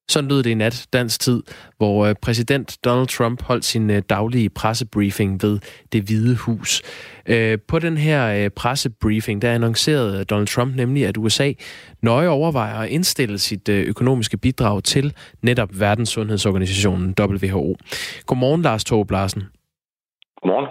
Sådan 0.09 0.29
lød 0.29 0.43
det 0.43 0.49
i 0.49 0.53
nat 0.53 0.87
dansk 0.93 1.19
tid, 1.19 1.43
hvor 1.77 2.05
øh, 2.05 2.15
præsident 2.21 2.77
Donald 2.85 3.07
Trump 3.07 3.41
holdt 3.41 3.65
sin 3.65 3.89
øh, 3.89 4.01
daglige 4.09 4.49
pressebriefing 4.49 5.43
ved 5.43 5.59
det 5.91 6.03
hvide 6.03 6.35
hus. 6.35 6.81
Øh, 7.25 7.57
på 7.67 7.79
den 7.79 7.97
her 7.97 8.49
pressebriefing, 8.49 9.41
der 9.41 9.53
annoncerede 9.53 10.25
Donald 10.25 10.47
Trump 10.47 10.75
nemlig, 10.75 11.05
at 11.05 11.17
USA 11.17 11.51
nøje 12.01 12.27
overvejer 12.27 12.75
at 12.75 12.89
indstille 12.89 13.37
sit 13.37 13.69
økonomiske 13.69 14.37
bidrag 14.37 14.83
til 14.83 15.13
netop 15.41 15.69
Verdenssundhedsorganisationen 15.79 17.15
WHO. 17.19 17.75
Godmorgen, 18.25 18.61
Lars 18.61 18.83
Tove 18.83 19.05
Larsen. 19.09 19.43
Godmorgen. 20.41 20.67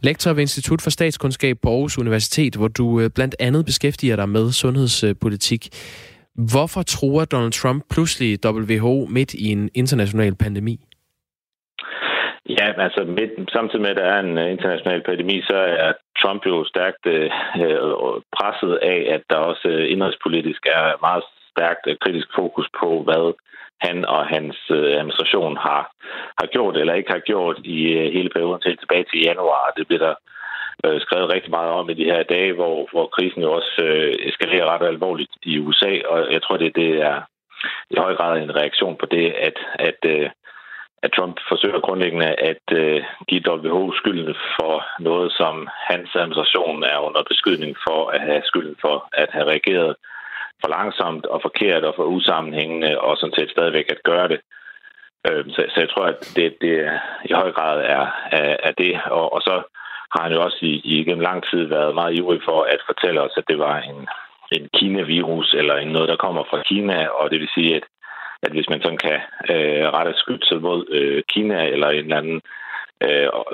Lektor 0.00 0.32
ved 0.32 0.40
Institut 0.40 0.82
for 0.82 0.90
Statskundskab 0.90 1.56
på 1.62 1.70
Aarhus 1.70 1.98
Universitet, 1.98 2.56
hvor 2.56 2.68
du 2.68 3.08
blandt 3.14 3.36
andet 3.38 3.64
beskæftiger 3.64 4.16
dig 4.16 4.28
med 4.28 4.52
sundhedspolitik. 4.52 5.68
Hvorfor 6.36 6.82
tror 6.82 7.24
Donald 7.24 7.52
Trump 7.52 7.84
pludselig 7.90 8.38
WHO 8.44 9.06
midt 9.10 9.34
i 9.34 9.46
en 9.52 9.70
international 9.74 10.34
pandemi? 10.34 10.80
Ja, 12.48 12.66
altså 12.86 13.04
midt, 13.04 13.32
samtidig 13.52 13.82
med, 13.82 13.90
at 13.90 13.96
der 13.96 14.04
er 14.14 14.20
en 14.20 14.38
øh, 14.38 14.50
international 14.50 15.02
pandemi, 15.02 15.42
så 15.42 15.56
er 15.56 15.92
Trump 16.22 16.46
jo 16.46 16.64
stærkt 16.64 17.06
øh, 17.06 17.30
øh 17.64 17.80
presset 18.36 18.74
af, 18.92 18.98
at 19.14 19.22
der 19.30 19.36
også 19.36 19.68
uh, 19.68 19.92
indrigspolitisk 19.92 20.62
er 20.66 20.86
meget 21.06 21.24
stærkt 21.52 21.84
kritisk 22.02 22.28
fokus 22.38 22.68
på, 22.80 22.88
hvad 23.06 23.34
han 23.86 24.04
og 24.04 24.26
hans 24.26 24.56
administration 24.70 25.56
har, 25.56 25.82
har 26.40 26.46
gjort 26.46 26.76
eller 26.76 26.94
ikke 26.94 27.12
har 27.12 27.28
gjort 27.30 27.58
i 27.64 27.78
hele 28.16 28.30
perioden 28.34 28.60
til 28.60 28.78
tilbage 28.78 29.06
til 29.10 29.24
januar. 29.28 29.72
Det 29.76 29.86
bliver 29.86 30.04
der 30.06 30.14
øh, 30.20 30.35
øh, 30.84 31.00
skrevet 31.00 31.32
rigtig 31.34 31.50
meget 31.50 31.70
om 31.70 31.90
i 31.90 31.94
de 31.94 32.04
her 32.04 32.22
dage, 32.22 32.52
hvor, 32.52 32.88
hvor 32.92 33.06
krisen 33.06 33.42
jo 33.42 33.52
også 33.52 33.82
øh, 33.82 34.14
eskalerer 34.28 34.66
ret 34.66 34.86
alvorligt 34.86 35.32
i 35.42 35.58
USA, 35.58 35.92
og 36.08 36.32
jeg 36.32 36.42
tror, 36.42 36.56
det, 36.56 36.76
det 36.76 36.90
er 37.10 37.20
i 37.90 37.96
høj 37.98 38.14
grad 38.14 38.38
en 38.38 38.56
reaktion 38.56 38.96
på 38.96 39.06
det, 39.06 39.32
at, 39.32 39.58
at, 39.78 40.00
øh, 40.04 40.30
at 41.02 41.12
Trump 41.16 41.36
forsøger 41.48 41.80
grundlæggende 41.80 42.26
at 42.50 42.64
øh, 42.72 43.02
give 43.28 43.42
WHO 43.48 43.92
skylden 43.92 44.34
for 44.60 44.86
noget, 45.00 45.32
som 45.32 45.68
hans 45.90 46.10
administration 46.14 46.82
er 46.82 46.98
under 46.98 47.22
beskydning 47.30 47.76
for 47.88 48.08
at 48.14 48.20
have 48.20 48.42
skylden 48.44 48.76
for 48.80 49.08
at 49.12 49.28
have 49.32 49.46
reageret 49.46 49.96
for 50.60 50.68
langsomt 50.68 51.26
og 51.26 51.42
forkert 51.42 51.84
og 51.84 51.94
for 51.96 52.04
usammenhængende, 52.04 53.00
og 53.00 53.16
sådan 53.16 53.34
set 53.38 53.50
stadigvæk 53.50 53.88
at 53.90 54.02
gøre 54.04 54.28
det. 54.28 54.40
Øh, 55.26 55.44
så, 55.54 55.64
så 55.72 55.80
jeg 55.80 55.90
tror, 55.90 56.06
at 56.06 56.32
det, 56.36 56.56
det 56.60 56.74
i 57.24 57.32
høj 57.32 57.52
grad 57.52 57.78
er, 57.80 58.04
er, 58.32 58.56
er 58.68 58.72
det. 58.72 59.00
Og, 59.06 59.32
og 59.32 59.42
så 59.42 59.62
har 60.12 60.22
han 60.22 60.32
jo 60.32 60.42
også 60.46 60.58
i, 60.62 60.74
i 60.92 60.96
lang 61.28 61.40
tid 61.50 61.62
været 61.76 61.94
meget 61.94 62.18
ivrig 62.18 62.40
for 62.48 62.58
at 62.74 62.80
fortælle 62.90 63.20
os, 63.26 63.34
at 63.36 63.48
det 63.48 63.58
var 63.58 63.76
en, 63.90 63.98
en 64.56 64.68
Kina-virus, 64.76 65.54
eller 65.58 65.74
en 65.76 65.88
noget, 65.88 66.08
der 66.08 66.16
kommer 66.24 66.42
fra 66.50 66.62
Kina, 66.62 67.08
og 67.08 67.30
det 67.30 67.40
vil 67.40 67.48
sige, 67.54 67.76
at, 67.76 67.84
at 68.42 68.52
hvis 68.52 68.68
man 68.68 68.82
sådan 68.82 69.02
kan 69.06 69.18
øh, 69.52 69.84
rette 69.96 70.12
skytset 70.16 70.62
mod 70.62 70.80
øh, 70.98 71.22
Kina, 71.32 71.58
eller 71.74 71.88
en 71.88 72.04
eller 72.04 72.16
anden 72.16 72.40
øh, 73.04 73.28
og 73.32 73.44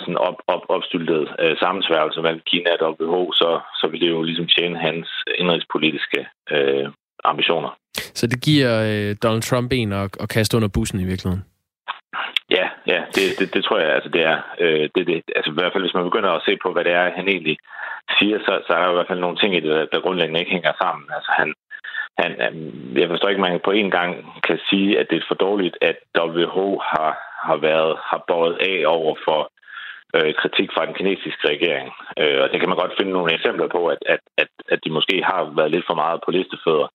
sådan 0.00 0.16
op, 0.28 0.38
op, 0.46 0.62
opstyltet 0.68 1.22
øh, 1.42 1.56
sammensværgelse 1.62 2.22
mellem 2.22 2.42
Kina 2.50 2.70
og 2.80 2.96
WHO, 3.00 3.32
så, 3.32 3.60
så 3.80 3.88
vil 3.90 4.00
det 4.00 4.10
jo 4.10 4.22
ligesom 4.22 4.46
tjene 4.46 4.78
hans 4.78 5.08
indrigspolitiske 5.38 6.20
øh, 6.50 6.88
ambitioner. 7.24 7.70
Så 7.94 8.26
det 8.26 8.42
giver 8.42 8.70
øh, 8.90 9.16
Donald 9.22 9.42
Trump 9.42 9.72
en 9.72 9.92
at, 9.92 10.16
at 10.20 10.28
kaste 10.28 10.56
under 10.56 10.68
bussen 10.68 11.00
i 11.00 11.04
virkeligheden? 11.04 11.44
Ja, 12.86 13.00
det, 13.14 13.24
det, 13.38 13.54
det 13.54 13.64
tror 13.64 13.78
jeg, 13.78 13.90
altså 13.94 14.08
det 14.08 14.22
er. 14.24 14.38
Øh, 14.58 14.88
det, 14.94 15.06
det, 15.06 15.22
altså 15.36 15.50
i 15.50 15.54
hvert 15.54 15.72
fald, 15.72 15.82
hvis 15.84 15.94
man 15.94 16.04
begynder 16.04 16.30
at 16.30 16.44
se 16.46 16.56
på, 16.62 16.72
hvad 16.72 16.84
det 16.84 16.92
er, 16.92 17.10
han 17.10 17.28
egentlig 17.28 17.56
siger, 18.18 18.38
så, 18.38 18.52
så 18.66 18.72
er 18.72 18.82
der 18.82 18.90
i 18.90 18.94
hvert 18.94 19.10
fald 19.10 19.20
nogle 19.20 19.36
ting 19.36 19.56
i 19.56 19.60
det, 19.60 19.70
der, 19.70 19.86
der 19.92 20.00
grundlæggende 20.00 20.40
ikke 20.40 20.52
hænger 20.52 20.72
sammen. 20.82 21.06
Altså 21.16 21.30
han, 21.38 21.54
han, 22.18 22.32
jeg 22.96 23.08
forstår 23.08 23.28
ikke, 23.28 23.42
at 23.42 23.50
man 23.50 23.60
på 23.64 23.70
en 23.70 23.90
gang 23.90 24.10
kan 24.46 24.58
sige, 24.70 24.98
at 24.98 25.06
det 25.10 25.16
er 25.18 25.28
for 25.28 25.34
dårligt, 25.34 25.76
at 25.80 25.96
WHO 26.18 26.78
har, 26.78 27.10
har 27.48 27.56
været 27.56 27.98
har 28.10 28.24
båret 28.28 28.56
af 28.70 28.82
over 28.86 29.14
for 29.26 29.40
øh, 30.16 30.34
kritik 30.34 30.70
fra 30.74 30.86
den 30.86 30.94
kinesiske 30.94 31.48
regering. 31.48 31.88
Øh, 32.18 32.38
og 32.42 32.50
det 32.50 32.60
kan 32.60 32.68
man 32.68 32.78
godt 32.78 32.96
finde 32.98 33.12
nogle 33.12 33.34
eksempler 33.34 33.68
på, 33.68 33.86
at, 33.86 33.98
at, 34.06 34.20
at, 34.38 34.48
at 34.68 34.78
de 34.84 34.90
måske 34.90 35.22
har 35.30 35.52
været 35.56 35.70
lidt 35.70 35.86
for 35.86 35.94
meget 35.94 36.20
på 36.24 36.30
listefødder. 36.30 36.88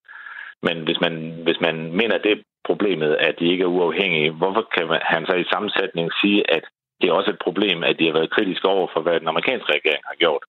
Men 0.63 0.77
hvis 0.87 0.99
man, 1.01 1.13
hvis 1.43 1.59
man 1.61 1.75
mener, 1.99 2.17
det 2.17 2.43
problemet, 2.69 3.11
at 3.27 3.33
de 3.39 3.51
ikke 3.51 3.63
er 3.63 3.75
uafhængige, 3.77 4.31
hvorfor 4.39 4.63
kan 4.75 4.85
han 5.13 5.25
så 5.25 5.35
i 5.35 5.49
sammensætning 5.51 6.07
sige, 6.21 6.39
at 6.55 6.63
det 6.99 7.07
er 7.07 7.17
også 7.19 7.31
et 7.31 7.43
problem, 7.47 7.83
at 7.83 7.95
de 7.99 8.05
har 8.05 8.17
været 8.19 8.33
kritiske 8.35 8.67
over 8.75 8.87
for, 8.93 9.01
hvad 9.01 9.19
den 9.19 9.27
amerikanske 9.33 9.73
regering 9.77 10.03
har 10.11 10.17
gjort? 10.23 10.43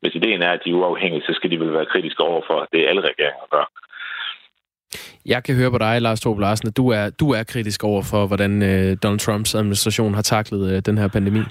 Hvis 0.00 0.14
ideen 0.14 0.42
er, 0.42 0.52
at 0.52 0.62
de 0.64 0.70
er 0.70 0.74
uafhængige, 0.74 1.26
så 1.26 1.32
skal 1.34 1.50
de 1.50 1.60
vel 1.60 1.72
være 1.72 1.92
kritiske 1.92 2.22
over 2.30 2.42
for 2.48 2.58
det, 2.72 2.88
alle 2.88 3.02
regeringer 3.10 3.46
gør. 3.50 3.66
Jeg 5.26 5.44
kan 5.44 5.56
høre 5.56 5.70
på 5.70 5.78
dig, 5.78 6.02
Lars 6.02 6.20
Torb 6.20 6.38
Larsen, 6.38 6.68
at 6.68 6.76
du 6.76 6.88
er, 6.88 7.10
du 7.20 7.26
er 7.38 7.42
kritisk 7.52 7.84
over 7.84 8.02
for, 8.10 8.26
hvordan 8.26 8.52
øh, 8.62 8.96
Donald 9.02 9.22
Trumps 9.26 9.54
administration 9.54 10.14
har 10.14 10.22
taklet 10.22 10.62
øh, 10.72 10.82
den 10.88 10.98
her 10.98 11.08
pandemi. 11.08 11.42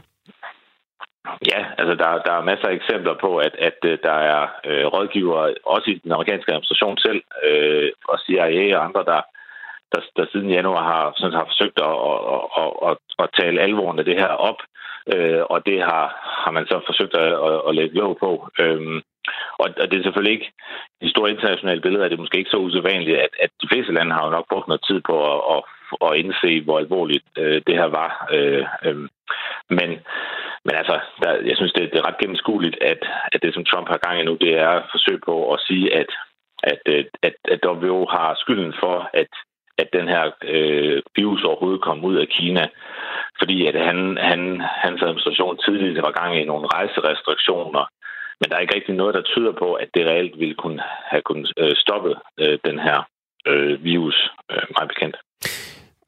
Ja, 1.52 1.62
altså 1.80 1.94
der, 2.02 2.10
der 2.28 2.34
er 2.34 2.50
masser 2.52 2.68
af 2.68 2.74
eksempler 2.74 3.16
på, 3.22 3.38
at, 3.38 3.54
at 3.60 3.78
øh, 3.86 3.98
der 4.04 4.18
er 4.34 4.42
øh, 4.70 4.86
rådgivere, 4.86 5.54
også 5.66 5.88
i 5.92 6.00
den 6.04 6.12
amerikanske 6.12 6.52
administration 6.52 6.98
selv, 6.98 7.22
øh, 7.48 7.90
og 8.12 8.18
CIA 8.26 8.78
og 8.78 8.86
andre, 8.86 9.04
der, 9.12 9.22
der, 9.94 10.02
der 10.18 10.26
siden 10.32 10.50
januar 10.50 10.84
har, 10.92 11.14
sådan, 11.16 11.40
har 11.40 11.46
forsøgt 11.52 11.78
at, 11.90 11.96
at, 12.12 12.42
at, 12.62 12.72
at, 12.90 12.98
at 13.24 13.30
tale 13.40 13.62
alvoren 13.62 14.00
af 14.00 14.06
det 14.06 14.18
her 14.22 14.34
op, 14.50 14.60
øh, 15.14 15.42
og 15.54 15.66
det 15.66 15.82
har, 15.82 16.06
har 16.44 16.52
man 16.52 16.66
så 16.68 16.82
forsøgt 16.86 17.14
at, 17.16 17.34
at, 17.48 17.62
at 17.68 17.76
lægge 17.76 17.96
lov 17.96 18.20
på. 18.20 18.32
Øhm, 18.60 19.02
og, 19.62 19.68
og 19.82 19.86
det 19.92 19.98
er 20.00 20.04
selvfølgelig 20.04 20.34
ikke, 20.34 20.52
i 21.02 21.10
store 21.10 21.32
internationale 21.32 21.82
billeder 21.82 22.06
er 22.06 22.10
det 22.10 22.20
måske 22.20 22.38
ikke 22.38 22.50
så 22.50 22.58
usædvanligt, 22.58 23.18
at, 23.18 23.34
at 23.40 23.50
de 23.62 23.68
fleste 23.72 23.94
lande 23.94 24.12
har 24.12 24.24
jo 24.26 24.32
nok 24.32 24.48
brugt 24.52 24.68
noget 24.68 24.84
tid 24.90 25.02
på 25.10 25.16
at, 25.34 25.40
at, 25.56 25.62
at 26.06 26.18
indse, 26.22 26.62
hvor 26.62 26.78
alvorligt 26.80 27.26
øh, 27.38 27.62
det 27.68 27.76
her 27.76 27.90
var. 28.00 28.28
Øh, 28.36 28.66
øh, 28.86 28.96
men, 29.78 29.90
men 30.66 30.76
altså, 30.82 31.00
der, 31.24 31.32
jeg 31.50 31.56
synes, 31.58 31.74
det, 31.74 31.92
det 31.92 32.00
er 32.00 32.08
ret 32.08 32.22
gennemskueligt, 32.22 32.78
at, 32.82 33.02
at 33.34 33.42
det, 33.44 33.54
som 33.54 33.66
Trump 33.66 33.88
har 33.88 33.98
gang 33.98 34.20
i 34.20 34.24
nu, 34.24 34.36
det 34.36 34.54
er 34.60 34.70
at 34.70 34.88
forsøge 34.92 35.22
på 35.26 35.54
at 35.54 35.60
sige, 35.68 35.96
at, 36.02 36.12
at, 36.64 36.82
øh, 36.86 37.06
at, 37.24 37.36
at 37.54 37.60
WHO 37.66 38.06
har 38.06 38.36
skylden 38.36 38.74
for, 38.80 39.10
at 39.14 39.32
at 39.82 39.90
den 39.98 40.08
her 40.14 40.24
øh, 40.54 41.02
virus 41.20 41.44
overhovedet 41.44 41.82
kom 41.88 42.06
ud 42.10 42.16
af 42.24 42.28
Kina, 42.38 42.66
fordi 43.40 43.58
at 43.70 43.78
han, 43.88 43.98
han, 44.30 44.42
hans 44.86 45.02
administration 45.02 45.58
tidligere 45.66 46.08
var 46.08 46.20
gang 46.22 46.32
i 46.38 46.50
nogle 46.52 46.68
rejserestriktioner, 46.76 47.84
men 48.40 48.50
der 48.50 48.56
er 48.56 48.64
ikke 48.64 48.76
rigtig 48.76 48.96
noget, 48.96 49.14
der 49.16 49.30
tyder 49.34 49.54
på, 49.64 49.74
at 49.74 49.90
det 49.96 50.06
reelt 50.06 50.40
ville 50.40 50.56
kunne 50.64 50.82
have 51.12 51.22
kunnet 51.22 51.52
øh, 51.58 51.76
stoppe 51.84 52.14
øh, 52.42 52.60
den 52.68 52.80
her 52.80 52.98
øh, 53.48 53.84
virus, 53.84 54.18
øh, 54.52 54.64
meget 54.76 54.90
bekendt. 54.94 55.18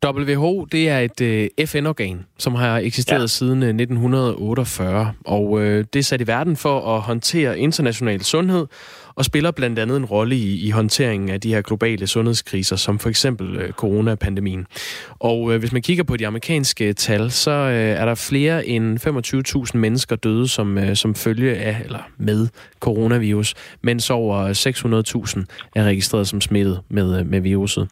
WHO, 0.06 0.66
det 0.66 0.90
er 0.90 1.00
et 1.00 1.22
øh, 1.22 1.66
FN-organ, 1.68 2.26
som 2.38 2.56
har 2.56 2.78
eksisteret 2.78 3.22
ja. 3.22 3.28
siden 3.28 3.64
øh, 3.64 3.70
1948, 3.70 5.14
og 5.26 5.62
øh, 5.62 5.86
det 5.94 6.00
er 6.00 6.04
sat 6.04 6.22
i 6.22 6.28
verden 6.28 6.58
for 6.58 6.96
at 6.96 7.02
håndtere 7.02 7.60
international 7.60 8.22
sundhed 8.22 8.68
og 9.16 9.26
spiller 9.26 9.52
blandt 9.52 9.80
andet 9.80 9.98
en 9.98 10.06
rolle 10.06 10.36
i, 10.36 10.66
i 10.66 10.70
håndteringen 10.70 11.30
af 11.30 11.42
de 11.42 11.54
her 11.54 11.62
globale 11.62 12.08
sundhedskriser, 12.08 12.76
som 12.76 13.00
for 13.00 13.10
eksempel 13.10 13.56
øh, 13.56 13.72
coronapandemien. 13.72 14.66
Og 15.20 15.54
øh, 15.54 15.60
hvis 15.60 15.72
man 15.72 15.82
kigger 15.82 16.04
på 16.04 16.18
de 16.18 16.28
amerikanske 16.28 16.94
tal, 16.94 17.32
så 17.32 17.52
øh, 17.52 17.74
er 17.74 18.06
der 18.06 18.16
flere 18.16 18.68
end 18.68 19.00
25.000 19.74 19.78
mennesker 19.78 20.16
døde 20.16 20.48
som, 20.48 20.78
øh, 20.78 20.96
som 20.96 21.16
følge 21.16 21.56
af 21.56 21.82
eller 21.84 22.10
med 22.18 22.48
coronavirus, 22.80 23.54
mens 23.82 24.10
over 24.10 24.54
600.000 25.38 25.70
er 25.76 25.84
registreret 25.84 26.28
som 26.28 26.42
smittet 26.42 26.82
med, 26.90 27.20
øh, 27.20 27.26
med 27.26 27.40
viruset. 27.42 27.90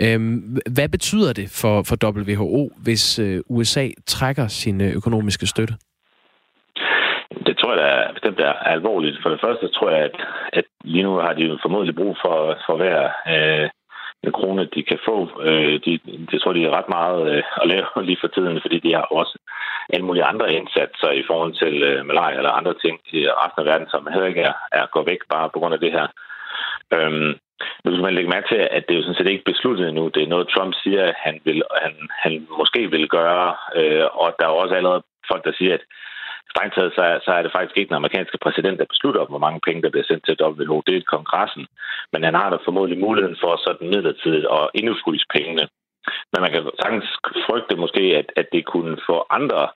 Øh, 0.00 0.42
hvad 0.70 0.88
betyder 0.88 1.32
det 1.32 1.50
for, 1.50 1.82
for 1.82 1.96
WHO, 2.04 2.72
hvis 2.78 3.18
øh, 3.18 3.40
USA 3.48 3.88
trækker 4.06 4.48
sin 4.48 4.80
øh, 4.80 4.94
økonomiske 4.94 5.46
støtte? 5.46 5.74
Det 7.64 7.68
tror 7.70 7.82
jeg 7.82 8.06
da 8.06 8.12
bestemt 8.12 8.40
er 8.40 8.52
alvorligt. 8.52 9.18
For 9.22 9.30
det 9.30 9.40
første 9.40 9.68
tror 9.68 9.90
jeg, 9.90 10.00
at, 10.08 10.16
at 10.52 10.64
lige 10.84 11.02
nu 11.02 11.12
har 11.16 11.32
de 11.32 11.42
jo 11.44 11.58
formodentlig 11.62 11.96
brug 11.96 12.16
for, 12.24 12.58
for 12.66 12.76
hver 12.76 12.98
øh, 13.34 13.68
en 14.24 14.32
krone, 14.32 14.64
de 14.74 14.82
kan 14.82 14.98
få. 15.08 15.16
Øh, 15.48 15.74
de, 15.84 15.92
det 16.30 16.40
tror 16.40 16.52
de 16.52 16.64
er 16.64 16.76
ret 16.78 16.88
meget 16.98 17.20
øh, 17.32 17.42
at 17.62 17.68
lave 17.68 17.86
lige 18.08 18.18
for 18.20 18.28
tiden, 18.28 18.60
fordi 18.60 18.78
de 18.78 18.94
har 18.94 19.06
også 19.20 19.38
alle 19.92 20.06
mulige 20.06 20.24
andre 20.24 20.52
indsatser 20.52 21.10
i 21.10 21.24
forhold 21.26 21.52
til 21.62 21.82
øh, 21.82 22.06
malaria 22.06 22.36
eller 22.36 22.58
andre 22.60 22.74
ting 22.84 23.00
i 23.12 23.20
resten 23.42 23.60
af 23.60 23.66
verden, 23.70 23.88
som 23.90 24.08
heller 24.12 24.28
ikke 24.28 24.44
er, 24.50 24.54
er 24.72 24.86
gået 24.92 25.06
væk 25.06 25.22
bare 25.34 25.50
på 25.50 25.58
grund 25.58 25.74
af 25.74 25.80
det 25.80 25.92
her. 25.92 26.06
Øhm, 26.96 27.32
nu 27.84 27.88
skal 27.90 28.06
man 28.06 28.14
lægge 28.14 28.30
mærke 28.30 28.48
til, 28.48 28.60
at 28.76 28.82
det 28.84 28.92
er 28.94 28.98
jo 28.98 29.06
sådan 29.06 29.20
set 29.20 29.32
ikke 29.32 29.50
besluttet 29.52 29.88
endnu. 29.88 30.08
Det 30.08 30.22
er 30.22 30.32
noget, 30.34 30.48
Trump 30.48 30.74
siger, 30.82 31.02
at 31.10 31.14
han, 31.24 31.40
vil, 31.44 31.62
han, 31.82 31.94
han 32.22 32.46
måske 32.58 32.90
vil 32.90 33.08
gøre, 33.08 33.48
øh, 33.78 34.06
og 34.12 34.28
der 34.38 34.44
er 34.46 34.60
også 34.62 34.74
allerede 34.74 35.02
folk, 35.30 35.44
der 35.44 35.52
siger, 35.58 35.74
at 35.74 35.84
strengt 36.54 36.74
taget, 36.74 36.92
så 36.96 37.02
er, 37.10 37.18
så 37.24 37.30
er 37.36 37.42
det 37.42 37.52
faktisk 37.52 37.76
ikke 37.76 37.88
den 37.92 38.00
amerikanske 38.00 38.38
præsident, 38.44 38.78
der 38.78 38.92
beslutter, 38.94 39.24
hvor 39.30 39.44
mange 39.46 39.60
penge, 39.66 39.82
der 39.82 39.90
bliver 39.90 40.08
sendt 40.08 40.24
til 40.24 40.42
WHO. 40.42 40.76
Det 40.86 40.96
er 40.96 41.12
kongressen. 41.14 41.66
Men 42.12 42.20
han 42.24 42.34
har 42.34 42.50
da 42.50 42.56
formodentlig 42.64 43.00
muligheden 43.06 43.38
for 43.42 43.52
sådan 43.56 43.88
midlertidigt 43.94 44.46
at 44.58 44.70
indefryse 44.74 45.26
pengene. 45.34 45.64
Men 46.32 46.38
man 46.44 46.52
kan 46.52 46.62
sagtens 46.82 47.08
frygte 47.46 47.76
måske, 47.76 48.04
at, 48.20 48.28
at 48.36 48.46
det 48.52 48.64
kunne 48.64 48.96
få 49.08 49.16
andre 49.30 49.68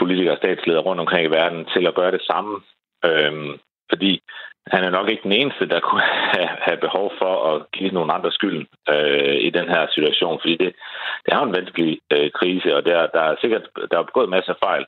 politikere 0.00 0.34
og 0.34 0.38
statsledere 0.42 0.86
rundt 0.88 1.00
omkring 1.00 1.24
i 1.26 1.34
verden 1.38 1.66
til 1.74 1.86
at 1.86 1.94
gøre 1.94 2.12
det 2.16 2.22
samme. 2.30 2.54
Øhm, 3.04 3.52
fordi 3.92 4.12
han 4.66 4.84
er 4.84 4.90
nok 4.90 5.08
ikke 5.10 5.22
den 5.22 5.32
eneste, 5.32 5.68
der 5.68 5.80
kunne 5.80 6.06
have, 6.34 6.50
have 6.66 6.76
behov 6.86 7.12
for 7.18 7.34
at 7.50 7.70
give 7.72 7.90
nogle 7.90 8.12
andre 8.12 8.32
skyld 8.32 8.66
øh, 8.94 9.36
i 9.48 9.50
den 9.50 9.68
her 9.68 9.86
situation, 9.94 10.38
fordi 10.40 10.56
det, 10.56 10.70
det 11.24 11.32
er 11.32 11.38
jo 11.38 11.44
en 11.44 11.58
vanskelig 11.60 11.98
øh, 12.12 12.30
krise, 12.38 12.76
og 12.76 12.84
der, 12.84 13.06
der 13.06 13.20
er 13.20 13.36
sikkert 13.40 13.64
der 13.90 13.98
er 13.98 14.02
begået 14.02 14.28
masser 14.28 14.52
af 14.52 14.58
fejl. 14.64 14.84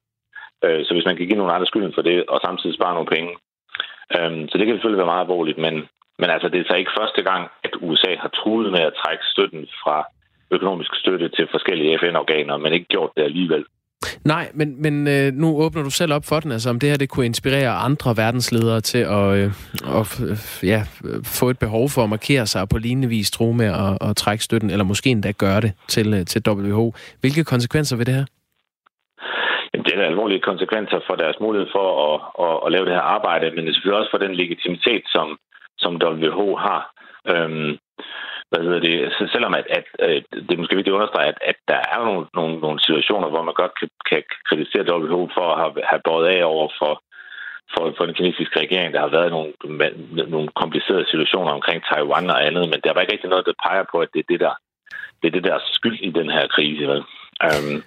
Øh, 0.65 0.81
så 0.85 0.91
hvis 0.95 1.09
man 1.09 1.17
kan 1.17 1.27
give 1.27 1.41
nogle 1.41 1.55
andre 1.55 1.71
skylden 1.71 1.95
for 1.95 2.03
det, 2.03 2.19
og 2.33 2.41
samtidig 2.45 2.75
spare 2.77 2.95
nogle 2.95 3.13
penge. 3.15 3.31
Øh, 4.17 4.33
så 4.49 4.55
det 4.57 4.65
kan 4.65 4.75
selvfølgelig 4.75 5.03
være 5.03 5.13
meget 5.13 5.27
alvorligt, 5.27 5.59
men, 5.67 5.75
men 6.21 6.29
altså, 6.35 6.49
det 6.49 6.59
er 6.61 6.69
så 6.71 6.77
ikke 6.79 6.99
første 7.01 7.23
gang, 7.31 7.43
at 7.67 7.75
USA 7.87 8.13
har 8.25 8.31
truet 8.41 8.69
med 8.73 8.83
at 8.89 8.97
trække 9.03 9.25
støtten 9.33 9.63
fra 9.83 9.97
økonomisk 10.51 10.93
støtte 11.03 11.29
til 11.29 11.47
forskellige 11.55 11.99
FN-organer, 12.01 12.57
men 12.57 12.73
ikke 12.73 12.93
gjort 12.95 13.11
det 13.17 13.23
alligevel. 13.23 13.65
Nej, 14.25 14.51
men, 14.55 14.83
men 14.83 15.09
øh, 15.09 15.33
nu 15.33 15.57
åbner 15.57 15.83
du 15.83 15.91
selv 15.91 16.13
op 16.13 16.25
for 16.25 16.41
den, 16.41 16.53
altså 16.53 16.71
om 16.71 16.81
det 16.81 16.89
her 16.89 16.97
det 16.97 17.09
kunne 17.09 17.27
inspirere 17.27 17.71
andre 17.71 18.17
verdensledere 18.17 18.81
til 18.81 18.99
at, 18.99 19.37
øh, 19.39 19.53
at 20.01 20.21
øh, 20.21 20.39
ja, 20.63 20.85
få 21.25 21.51
et 21.51 21.59
behov 21.59 21.89
for 21.89 22.03
at 22.03 22.11
markere 22.11 22.47
sig 22.47 22.69
på 22.69 22.79
lignende 22.79 23.09
vis 23.09 23.31
tro 23.31 23.53
med 23.53 23.67
at, 23.67 24.09
at 24.09 24.17
trække 24.17 24.45
støtten, 24.45 24.71
eller 24.71 24.85
måske 24.85 25.11
endda 25.11 25.31
gøre 25.31 25.61
det 25.61 25.73
til, 25.89 26.15
øh, 26.15 26.27
til 26.27 26.43
WHO. 26.49 26.95
Hvilke 27.21 27.45
konsekvenser 27.45 27.97
vil 27.97 28.07
det 28.07 28.15
have? 28.15 28.27
Jamen, 29.75 29.87
det 29.87 29.95
er 29.95 30.07
alvorlige 30.07 30.47
konsekvenser 30.51 31.01
for 31.07 31.15
deres 31.23 31.39
mulighed 31.41 31.69
for 31.77 31.87
at, 32.07 32.17
at, 32.47 32.57
at 32.67 32.73
lave 32.73 32.87
det 32.87 32.95
her 32.99 33.11
arbejde, 33.17 33.51
men 33.51 33.61
det 33.63 33.71
er 33.71 33.75
selvfølgelig 33.75 34.01
også 34.01 34.15
for 34.15 34.25
den 34.25 34.35
legitimitet, 34.35 35.05
som, 35.15 35.39
som 35.79 35.93
WHO 36.03 36.49
har. 36.67 36.81
Øhm, 37.33 37.71
hvad 38.51 38.63
hedder 38.67 38.81
det, 38.89 39.13
så 39.17 39.23
selvom 39.33 39.55
at, 39.61 39.67
at, 39.79 39.87
at 39.99 40.25
det 40.47 40.53
er 40.53 40.63
måske 40.63 40.77
vigtigt 40.77 40.95
at 40.95 40.99
understrege, 40.99 41.29
at, 41.33 41.39
at 41.51 41.59
der 41.69 41.81
er 41.93 41.99
nogle, 42.09 42.27
nogle, 42.39 42.55
nogle 42.65 42.81
situationer, 42.81 43.29
hvor 43.29 43.43
man 43.49 43.55
godt 43.63 43.75
kan, 43.81 43.89
kan 44.11 44.23
kritisere 44.49 44.91
WHO 44.93 45.21
for 45.37 45.47
at 45.53 45.59
have, 45.63 45.73
have 45.91 46.03
båret 46.09 46.27
af 46.35 46.41
over 46.45 46.69
for, 46.81 46.93
for, 47.73 47.83
for 47.97 48.05
den 48.07 48.15
kinesiske 48.19 48.61
regering. 48.65 48.95
Der 48.95 49.01
har 49.01 49.17
været 49.19 49.31
nogle, 49.37 49.51
nogle 50.35 50.49
komplicerede 50.63 51.11
situationer 51.13 51.53
omkring 51.59 51.79
Taiwan 51.85 52.31
og 52.35 52.47
andet, 52.47 52.65
men 52.73 52.81
der 52.85 52.93
var 52.93 53.01
ikke 53.01 53.13
rigtig 53.13 53.31
noget, 53.31 53.47
der 53.47 53.63
peger 53.67 53.85
på, 53.93 53.97
at 54.05 54.11
det 54.15 54.21
er 54.21 54.29
det, 54.33 54.41
der, 54.41 54.55
det 55.21 55.27
er 55.29 55.35
det 55.37 55.45
der 55.45 55.59
skyld 55.79 55.99
i 56.01 56.11
den 56.11 56.31
her 56.37 56.47
krise. 56.57 56.85
Vel? 56.93 57.03
Øhm, 57.49 57.79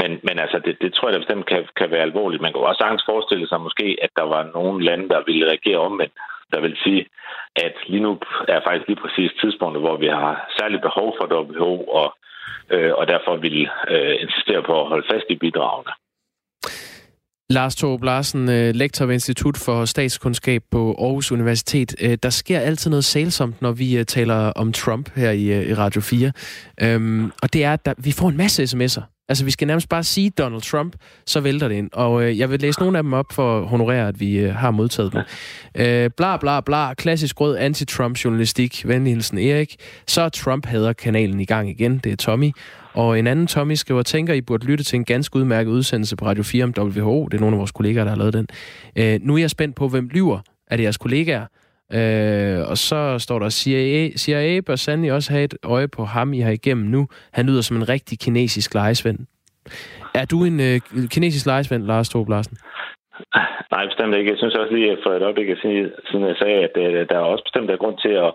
men, 0.00 0.10
men 0.26 0.36
altså, 0.44 0.58
det, 0.64 0.74
det 0.82 0.94
tror 0.94 1.08
jeg 1.08 1.14
da 1.14 1.18
bestemt 1.24 1.46
kan, 1.46 1.60
kan 1.76 1.90
være 1.90 2.06
alvorligt. 2.08 2.42
Man 2.42 2.52
kan 2.52 2.60
også 2.60 2.82
sagtens 2.82 3.04
forestille 3.10 3.48
sig 3.48 3.60
måske, 3.60 3.86
at 4.04 4.10
der 4.16 4.26
var 4.34 4.42
nogle 4.54 4.84
lande, 4.84 5.08
der 5.08 5.20
ville 5.26 5.46
reagere 5.50 5.78
omvendt 5.78 6.14
der 6.52 6.60
vil 6.60 6.76
sige, 6.84 7.02
at 7.56 7.74
lige 7.88 8.02
nu 8.06 8.12
er 8.48 8.60
faktisk 8.66 8.88
lige 8.88 9.02
præcis 9.04 9.30
tidspunktet, 9.40 9.80
hvor 9.82 9.96
vi 9.96 10.06
har 10.06 10.32
særligt 10.58 10.82
behov 10.88 11.08
for 11.18 11.24
WHO, 11.34 11.72
og, 12.00 12.08
øh, 12.74 12.92
og 12.98 13.04
derfor 13.12 13.36
vil 13.36 13.68
øh, 13.94 14.14
insistere 14.24 14.62
på 14.68 14.74
at 14.80 14.88
holde 14.88 15.06
fast 15.12 15.26
i 15.34 15.36
bidragene. 15.44 15.92
Lars 17.50 17.76
Torb 17.76 18.02
Larsen, 18.02 18.50
øh, 18.50 18.74
lektor 18.74 19.06
ved 19.06 19.14
Institut 19.14 19.56
for 19.66 19.84
Statskundskab 19.84 20.62
på 20.70 20.82
Aarhus 20.98 21.32
Universitet. 21.32 21.90
Øh, 22.04 22.18
der 22.22 22.30
sker 22.30 22.60
altid 22.60 22.90
noget 22.90 23.04
sælsomt, 23.04 23.62
når 23.62 23.72
vi 23.72 23.98
øh, 23.98 24.04
taler 24.04 24.52
om 24.56 24.72
Trump 24.72 25.06
her 25.16 25.30
i 25.30 25.74
Radio 25.74 26.00
4. 26.00 26.32
Øhm, 26.82 27.24
og 27.42 27.52
det 27.52 27.64
er, 27.64 27.72
at 27.72 27.94
vi 28.04 28.12
får 28.18 28.28
en 28.28 28.36
masse 28.36 28.62
sms'er 28.62 29.02
Altså, 29.32 29.44
vi 29.44 29.50
skal 29.50 29.66
nærmest 29.66 29.88
bare 29.88 30.04
sige 30.04 30.30
Donald 30.30 30.62
Trump, 30.62 30.96
så 31.26 31.40
vælter 31.40 31.68
det 31.68 31.74
ind. 31.74 31.90
Og 31.92 32.24
øh, 32.24 32.38
jeg 32.38 32.50
vil 32.50 32.60
læse 32.60 32.80
nogle 32.80 32.98
af 32.98 33.04
dem 33.04 33.12
op 33.12 33.32
for 33.32 33.60
at 33.60 33.68
honorere, 33.68 34.08
at 34.08 34.20
vi 34.20 34.38
øh, 34.38 34.54
har 34.54 34.70
modtaget 34.70 35.12
dem. 35.12 35.20
Øh, 35.74 36.10
bla 36.16 36.36
bla 36.36 36.60
bla, 36.60 36.94
klassisk 36.94 37.40
rød 37.40 37.58
anti-Trump-journalistik, 37.58 38.88
venlig 38.88 39.12
hilsen 39.12 39.38
Erik. 39.38 39.76
Så 40.06 40.28
Trump 40.28 40.66
hader 40.66 40.92
kanalen 40.92 41.40
i 41.40 41.44
gang 41.44 41.70
igen, 41.70 41.98
det 41.98 42.12
er 42.12 42.16
Tommy. 42.16 42.50
Og 42.92 43.18
en 43.18 43.26
anden 43.26 43.46
Tommy 43.46 43.74
skriver, 43.74 44.02
tænker, 44.02 44.34
I 44.34 44.40
burde 44.40 44.66
lytte 44.66 44.84
til 44.84 44.96
en 44.96 45.04
ganske 45.04 45.36
udmærket 45.36 45.70
udsendelse 45.70 46.16
på 46.16 46.26
Radio 46.26 46.42
4 46.42 46.64
om 46.64 46.74
WHO. 46.78 47.26
Det 47.26 47.36
er 47.36 47.40
nogle 47.40 47.56
af 47.56 47.58
vores 47.58 47.72
kollegaer, 47.72 48.04
der 48.04 48.10
har 48.10 48.18
lavet 48.18 48.34
den. 48.34 48.46
Øh, 48.96 49.20
nu 49.22 49.34
er 49.34 49.38
jeg 49.38 49.50
spændt 49.50 49.76
på, 49.76 49.88
hvem 49.88 50.08
lyver. 50.08 50.40
Er 50.66 50.76
det 50.76 50.82
jeres 50.82 50.98
kollegaer? 50.98 51.46
Øh, 51.98 52.70
og 52.70 52.76
så 52.76 53.18
står 53.18 53.38
der, 53.38 53.50
CIA, 53.50 54.10
CIA 54.16 54.60
bør 54.60 54.76
sandelig 54.76 55.12
også 55.12 55.32
have 55.32 55.44
et 55.44 55.54
øje 55.64 55.88
på 55.88 56.04
ham, 56.04 56.32
I 56.32 56.40
har 56.40 56.50
igennem 56.50 56.86
nu. 56.86 57.08
Han 57.32 57.46
lyder 57.46 57.62
som 57.62 57.76
en 57.76 57.88
rigtig 57.88 58.18
kinesisk 58.18 58.74
lejesvend. 58.74 59.18
Er 60.14 60.24
du 60.24 60.44
en 60.44 60.60
øh, 60.60 60.80
kinesisk 61.10 61.46
lejesvend, 61.46 61.82
Lars 61.86 62.08
Torb 62.08 62.28
Larsen? 62.28 62.56
Nej, 63.72 63.86
bestemt 63.86 64.14
ikke. 64.14 64.30
Jeg 64.30 64.38
synes 64.38 64.54
også 64.54 64.74
lige 64.74 64.98
for 65.02 65.10
et 65.10 65.22
øjeblik 65.22 65.48
sige, 65.62 65.92
siden 66.10 66.26
jeg 66.26 66.36
sagde, 66.36 66.58
at 66.68 66.76
øh, 66.76 67.08
der 67.08 67.16
er 67.16 67.32
også 67.32 67.44
bestemt 67.44 67.68
der 67.68 67.76
grund 67.76 67.98
til 67.98 68.14
at, 68.26 68.32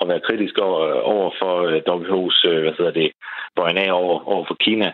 at 0.00 0.08
være 0.08 0.26
kritisk 0.28 0.58
over, 0.58 0.80
øh, 0.88 1.00
over 1.14 1.30
for 1.40 1.54
øh, 1.68 1.80
WHO's 1.92 2.38
øh, 2.50 2.62
hvad 2.62 2.74
hedder 2.78 2.92
det, 3.00 3.10
bøjen 3.56 3.78
af 3.78 3.92
over, 3.92 4.28
over 4.32 4.44
for 4.48 4.56
Kina. 4.64 4.92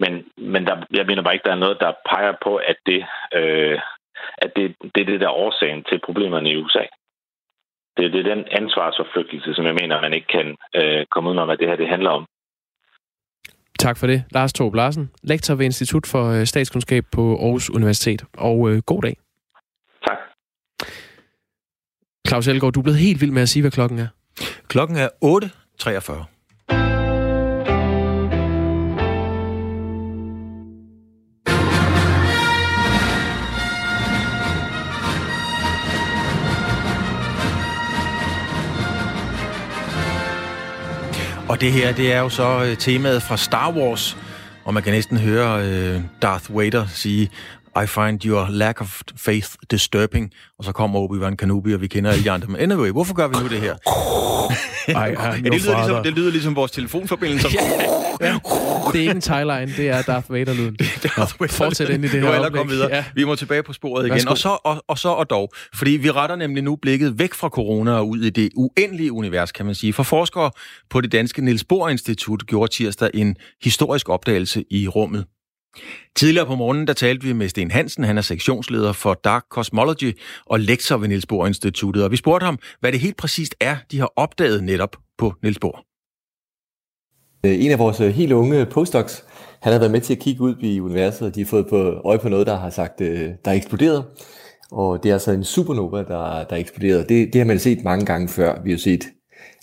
Men, 0.00 0.12
men 0.36 0.66
der, 0.66 0.76
jeg 0.98 1.06
mener 1.06 1.22
bare 1.22 1.34
ikke, 1.34 1.48
der 1.48 1.56
er 1.56 1.64
noget, 1.64 1.78
der 1.80 2.00
peger 2.10 2.34
på, 2.44 2.56
at 2.56 2.76
det, 2.86 3.00
øh, 3.34 3.78
at 4.38 4.50
det, 4.56 4.74
det 4.94 5.00
er 5.00 5.10
det 5.12 5.20
der 5.20 5.38
årsagen 5.44 5.84
til 5.84 6.00
problemerne 6.06 6.50
i 6.50 6.56
USA 6.56 6.84
det, 7.96 8.12
det 8.12 8.20
er 8.20 8.34
den 8.34 8.44
ansvarsforflygtelse, 8.50 9.54
som 9.54 9.64
jeg 9.66 9.74
mener, 9.80 10.00
man 10.00 10.14
ikke 10.14 10.30
kan 10.36 10.48
øh, 10.74 11.06
komme 11.12 11.30
ud 11.30 11.36
om, 11.36 11.50
at 11.50 11.58
det 11.58 11.68
her 11.68 11.76
det 11.76 11.88
handler 11.88 12.10
om. 12.10 12.24
Tak 13.78 13.96
for 13.98 14.06
det, 14.06 14.24
Lars 14.30 14.52
Torb 14.52 14.74
Larsen, 14.74 15.10
lektor 15.22 15.54
ved 15.54 15.64
Institut 15.64 16.06
for 16.06 16.24
øh, 16.40 16.46
Statskundskab 16.46 17.04
på 17.12 17.36
Aarhus 17.36 17.70
Universitet. 17.70 18.24
Og 18.38 18.70
øh, 18.70 18.82
god 18.86 19.02
dag. 19.02 19.16
Tak. 20.06 20.18
Claus 22.28 22.48
Elgaard, 22.48 22.72
du 22.72 22.80
er 22.80 22.84
blevet 22.84 22.98
helt 22.98 23.20
vild 23.20 23.30
med 23.30 23.42
at 23.42 23.48
sige, 23.48 23.62
hvad 23.62 23.70
klokken 23.70 23.98
er. 23.98 24.08
Klokken 24.68 24.96
er 24.96 25.08
8.43. 25.24 26.35
Og 41.48 41.60
det 41.60 41.72
her, 41.72 41.92
det 41.92 42.12
er 42.12 42.20
jo 42.20 42.28
så 42.28 42.64
øh, 42.64 42.76
temaet 42.76 43.22
fra 43.22 43.36
Star 43.36 43.72
Wars, 43.72 44.16
og 44.64 44.74
man 44.74 44.82
kan 44.82 44.92
næsten 44.92 45.18
høre 45.18 45.66
øh, 45.66 46.00
Darth 46.22 46.56
Vader 46.56 46.86
sige, 46.86 47.30
I 47.82 47.86
find 47.86 48.24
your 48.24 48.46
lack 48.50 48.80
of 48.80 49.00
faith 49.16 49.48
disturbing. 49.70 50.32
Og 50.58 50.64
så 50.64 50.72
kommer 50.72 51.00
Obi-Wan 51.00 51.36
Kenobi, 51.36 51.74
og 51.74 51.80
vi 51.80 51.86
kender 51.86 52.10
alle 52.10 52.24
de 52.24 52.30
andre. 52.30 52.48
Men 52.48 52.60
anyway, 52.60 52.90
hvorfor 52.90 53.14
gør 53.14 53.28
vi 53.28 53.34
nu 53.42 53.48
det 53.48 53.60
her? 53.60 53.76
Ej, 54.88 55.16
ja, 55.18 55.32
det, 55.50 55.62
lyder 55.62 55.76
ligesom, 55.76 56.02
det 56.04 56.12
lyder 56.12 56.30
ligesom 56.30 56.56
vores 56.56 56.70
telefonforbindelse. 56.70 57.48
ja. 57.52 57.60
Det 58.92 58.98
er 58.98 59.00
ikke 59.00 59.10
en 59.10 59.20
tagline, 59.20 59.72
det 59.76 59.88
er 59.88 60.02
Darth 60.02 60.32
Vader-lyden. 60.32 60.76
Darth 60.76 61.40
Vader 61.40 61.52
Fortsæt 61.52 61.88
ind 61.88 62.04
i 62.04 62.08
det 62.08 62.20
her 62.20 62.38
oplæg. 62.38 62.68
videre. 62.68 62.88
Ja. 62.94 63.04
Vi 63.14 63.24
må 63.24 63.34
tilbage 63.34 63.62
på 63.62 63.72
sporet 63.72 64.06
igen. 64.06 64.28
Og 64.28 64.38
så, 64.38 64.58
og, 64.64 64.84
og 64.88 64.98
så 64.98 65.08
og 65.08 65.30
dog. 65.30 65.52
Fordi 65.74 65.90
vi 65.90 66.10
retter 66.10 66.36
nemlig 66.36 66.62
nu 66.62 66.76
blikket 66.76 67.18
væk 67.18 67.34
fra 67.34 67.48
corona 67.48 67.92
og 67.92 68.08
ud 68.08 68.20
i 68.20 68.30
det 68.30 68.48
uendelige 68.56 69.12
univers, 69.12 69.52
kan 69.52 69.66
man 69.66 69.74
sige. 69.74 69.92
For 69.92 70.02
forskere 70.02 70.50
på 70.90 71.00
det 71.00 71.12
danske 71.12 71.44
Niels 71.44 71.64
Bohr 71.64 71.88
Institut 71.88 72.46
gjorde 72.46 72.72
tirsdag 72.72 73.10
en 73.14 73.36
historisk 73.62 74.08
opdagelse 74.08 74.64
i 74.70 74.88
rummet. 74.88 75.24
Tidligere 76.16 76.46
på 76.46 76.54
morgenen, 76.54 76.86
der 76.86 76.92
talte 76.92 77.26
vi 77.26 77.32
med 77.32 77.48
Sten 77.48 77.70
Hansen, 77.70 78.04
han 78.04 78.18
er 78.18 78.22
sektionsleder 78.22 78.92
for 78.92 79.14
Dark 79.14 79.44
Cosmology 79.50 80.18
og 80.46 80.60
lektor 80.60 80.96
ved 80.96 81.08
Niels 81.08 81.26
Bohr 81.26 81.46
Instituttet, 81.46 82.04
og 82.04 82.10
vi 82.10 82.16
spurgte 82.16 82.44
ham, 82.44 82.58
hvad 82.80 82.92
det 82.92 83.00
helt 83.00 83.16
præcist 83.16 83.54
er, 83.60 83.76
de 83.90 83.98
har 83.98 84.12
opdaget 84.16 84.64
netop 84.64 84.96
på 85.18 85.34
Niels 85.42 85.58
Bohr. 85.58 85.86
Øh, 87.46 87.64
en 87.64 87.70
af 87.70 87.78
vores 87.78 88.00
øh, 88.00 88.14
helt 88.14 88.32
unge 88.32 88.66
postdocs, 88.66 89.24
han 89.60 89.72
har 89.72 89.78
været 89.80 89.92
med 89.92 90.00
til 90.00 90.14
at 90.14 90.20
kigge 90.20 90.40
ud 90.42 90.54
i 90.60 90.80
universet, 90.80 91.28
og 91.28 91.34
de 91.34 91.40
har 91.40 91.46
fået 91.46 91.66
på 91.66 92.00
øje 92.04 92.18
på 92.18 92.28
noget, 92.28 92.46
der 92.46 92.56
har 92.56 92.70
sagt, 92.70 93.00
øh, 93.00 93.30
der 93.44 93.50
er 93.50 93.54
eksploderet. 93.54 94.04
Og 94.72 95.02
det 95.02 95.08
er 95.08 95.12
altså 95.12 95.32
en 95.32 95.44
supernova, 95.44 95.98
der, 95.98 96.44
der 96.44 96.56
er 96.56 96.56
eksploderet. 96.56 97.08
Det, 97.08 97.32
det 97.32 97.40
har 97.40 97.46
man 97.46 97.58
set 97.58 97.84
mange 97.84 98.04
gange 98.06 98.28
før. 98.28 98.62
Vi 98.64 98.70
har 98.70 98.78
set 98.78 99.04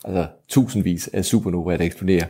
altså, 0.06 0.26
tusindvis 0.50 1.10
af 1.14 1.26
supernovaer, 1.26 1.78
der 1.78 1.86
eksploderer. 1.86 2.26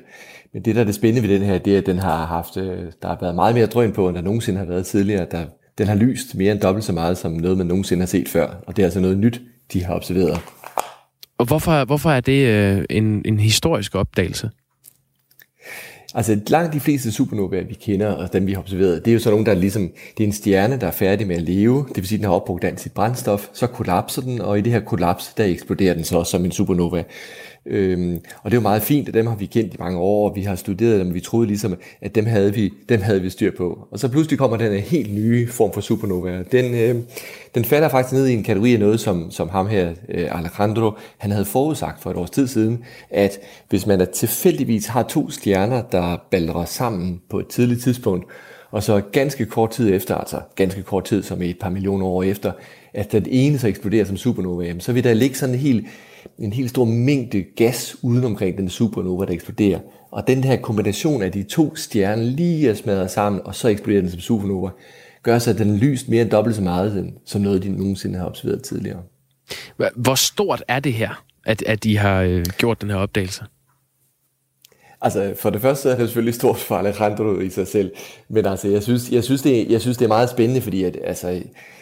Men 0.54 0.66
det, 0.66 0.76
der 0.76 0.82
er 0.82 0.86
det 0.86 0.96
spændende 0.96 1.28
ved 1.28 1.36
den 1.36 1.46
her, 1.48 1.58
det 1.58 1.74
er, 1.74 1.78
at 1.78 1.86
den 1.86 2.00
har 2.00 2.26
haft, 2.26 2.56
der 2.56 3.08
har 3.08 3.18
været 3.22 3.36
meget 3.36 3.56
mere 3.56 3.66
drøn 3.66 3.92
på, 3.92 4.08
end 4.08 4.16
der 4.16 4.22
nogensinde 4.22 4.60
har 4.60 4.66
været 4.66 4.86
tidligere. 4.86 5.26
Der, 5.32 5.46
den 5.78 5.88
har 5.88 5.96
lyst 5.96 6.36
mere 6.36 6.52
end 6.52 6.60
dobbelt 6.60 6.86
så 6.86 6.94
meget, 6.94 7.18
som 7.18 7.32
noget, 7.32 7.58
man 7.58 7.68
nogensinde 7.68 8.02
har 8.02 8.08
set 8.08 8.30
før. 8.30 8.48
Og 8.68 8.76
det 8.76 8.82
er 8.82 8.86
altså 8.86 9.00
noget 9.00 9.18
nyt, 9.18 9.42
de 9.74 9.84
har 9.84 9.96
observeret. 9.96 10.40
Og 11.38 11.46
hvorfor, 11.46 11.86
hvorfor 11.86 12.10
er 12.10 12.22
det 12.22 12.48
øh, 12.48 12.86
en, 12.90 13.22
en 13.26 13.40
historisk 13.40 13.96
opdagelse? 13.96 14.50
Altså 16.16 16.40
langt 16.48 16.74
de 16.74 16.80
fleste 16.80 17.12
supernovaer, 17.12 17.64
vi 17.64 17.74
kender, 17.74 18.12
og 18.12 18.34
dem 18.34 18.48
vi 18.48 18.54
har 18.54 18.60
observeret, 18.60 19.06
det 19.06 19.12
er 19.12 19.14
jo 19.14 19.20
sådan 19.20 19.34
nogle, 19.34 19.46
der 19.46 19.52
er 19.52 19.56
ligesom, 19.56 19.92
det 20.18 20.24
er 20.24 20.28
en 20.28 20.34
stjerne, 20.34 20.80
der 20.80 20.88
er 20.88 20.92
færdig 20.92 21.28
med 21.28 21.36
at 21.36 21.42
leve, 21.42 21.86
det 21.88 21.98
vil 21.98 22.08
sige, 22.08 22.18
den 22.18 22.26
har 22.26 22.34
opbrugt 22.34 22.64
alt 22.64 22.82
sit 22.82 22.92
brændstof, 22.92 23.48
så 23.54 23.68
kollapser 23.68 24.22
den, 24.22 24.42
og 24.42 24.58
i 24.58 24.62
det 24.62 24.74
her 24.74 24.80
kollaps, 24.80 25.34
der 25.38 25.46
eksploderer 25.46 25.94
den 25.94 26.04
så 26.04 26.24
som 26.24 26.46
en 26.46 26.52
supernova. 26.52 27.04
Øhm, 27.66 28.22
og 28.42 28.52
det 28.52 28.58
er 28.58 28.62
jo 28.62 28.62
meget 28.62 28.82
fint, 28.82 29.08
at 29.08 29.14
dem 29.14 29.28
har 29.28 29.36
vi 29.36 29.46
kendt 29.46 29.74
i 29.74 29.78
mange 29.80 30.00
år, 30.00 30.30
og 30.30 30.36
vi 30.36 30.42
har 30.42 30.56
studeret 30.56 31.00
dem, 31.00 31.14
vi 31.14 31.20
troede 31.20 31.48
ligesom, 31.48 31.76
at 32.02 32.16
dem 32.16 32.26
havde 32.26 32.54
vi, 32.54 32.74
dem 32.90 33.02
havde 33.02 33.22
vi 33.22 33.30
styr 33.30 33.52
på. 33.58 33.88
Og 33.92 34.00
så 34.00 34.08
pludselig 34.08 34.40
kommer 34.40 34.58
den 34.58 34.72
her 34.72 34.80
helt 34.80 35.14
nye 35.14 35.48
form 35.48 35.74
for 35.74 35.82
supernova. 35.82 36.44
Den, 36.52 36.74
øh, 36.74 36.96
den 37.56 37.66
falder 37.66 37.90
faktisk 37.90 38.14
ned 38.14 38.28
i 38.28 38.34
en 38.34 38.44
kategori 38.44 38.74
af 38.74 38.80
noget, 38.80 39.00
som, 39.00 39.32
som 39.32 39.50
ham 39.50 39.68
her, 39.68 39.94
øh, 40.10 40.40
Alejandro, 40.40 40.92
han 41.18 41.32
havde 41.32 41.46
forudsagt 41.46 42.02
for 42.02 42.12
et 42.12 42.18
års 42.18 42.30
tid 42.30 42.48
siden, 42.48 42.84
at 43.10 43.40
hvis 43.70 43.86
man 43.86 44.08
tilfældigvis 44.14 44.86
har 44.86 45.04
to 45.04 45.30
stjerner, 45.30 45.82
der 45.82 46.18
balder 46.32 46.66
sammen 46.66 47.22
på 47.30 47.40
et 47.40 47.48
tidligt 47.48 47.84
tidspunkt, 47.84 48.26
og 48.72 48.84
så 48.84 49.02
ganske 49.12 49.46
kort 49.46 49.72
tid 49.72 49.94
efter, 49.94 50.16
altså 50.16 50.40
ganske 50.56 50.84
kort 50.84 51.06
tid 51.06 51.24
som 51.24 51.42
et 51.42 51.60
par 51.60 51.70
millioner 51.70 52.06
år 52.06 52.24
efter, 52.24 52.52
at 52.94 53.12
den 53.12 53.26
ene 53.30 53.60
så 53.60 53.68
eksploderer 53.68 54.06
som 54.06 54.18
supernova, 54.18 54.74
så 54.80 54.94
vil 54.94 55.04
der 55.04 55.14
ligge 55.14 55.36
sådan 55.36 55.56
en 55.56 55.62
helt 55.62 55.86
en 56.40 56.54
helt 56.54 56.70
stor 56.70 56.86
mængde 56.86 57.44
gas 57.56 57.96
uden 58.02 58.24
omkring 58.24 58.58
den 58.58 58.70
supernova, 58.70 59.26
der 59.26 59.32
eksploderer. 59.32 59.80
Og 60.12 60.28
den 60.28 60.44
her 60.44 60.56
kombination 60.58 61.22
af 61.22 61.32
de 61.32 61.44
to 61.44 61.76
stjerner 61.76 62.24
lige 62.24 62.70
er 62.70 62.74
smadret 62.74 63.12
sammen, 63.12 63.42
og 63.46 63.56
så 63.56 63.68
eksploderer 63.68 64.02
den 64.02 64.12
som 64.12 64.20
supernova, 64.20 64.70
gør 65.24 65.40
så, 65.40 65.50
at 65.50 65.58
den 65.58 65.78
lyst 65.78 66.10
mere 66.10 66.22
end 66.22 66.30
dobbelt 66.30 66.56
så 66.56 66.62
meget, 66.62 67.14
som 67.26 67.42
noget, 67.42 67.64
de 67.64 67.70
nogensinde 67.70 68.20
har 68.20 68.26
observeret 68.26 68.64
tidligere. 68.64 69.02
Hvor 69.96 70.16
stort 70.16 70.64
er 70.68 70.80
det 70.80 70.94
her, 70.94 71.24
at, 71.46 71.64
at 71.64 71.84
de 71.84 71.98
har 71.98 72.22
øh, 72.22 72.46
gjort 72.58 72.82
den 72.82 72.90
her 72.90 72.98
opdagelse? 72.98 73.44
Altså, 75.04 75.34
for 75.40 75.50
det 75.50 75.62
første 75.62 75.90
er 75.90 75.96
det 75.96 76.08
selvfølgelig 76.08 76.34
stort 76.34 76.58
for 76.58 76.76
Alejandro 76.76 77.40
i 77.40 77.50
sig 77.50 77.68
selv, 77.68 77.92
men 78.30 78.46
altså, 78.46 78.68
jeg 78.68 78.84
synes, 78.84 79.12
jeg 79.12 79.24
synes, 79.24 79.42
det, 79.42 79.72
jeg 79.72 79.82
synes 79.82 79.98
det 79.98 80.06
er 80.06 80.10
meget 80.10 80.30
spændende, 80.30 80.62
fordi 80.62 80.84
at, 80.84 80.98
altså, 81.04 81.42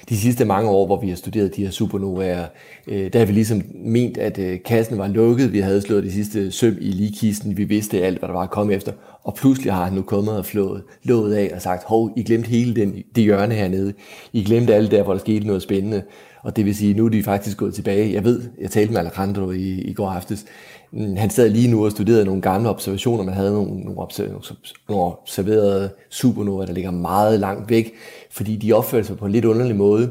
de 0.09 0.17
sidste 0.17 0.45
mange 0.45 0.69
år, 0.69 0.85
hvor 0.85 1.01
vi 1.01 1.09
har 1.09 1.15
studeret 1.15 1.55
de 1.55 1.63
her 1.63 1.71
supernovaer, 1.71 2.45
øh, 2.87 3.13
der 3.13 3.19
har 3.19 3.25
vi 3.25 3.33
ligesom 3.33 3.61
ment, 3.75 4.17
at 4.17 4.39
øh, 4.39 4.59
kassen 4.65 4.97
var 4.97 5.07
lukket, 5.07 5.53
vi 5.53 5.59
havde 5.59 5.81
slået 5.81 6.03
de 6.03 6.11
sidste 6.11 6.51
søm 6.51 6.77
i 6.81 6.91
ligekisten, 6.91 7.57
vi 7.57 7.63
vidste 7.63 8.03
alt, 8.03 8.19
hvad 8.19 8.29
der 8.29 8.35
var 8.35 8.43
at 8.43 8.51
komme 8.51 8.73
efter, 8.73 8.91
og 9.23 9.35
pludselig 9.35 9.73
har 9.73 9.83
han 9.83 9.93
nu 9.93 10.01
kommet 10.01 10.37
og 10.37 10.45
flået 10.45 10.83
låget 11.03 11.35
af 11.35 11.51
og 11.55 11.61
sagt, 11.61 11.83
hov, 11.83 12.11
I 12.17 12.23
glemte 12.23 12.49
hele 12.49 12.75
den, 12.75 12.93
det 13.15 13.23
hjørne 13.23 13.53
hernede, 13.53 13.93
I 14.33 14.43
glemte 14.43 14.75
alt 14.75 14.91
der, 14.91 15.03
hvor 15.03 15.13
der 15.13 15.19
skete 15.19 15.47
noget 15.47 15.61
spændende, 15.61 16.03
og 16.43 16.55
det 16.55 16.65
vil 16.65 16.75
sige, 16.75 16.93
nu 16.93 17.05
er 17.05 17.09
de 17.09 17.23
faktisk 17.23 17.57
gået 17.57 17.73
tilbage. 17.73 18.13
Jeg 18.13 18.23
ved, 18.23 18.41
jeg 18.61 18.71
talte 18.71 18.93
med 18.93 18.99
Alejandro 18.99 19.51
i, 19.51 19.81
i 19.81 19.93
går 19.93 20.09
aftes, 20.09 20.45
han 20.93 21.29
sad 21.29 21.49
lige 21.49 21.67
nu 21.67 21.85
og 21.85 21.91
studerede 21.91 22.25
nogle 22.25 22.41
gamle 22.41 22.69
observationer. 22.69 23.23
Man 23.23 23.33
havde 23.33 23.53
nogle, 23.53 23.79
nogle, 23.79 23.99
observer, 23.99 24.53
nogle 24.89 25.03
observerede 25.03 25.89
supernovaer, 26.09 26.65
der 26.65 26.73
ligger 26.73 26.91
meget 26.91 27.39
langt 27.39 27.69
væk, 27.69 27.93
fordi 28.31 28.55
de 28.55 28.73
opfører 28.73 29.03
sig 29.03 29.17
på 29.17 29.25
en 29.25 29.31
lidt 29.31 29.45
underlig 29.45 29.75
måde. 29.75 30.09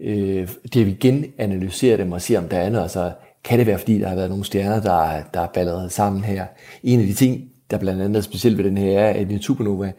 Øh, 0.00 0.48
det 0.74 0.86
vi 0.86 0.92
genanalyserer 1.00 1.96
dem 1.96 2.12
og 2.12 2.22
ser, 2.22 2.38
om 2.38 2.48
der 2.48 2.58
er 2.58 2.70
noget. 2.70 2.82
Altså, 2.82 3.12
kan 3.44 3.58
det 3.58 3.66
være, 3.66 3.78
fordi 3.78 3.98
der 3.98 4.08
har 4.08 4.14
været 4.14 4.28
nogle 4.28 4.44
stjerner, 4.44 4.80
der, 4.80 5.22
der 5.34 5.40
er 5.40 5.46
balleret 5.46 5.92
sammen 5.92 6.24
her? 6.24 6.46
En 6.82 7.00
af 7.00 7.06
de 7.06 7.14
ting, 7.14 7.44
der 7.70 7.78
blandt 7.78 8.02
andet 8.02 8.16
er 8.16 8.22
specielt 8.22 8.58
ved 8.58 8.64
den 8.64 8.78
her, 8.78 9.00
er, 9.00 9.10
at 9.10 9.30
en 9.30 9.42
supernova, 9.42 9.92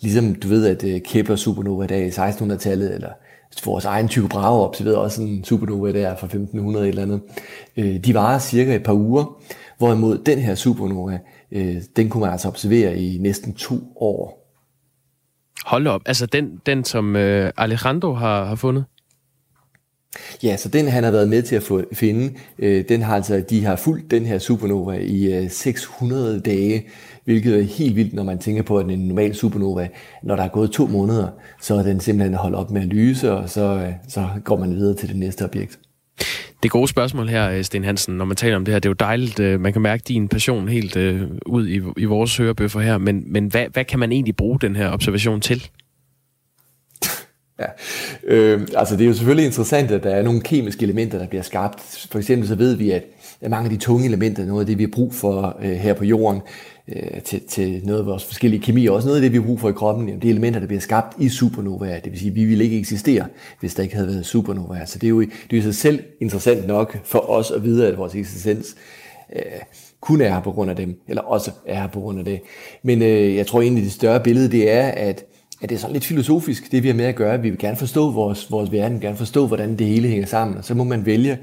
ligesom 0.00 0.34
du 0.34 0.48
ved, 0.48 0.66
at 0.66 0.84
øh, 0.84 1.00
Kepler 1.00 1.36
supernova 1.36 1.86
der 1.86 1.96
i 1.96 2.08
1600-tallet, 2.08 2.94
eller 2.94 3.10
vores 3.64 3.84
egen 3.84 4.08
Tycho 4.08 4.28
Brahe 4.28 4.64
observerede 4.64 4.98
også 4.98 5.22
en 5.22 5.44
supernova 5.44 5.92
der 5.92 6.16
fra 6.16 6.26
1500 6.26 6.88
eller 6.88 7.02
andet. 7.02 7.20
Øh, 7.76 8.04
de 8.04 8.14
varer 8.14 8.38
cirka 8.38 8.76
et 8.76 8.82
par 8.82 8.92
uger, 8.92 9.42
hvorimod 9.78 10.18
den 10.18 10.38
her 10.38 10.54
supernova, 10.54 11.18
øh, 11.52 11.76
den 11.96 12.08
kunne 12.08 12.20
man 12.20 12.30
altså 12.30 12.48
observere 12.48 12.98
i 12.98 13.18
næsten 13.18 13.54
to 13.54 13.74
år. 13.96 14.40
Hold 15.66 15.86
op, 15.86 16.00
altså 16.06 16.26
den, 16.26 16.60
den 16.66 16.84
som 16.84 17.16
øh, 17.16 17.52
Alejandro 17.56 18.12
har, 18.12 18.44
har 18.44 18.54
fundet? 18.54 18.84
Ja, 20.42 20.56
så 20.56 20.68
den 20.68 20.88
han 20.88 21.04
har 21.04 21.10
været 21.10 21.28
med 21.28 21.42
til 21.42 21.56
at 21.56 21.62
få, 21.62 21.82
finde, 21.92 22.34
øh, 22.58 22.84
den 22.88 23.02
har 23.02 23.16
altså, 23.16 23.44
de 23.50 23.64
har 23.64 23.76
fulgt 23.76 24.10
den 24.10 24.26
her 24.26 24.38
supernova 24.38 24.92
i 24.92 25.32
øh, 25.32 25.50
600 25.50 26.40
dage, 26.40 26.86
hvilket 27.30 27.58
er 27.58 27.62
helt 27.62 27.96
vildt, 27.96 28.14
når 28.14 28.22
man 28.22 28.38
tænker 28.38 28.62
på, 28.62 28.78
at 28.78 28.86
en 28.86 28.98
normal 28.98 29.34
supernova, 29.34 29.88
når 30.22 30.36
der 30.36 30.42
er 30.42 30.48
gået 30.48 30.70
to 30.70 30.86
måneder, 30.86 31.28
så 31.60 31.74
er 31.74 31.82
den 31.82 32.00
simpelthen 32.00 32.34
holdt 32.34 32.56
op 32.56 32.70
med 32.70 32.82
at 32.82 32.86
lyse, 32.86 33.32
og 33.32 33.50
så, 33.50 33.62
øh, 33.62 33.92
så 34.08 34.28
går 34.44 34.56
man 34.56 34.74
videre 34.74 34.96
til 34.96 35.08
det 35.08 35.16
næste 35.16 35.44
objekt. 35.44 35.78
Det 36.62 36.70
gode 36.70 36.88
spørgsmål 36.88 37.28
her, 37.28 37.50
øh, 37.50 37.64
Sten 37.64 37.84
Hansen, 37.84 38.14
når 38.14 38.24
man 38.24 38.36
taler 38.36 38.56
om 38.56 38.64
det 38.64 38.74
her, 38.74 38.78
det 38.78 38.88
er 38.88 38.90
jo 38.90 38.94
dejligt, 38.94 39.40
øh, 39.40 39.60
man 39.60 39.72
kan 39.72 39.82
mærke 39.82 40.02
din 40.08 40.28
passion 40.28 40.68
helt 40.68 40.96
ud 41.46 41.68
i, 41.68 41.80
i 41.96 42.04
vores 42.04 42.36
hørebøffer 42.36 42.80
her, 42.80 42.98
men, 42.98 43.32
men 43.32 43.46
hvad, 43.46 43.66
hvad 43.72 43.84
kan 43.84 43.98
man 43.98 44.12
egentlig 44.12 44.36
bruge 44.36 44.58
den 44.60 44.76
her 44.76 44.92
observation 44.92 45.40
til? 45.40 45.70
Ja, 47.60 47.66
øh, 48.24 48.68
altså 48.76 48.96
det 48.96 49.04
er 49.04 49.08
jo 49.08 49.14
selvfølgelig 49.14 49.46
interessant, 49.46 49.90
at 49.90 50.02
der 50.02 50.10
er 50.10 50.22
nogle 50.22 50.40
kemiske 50.40 50.82
elementer, 50.82 51.18
der 51.18 51.26
bliver 51.26 51.42
skabt. 51.42 52.06
For 52.10 52.18
eksempel 52.18 52.48
så 52.48 52.54
ved 52.54 52.74
vi, 52.74 52.90
at 52.90 53.04
mange 53.48 53.64
af 53.64 53.70
de 53.70 53.76
tunge 53.84 54.06
elementer, 54.06 54.44
noget 54.44 54.60
af 54.60 54.66
det, 54.66 54.78
vi 54.78 54.82
har 54.82 54.90
brug 54.92 55.14
for 55.14 55.58
øh, 55.62 55.70
her 55.70 55.94
på 55.94 56.04
jorden, 56.04 56.40
øh, 56.96 57.22
til, 57.22 57.40
til 57.48 57.80
noget 57.84 58.00
af 58.00 58.06
vores 58.06 58.24
forskellige 58.24 58.62
kemi, 58.62 58.86
og 58.86 58.94
også 58.94 59.08
noget 59.08 59.16
af 59.16 59.22
det, 59.22 59.32
vi 59.32 59.38
har 59.38 59.44
brug 59.44 59.60
for 59.60 59.68
i 59.68 59.72
kroppen, 59.72 60.08
jamen, 60.08 60.22
det 60.22 60.28
er 60.28 60.32
elementer, 60.32 60.60
der 60.60 60.66
bliver 60.66 60.80
skabt 60.80 61.22
i 61.22 61.28
supernovaer. 61.28 62.00
Det 62.00 62.12
vil 62.12 62.18
sige, 62.18 62.30
at 62.30 62.34
vi 62.34 62.44
ville 62.44 62.64
ikke 62.64 62.78
eksistere, 62.78 63.26
hvis 63.60 63.74
der 63.74 63.82
ikke 63.82 63.94
havde 63.94 64.08
været 64.08 64.26
supernovaer. 64.26 64.84
Så 64.84 64.98
det 64.98 65.06
er 65.06 65.10
jo 65.10 65.20
det 65.20 65.52
er 65.52 65.56
i 65.56 65.62
sig 65.62 65.74
selv 65.74 66.02
interessant 66.20 66.66
nok 66.66 66.98
for 67.04 67.30
os 67.30 67.50
at 67.50 67.64
vide, 67.64 67.88
at 67.88 67.98
vores 67.98 68.14
eksistens 68.14 68.76
øh, 69.36 69.42
kun 70.00 70.20
er 70.20 70.28
her 70.28 70.40
på 70.40 70.52
grund 70.52 70.70
af 70.70 70.76
dem, 70.76 71.00
eller 71.08 71.22
også 71.22 71.50
er 71.66 71.80
her 71.80 71.88
på 71.88 72.00
grund 72.00 72.18
af 72.18 72.24
det. 72.24 72.40
Men 72.82 73.02
øh, 73.02 73.36
jeg 73.36 73.46
tror 73.46 73.60
egentlig, 73.60 73.84
det 73.84 73.92
større 73.92 74.20
billede, 74.20 74.50
det 74.50 74.70
er, 74.70 74.88
at 74.88 75.24
at 75.62 75.68
det 75.68 75.74
er 75.74 75.80
sådan 75.80 75.92
lidt 75.92 76.04
filosofisk, 76.04 76.72
det 76.72 76.82
vi 76.82 76.88
har 76.88 76.94
med 76.94 77.04
at 77.04 77.14
gøre. 77.14 77.42
Vi 77.42 77.50
vil 77.50 77.58
gerne 77.58 77.76
forstå 77.76 78.10
vores, 78.10 78.50
vores 78.50 78.72
verden, 78.72 78.92
vi 78.92 78.94
vil 78.94 79.02
gerne 79.02 79.16
forstå, 79.16 79.46
hvordan 79.46 79.76
det 79.76 79.86
hele 79.86 80.08
hænger 80.08 80.26
sammen, 80.26 80.56
og 80.58 80.64
så 80.64 80.74
må 80.74 80.84
man 80.84 81.06
vælge 81.06 81.38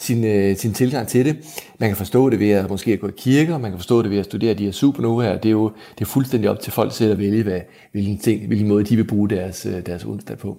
sin, 0.00 0.24
øh, 0.24 0.56
sin 0.56 0.74
tilgang 0.74 1.08
til 1.08 1.24
det. 1.24 1.36
Man 1.80 1.88
kan 1.88 1.96
forstå 1.96 2.30
det 2.30 2.40
ved 2.40 2.50
at 2.50 2.70
måske 2.70 2.96
gå 2.96 3.08
i 3.08 3.12
kirker, 3.16 3.58
man 3.58 3.70
kan 3.70 3.78
forstå 3.78 4.02
det 4.02 4.10
ved 4.10 4.18
at 4.18 4.24
studere 4.24 4.54
de 4.54 4.64
her 4.64 4.72
supernovaer. 4.72 5.38
Det 5.38 5.48
er 5.48 5.52
jo 5.52 5.72
det 5.98 6.00
er 6.00 6.08
fuldstændig 6.08 6.50
op 6.50 6.60
til 6.60 6.72
folk 6.72 6.94
selv 6.94 7.12
at 7.12 7.18
vælge, 7.18 7.42
hvad, 7.42 7.60
hvilken, 7.92 8.18
ting, 8.18 8.46
hvilken 8.46 8.68
måde 8.68 8.84
de 8.84 8.96
vil 8.96 9.04
bruge 9.04 9.28
deres, 9.28 9.66
øh, 9.66 9.86
deres 9.86 10.04
onsdag 10.04 10.38
på. 10.38 10.58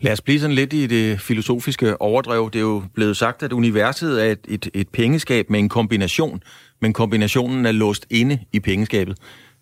Lad 0.00 0.12
os 0.12 0.20
blive 0.20 0.40
sådan 0.40 0.56
lidt 0.56 0.72
i 0.72 0.86
det 0.86 1.20
filosofiske 1.20 2.02
overdrev. 2.02 2.50
Det 2.52 2.58
er 2.58 2.62
jo 2.62 2.82
blevet 2.94 3.16
sagt, 3.16 3.42
at 3.42 3.52
universet 3.52 4.26
er 4.26 4.32
et, 4.32 4.38
et, 4.48 4.68
et 4.74 4.88
pengeskab 4.88 5.50
med 5.50 5.58
en 5.58 5.68
kombination, 5.68 6.42
men 6.80 6.92
kombinationen 6.92 7.66
er 7.66 7.72
låst 7.72 8.06
inde 8.10 8.38
i 8.52 8.60
pengeskabet. 8.60 9.16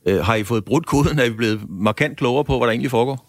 Øh, 0.08 0.18
har 0.18 0.34
I 0.34 0.42
fået 0.44 0.64
brudt 0.64 0.86
koden? 0.86 1.18
Er 1.18 1.24
I 1.24 1.30
blevet 1.30 1.60
markant 1.68 2.16
klogere 2.18 2.44
på, 2.44 2.58
hvad 2.58 2.66
der 2.66 2.72
egentlig 2.72 2.90
foregår? 2.90 3.27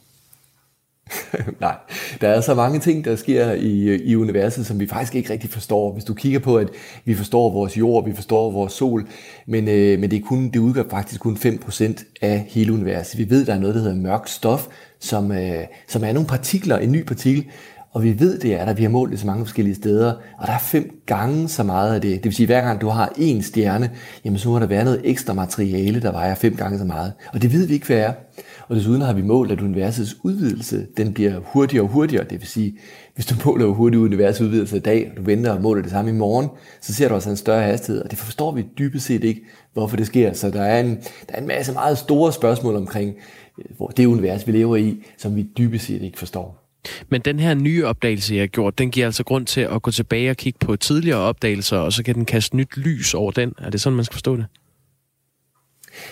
Nej, 1.61 1.75
der 2.21 2.27
er 2.27 2.41
så 2.41 2.53
mange 2.55 2.79
ting, 2.79 3.05
der 3.05 3.15
sker 3.15 3.51
i, 3.51 3.95
i 3.95 4.15
universet, 4.15 4.65
som 4.65 4.79
vi 4.79 4.87
faktisk 4.87 5.15
ikke 5.15 5.33
rigtig 5.33 5.49
forstår. 5.49 5.93
Hvis 5.93 6.03
du 6.03 6.13
kigger 6.13 6.39
på, 6.39 6.57
at 6.57 6.69
vi 7.05 7.15
forstår 7.15 7.51
vores 7.51 7.77
jord, 7.77 8.05
vi 8.05 8.15
forstår 8.15 8.51
vores 8.51 8.73
sol, 8.73 9.07
men, 9.47 9.67
øh, 9.67 9.99
men 9.99 10.11
det, 10.11 10.17
er 10.17 10.27
kun, 10.27 10.49
det 10.49 10.59
udgør 10.59 10.83
faktisk 10.89 11.21
kun 11.21 11.37
5% 11.37 12.03
af 12.21 12.45
hele 12.49 12.73
universet. 12.73 13.17
Vi 13.17 13.29
ved, 13.29 13.45
der 13.45 13.53
er 13.53 13.59
noget, 13.59 13.75
der 13.75 13.81
hedder 13.81 13.95
mørkt 13.95 14.29
stof, 14.29 14.67
som, 14.99 15.31
øh, 15.31 15.63
som 15.87 16.03
er 16.03 16.13
nogle 16.13 16.27
partikler, 16.27 16.77
en 16.77 16.91
ny 16.91 17.03
partikel, 17.03 17.45
og 17.93 18.03
vi 18.03 18.19
ved, 18.19 18.39
det 18.39 18.53
er 18.53 18.65
der. 18.65 18.73
Vi 18.73 18.83
har 18.83 18.89
målt 18.89 19.11
det 19.11 19.19
så 19.19 19.25
mange 19.25 19.45
forskellige 19.45 19.75
steder, 19.75 20.13
og 20.37 20.47
der 20.47 20.53
er 20.53 20.59
fem 20.59 21.01
gange 21.05 21.49
så 21.49 21.63
meget 21.63 21.95
af 21.95 22.01
det. 22.01 22.15
Det 22.15 22.25
vil 22.25 22.35
sige, 22.35 22.43
at 22.43 22.47
hver 22.47 22.61
gang 22.61 22.81
du 22.81 22.89
har 22.89 23.13
en 23.17 23.43
stjerne, 23.43 23.91
jamen 24.25 24.39
så 24.39 24.49
må 24.49 24.59
der 24.59 24.65
være 24.65 24.83
noget 24.83 25.01
ekstra 25.03 25.33
materiale, 25.33 26.01
der 26.01 26.11
vejer 26.11 26.35
fem 26.35 26.55
gange 26.55 26.77
så 26.79 26.85
meget. 26.85 27.13
Og 27.33 27.41
det 27.41 27.53
ved 27.53 27.67
vi 27.67 27.73
ikke, 27.73 27.87
hvad 27.87 27.97
er. 27.97 28.13
Og 28.69 28.75
desuden 28.75 29.01
har 29.01 29.13
vi 29.13 29.21
målt, 29.21 29.51
at 29.51 29.61
universets 29.61 30.17
udvidelse, 30.23 30.87
den 30.97 31.13
bliver 31.13 31.39
hurtigere 31.39 31.83
og 31.83 31.89
hurtigere. 31.89 32.23
Det 32.23 32.39
vil 32.39 32.47
sige, 32.47 32.77
hvis 33.15 33.25
du 33.25 33.35
måler 33.45 33.65
hvor 33.65 33.73
hurtigt 33.73 34.01
universets 34.01 34.41
udvidelse 34.41 34.77
i 34.77 34.79
dag, 34.79 35.09
og 35.11 35.17
du 35.17 35.23
venter 35.23 35.51
og 35.51 35.61
måler 35.61 35.81
det 35.81 35.91
samme 35.91 36.11
i 36.11 36.13
morgen, 36.13 36.47
så 36.81 36.93
ser 36.93 37.07
du 37.09 37.15
også 37.15 37.29
en 37.29 37.37
større 37.37 37.63
hastighed. 37.63 38.01
Og 38.01 38.11
det 38.11 38.19
forstår 38.19 38.51
vi 38.51 38.65
dybest 38.77 39.05
set 39.05 39.23
ikke, 39.23 39.41
hvorfor 39.73 39.97
det 39.97 40.07
sker. 40.07 40.33
Så 40.33 40.51
der 40.51 40.61
er 40.61 40.79
en, 40.79 40.95
der 41.29 41.33
er 41.33 41.41
en 41.41 41.47
masse 41.47 41.73
meget 41.73 41.97
store 41.97 42.33
spørgsmål 42.33 42.75
omkring 42.75 43.15
øh, 43.59 43.65
hvor 43.77 43.87
det 43.87 44.05
univers, 44.05 44.47
vi 44.47 44.51
lever 44.51 44.75
i, 44.75 45.03
som 45.17 45.35
vi 45.35 45.43
dybest 45.57 45.85
set 45.85 46.01
ikke 46.01 46.19
forstår. 46.19 46.65
Men 47.09 47.21
den 47.21 47.39
her 47.39 47.53
nye 47.53 47.85
opdagelse, 47.85 48.35
jeg 48.35 48.41
har 48.41 48.47
gjort, 48.47 48.77
den 48.77 48.91
giver 48.91 49.05
altså 49.05 49.23
grund 49.23 49.45
til 49.45 49.61
at 49.61 49.81
gå 49.81 49.91
tilbage 49.91 50.29
og 50.29 50.37
kigge 50.37 50.59
på 50.59 50.75
tidligere 50.75 51.19
opdagelser, 51.19 51.77
og 51.77 51.93
så 51.93 52.03
kan 52.03 52.15
den 52.15 52.25
kaste 52.25 52.57
nyt 52.57 52.77
lys 52.77 53.13
over 53.13 53.31
den. 53.31 53.53
Er 53.57 53.69
det 53.69 53.81
sådan, 53.81 53.95
man 53.95 54.05
skal 54.05 54.13
forstå 54.13 54.35
det? 54.35 54.45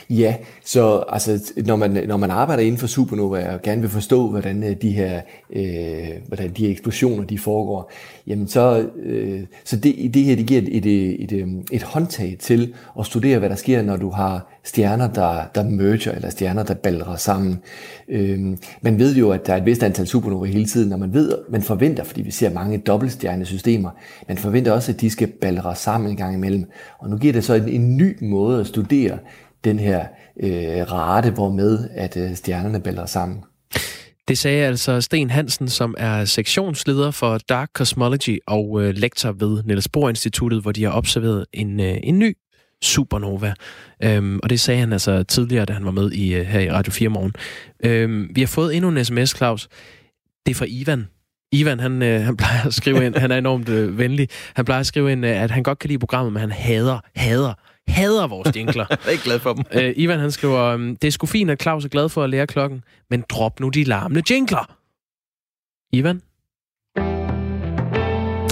Ja, 0.09 0.35
så 0.65 1.03
altså, 1.09 1.53
når, 1.65 1.75
man, 1.75 2.03
når 2.07 2.17
man 2.17 2.31
arbejder 2.31 2.63
inden 2.63 2.77
for 2.77 2.87
supernova 2.87 3.53
og 3.53 3.61
gerne 3.61 3.81
vil 3.81 3.89
forstå, 3.89 4.29
hvordan 4.29 4.63
øh, 4.63 4.75
de 4.81 4.91
her, 4.91 5.21
øh, 5.53 6.09
hvordan 6.27 6.49
de 6.49 6.63
her 6.65 6.71
eksplosioner 6.71 7.23
de 7.23 7.39
foregår, 7.39 7.91
jamen 8.27 8.47
så, 8.47 8.89
øh, 9.03 9.41
så 9.63 9.75
det, 9.75 10.13
det 10.13 10.23
her 10.23 10.35
det 10.35 10.45
giver 10.45 10.61
et, 10.61 10.77
et, 10.77 11.23
et, 11.23 11.31
øh, 11.31 11.47
et 11.71 11.83
håndtag 11.83 12.37
til 12.39 12.73
at 12.99 13.05
studere, 13.05 13.39
hvad 13.39 13.49
der 13.49 13.55
sker, 13.55 13.81
når 13.81 13.97
du 13.97 14.09
har 14.09 14.47
stjerner, 14.63 15.07
der, 15.07 15.43
der 15.55 15.63
merger, 15.63 16.11
eller 16.11 16.29
stjerner, 16.29 16.63
der 16.63 16.73
balrer 16.73 17.15
sammen. 17.15 17.59
Øh, 18.09 18.57
man 18.81 18.99
ved 18.99 19.15
jo, 19.15 19.31
at 19.31 19.47
der 19.47 19.53
er 19.53 19.57
et 19.57 19.65
vist 19.65 19.83
antal 19.83 20.07
supernova 20.07 20.45
hele 20.45 20.65
tiden, 20.65 20.93
og 20.93 20.99
man 20.99 21.13
ved, 21.13 21.37
man 21.49 21.61
forventer, 21.61 22.03
fordi 22.03 22.21
vi 22.21 22.31
ser 22.31 22.49
mange 22.49 22.77
dobbeltstjernesystemer, 22.77 23.89
man 24.27 24.37
forventer 24.37 24.71
også, 24.71 24.91
at 24.91 25.01
de 25.01 25.09
skal 25.09 25.27
balre 25.27 25.75
sammen 25.75 26.11
en 26.11 26.17
gang 26.17 26.35
imellem. 26.35 26.65
Og 26.99 27.09
nu 27.09 27.17
giver 27.17 27.33
det 27.33 27.43
så 27.43 27.53
en, 27.53 27.69
en 27.69 27.97
ny 27.97 28.23
måde 28.23 28.59
at 28.59 28.67
studere 28.67 29.17
den 29.63 29.79
her 29.79 30.05
øh, 30.43 30.91
rate, 30.91 31.31
hvormed 31.31 31.89
at 31.91 32.17
øh, 32.17 32.35
stjernerne 32.35 32.81
bælter 32.81 33.05
sammen. 33.05 33.43
Det 34.27 34.37
sagde 34.37 34.65
altså 34.65 35.01
Sten 35.01 35.29
Hansen, 35.29 35.69
som 35.69 35.95
er 35.97 36.25
sektionsleder 36.25 37.11
for 37.11 37.37
Dark 37.37 37.69
Cosmology 37.73 38.39
og 38.47 38.81
øh, 38.83 38.93
lektor 38.95 39.31
ved 39.31 39.63
Niels 39.63 39.89
Bohr 39.89 40.09
Instituttet, 40.09 40.61
hvor 40.61 40.71
de 40.71 40.83
har 40.83 40.91
observeret 40.91 41.45
en, 41.53 41.79
øh, 41.79 41.97
en 42.03 42.19
ny 42.19 42.37
supernova. 42.83 43.53
Øhm, 44.03 44.39
og 44.43 44.49
det 44.49 44.59
sagde 44.59 44.79
han 44.79 44.93
altså 44.93 45.23
tidligere, 45.23 45.65
da 45.65 45.73
han 45.73 45.85
var 45.85 45.91
med 45.91 46.11
i, 46.11 46.35
øh, 46.35 46.45
her 46.45 46.59
i 46.59 46.71
Radio 46.71 46.91
4 46.91 47.09
morgen. 47.09 47.33
Øhm, 47.83 48.29
vi 48.35 48.41
har 48.41 48.47
fået 48.47 48.75
endnu 48.75 48.89
en 48.89 49.05
sms, 49.05 49.37
Claus. 49.37 49.67
Det 50.45 50.51
er 50.51 50.55
fra 50.55 50.65
Ivan. 50.69 51.07
Ivan, 51.51 51.79
han, 51.79 52.01
øh, 52.01 52.21
han 52.21 52.37
plejer 52.37 52.65
at 52.65 52.73
skrive 52.73 53.05
ind, 53.05 53.15
han 53.15 53.31
er 53.31 53.37
enormt 53.37 53.69
øh, 53.69 53.97
venlig, 53.97 54.29
han 54.55 54.65
plejer 54.65 54.79
at 54.79 54.85
skrive 54.85 55.11
ind, 55.11 55.25
øh, 55.25 55.41
at 55.41 55.51
han 55.51 55.63
godt 55.63 55.79
kan 55.79 55.87
lide 55.87 55.99
programmet, 55.99 56.33
men 56.33 56.39
han 56.39 56.51
hader, 56.51 56.99
hader, 57.15 57.53
hader 57.87 58.27
vores 58.27 58.55
jingler. 58.55 58.85
jeg 58.89 58.97
er 59.05 59.09
ikke 59.09 59.23
glad 59.23 59.39
for 59.39 59.53
dem. 59.53 59.63
Øh, 59.81 59.93
Ivan, 59.95 60.19
han 60.19 60.31
skriver, 60.31 60.63
øhm, 60.63 60.95
det 60.95 61.07
er 61.07 61.11
sgu 61.11 61.25
fint, 61.25 61.51
at 61.51 61.61
Claus 61.61 61.85
er 61.85 61.89
glad 61.89 62.09
for 62.09 62.23
at 62.23 62.29
lære 62.29 62.47
klokken, 62.47 62.83
men 63.09 63.23
drop 63.29 63.59
nu 63.59 63.69
de 63.69 63.83
larmende 63.83 64.33
jingler. 64.33 64.77
Ivan? 65.93 66.21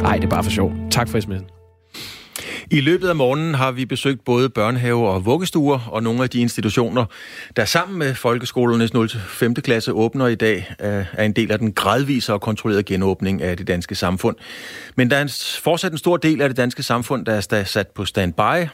Nej, 0.02 0.16
det 0.18 0.24
er 0.24 0.30
bare 0.30 0.44
for 0.44 0.52
sjov. 0.52 0.74
Tak 0.92 1.10
for 1.10 1.20
sms'en. 1.20 1.56
I 2.72 2.82
løbet 2.82 3.08
af 3.08 3.16
morgenen 3.16 3.54
har 3.54 3.72
vi 3.72 3.86
besøgt 3.86 4.26
både 4.26 4.50
børnehaver 4.50 5.10
og 5.10 5.26
vuggestuer, 5.26 5.80
og 5.92 6.04
nogle 6.04 6.24
af 6.24 6.30
de 6.30 6.42
institutioner, 6.42 7.06
der 7.56 7.66
sammen 7.66 8.00
med 8.00 8.16
folkeskolernes 8.16 8.92
0-5. 8.92 9.54
klasse 9.54 9.92
åbner 9.94 10.28
i 10.28 10.36
dag, 10.36 10.74
er 10.80 11.24
en 11.24 11.34
del 11.34 11.52
af 11.52 11.60
den 11.60 11.74
gradvise 11.74 12.34
og 12.34 12.42
kontrollerede 12.42 12.84
genåbning 12.84 13.42
af 13.42 13.58
det 13.58 13.68
danske 13.68 13.96
samfund. 13.96 14.36
Men 14.96 15.12
der 15.12 15.18
er 15.18 15.60
fortsat 15.64 15.92
en 15.92 15.98
stor 15.98 16.18
del 16.18 16.42
af 16.42 16.50
det 16.50 16.58
danske 16.58 16.84
samfund, 16.84 17.26
der 17.26 17.42
er 17.52 17.64
sat 17.64 17.88
på 17.88 18.06
standby, 18.06 18.68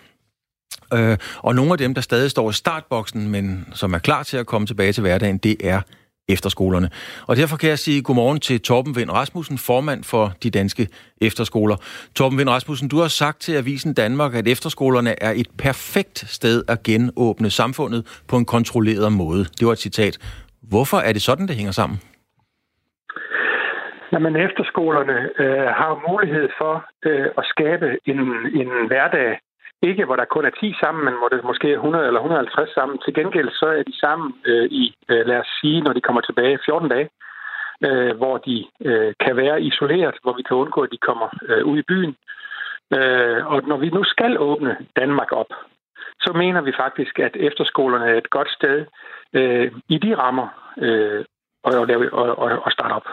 Øh, 0.93 1.17
og 1.37 1.55
nogle 1.55 1.71
af 1.71 1.77
dem, 1.77 1.93
der 1.93 2.01
stadig 2.01 2.31
står 2.31 2.49
i 2.49 2.53
startboksen, 2.53 3.31
men 3.31 3.67
som 3.73 3.93
er 3.93 3.99
klar 3.99 4.23
til 4.23 4.37
at 4.37 4.45
komme 4.45 4.67
tilbage 4.67 4.91
til 4.91 5.01
hverdagen, 5.01 5.37
det 5.37 5.55
er 5.63 5.81
efterskolerne. 6.29 6.89
Og 7.27 7.35
derfor 7.35 7.57
kan 7.57 7.69
jeg 7.69 7.79
sige 7.79 8.01
godmorgen 8.01 8.39
til 8.39 8.61
Torben 8.61 8.95
Vind 8.95 9.09
Rasmussen, 9.11 9.57
formand 9.57 10.03
for 10.03 10.33
de 10.43 10.49
danske 10.49 10.87
efterskoler. 11.21 11.75
Torben 12.15 12.37
Vind 12.37 12.49
Rasmussen, 12.49 12.89
du 12.89 12.97
har 12.97 13.07
sagt 13.07 13.41
til 13.41 13.53
Avisen 13.57 13.93
Danmark, 13.93 14.35
at 14.35 14.47
efterskolerne 14.47 15.23
er 15.23 15.31
et 15.31 15.47
perfekt 15.57 16.17
sted 16.17 16.63
at 16.67 16.83
genåbne 16.83 17.49
samfundet 17.49 18.21
på 18.29 18.37
en 18.37 18.45
kontrolleret 18.45 19.11
måde. 19.11 19.43
Det 19.59 19.67
var 19.67 19.71
et 19.71 19.79
citat. 19.79 20.17
Hvorfor 20.69 20.97
er 20.97 21.13
det 21.13 21.21
sådan, 21.21 21.47
det 21.47 21.55
hænger 21.55 21.71
sammen? 21.71 21.99
Jamen, 24.13 24.35
efterskolerne 24.35 25.17
øh, 25.39 25.67
har 25.79 26.11
mulighed 26.11 26.49
for 26.59 26.85
øh, 27.05 27.27
at 27.37 27.45
skabe 27.53 27.87
en, 28.05 28.19
en 28.61 28.69
hverdag, 28.87 29.39
ikke 29.81 30.05
hvor 30.05 30.15
der 30.15 30.25
kun 30.25 30.45
er 30.45 30.49
10 30.49 30.75
sammen, 30.81 31.05
men 31.05 31.13
hvor 31.17 31.29
det 31.29 31.43
måske 31.43 31.67
er 31.71 31.75
100 31.75 32.07
eller 32.07 32.19
150 32.19 32.73
sammen. 32.73 32.97
Til 33.05 33.13
gengæld 33.13 33.49
så 33.51 33.65
er 33.65 33.83
de 33.83 33.99
sammen 33.99 34.33
øh, 34.45 34.67
i, 34.81 34.95
øh, 35.09 35.25
lad 35.25 35.37
os 35.37 35.51
sige, 35.61 35.81
når 35.81 35.93
de 35.93 36.01
kommer 36.01 36.21
tilbage 36.21 36.59
14 36.65 36.89
dage, 36.89 37.09
øh, 37.85 38.17
hvor 38.17 38.37
de 38.37 38.65
øh, 38.85 39.13
kan 39.19 39.35
være 39.37 39.61
isoleret, 39.61 40.15
hvor 40.23 40.33
vi 40.33 40.43
kan 40.43 40.57
undgå, 40.57 40.81
at 40.81 40.91
de 40.91 40.97
kommer 40.97 41.29
øh, 41.49 41.65
ud 41.65 41.77
i 41.79 41.87
byen. 41.91 42.15
Øh, 42.93 43.47
og 43.51 43.63
når 43.67 43.77
vi 43.77 43.89
nu 43.89 44.03
skal 44.03 44.39
åbne 44.39 44.77
Danmark 44.95 45.31
op, 45.31 45.51
så 46.21 46.33
mener 46.33 46.61
vi 46.61 46.73
faktisk, 46.77 47.19
at 47.19 47.35
efterskolerne 47.35 48.05
er 48.05 48.17
et 48.17 48.29
godt 48.29 48.51
sted 48.51 48.85
øh, 49.33 49.71
i 49.89 49.97
de 49.97 50.15
rammer 50.15 50.47
øh, 50.77 51.25
og, 51.63 51.73
og, 52.11 52.37
og, 52.37 52.49
og 52.65 52.71
starte 52.71 52.93
op. 52.93 53.07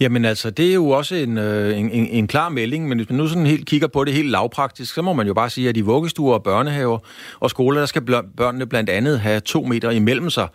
Jamen 0.00 0.24
altså, 0.24 0.50
det 0.50 0.70
er 0.70 0.74
jo 0.74 0.88
også 0.88 1.14
en, 1.14 1.38
øh, 1.38 1.78
en, 1.78 1.90
en, 1.90 2.06
en 2.06 2.26
klar 2.28 2.48
melding, 2.48 2.88
men 2.88 2.98
hvis 2.98 3.10
man 3.10 3.18
nu 3.18 3.26
sådan 3.26 3.46
helt 3.46 3.66
kigger 3.66 3.88
på 3.88 4.04
det 4.04 4.12
helt 4.12 4.30
lavpraktisk, 4.30 4.94
så 4.94 5.02
må 5.02 5.12
man 5.12 5.26
jo 5.26 5.34
bare 5.34 5.50
sige, 5.50 5.68
at 5.68 5.76
i 5.76 5.80
vuggestuer 5.80 6.34
og 6.34 6.42
børnehaver 6.42 6.98
og 7.40 7.50
skoler, 7.50 7.78
der 7.78 7.86
skal 7.86 8.02
børnene 8.36 8.66
blandt 8.66 8.90
andet 8.90 9.20
have 9.20 9.40
to 9.40 9.62
meter 9.62 9.90
imellem 9.90 10.30
sig. 10.30 10.48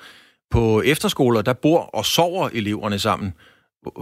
På 0.52 0.82
efterskoler, 0.82 1.42
der 1.42 1.54
bor 1.54 1.80
og 1.94 2.06
sover 2.06 2.50
eleverne 2.54 3.00
sammen. 3.00 3.34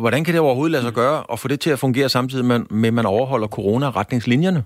Hvordan 0.03 0.23
kan 0.23 0.33
det 0.33 0.41
overhovedet 0.41 0.71
lade 0.71 0.83
sig 0.83 0.93
gøre 0.93 1.23
at 1.31 1.39
få 1.39 1.47
det 1.47 1.59
til 1.59 1.71
at 1.71 1.79
fungere 1.79 2.09
samtidig 2.09 2.45
med, 2.45 2.87
at 2.87 2.93
man 2.93 3.05
overholder 3.05 3.47
corona-retningslinjerne? 3.47 4.63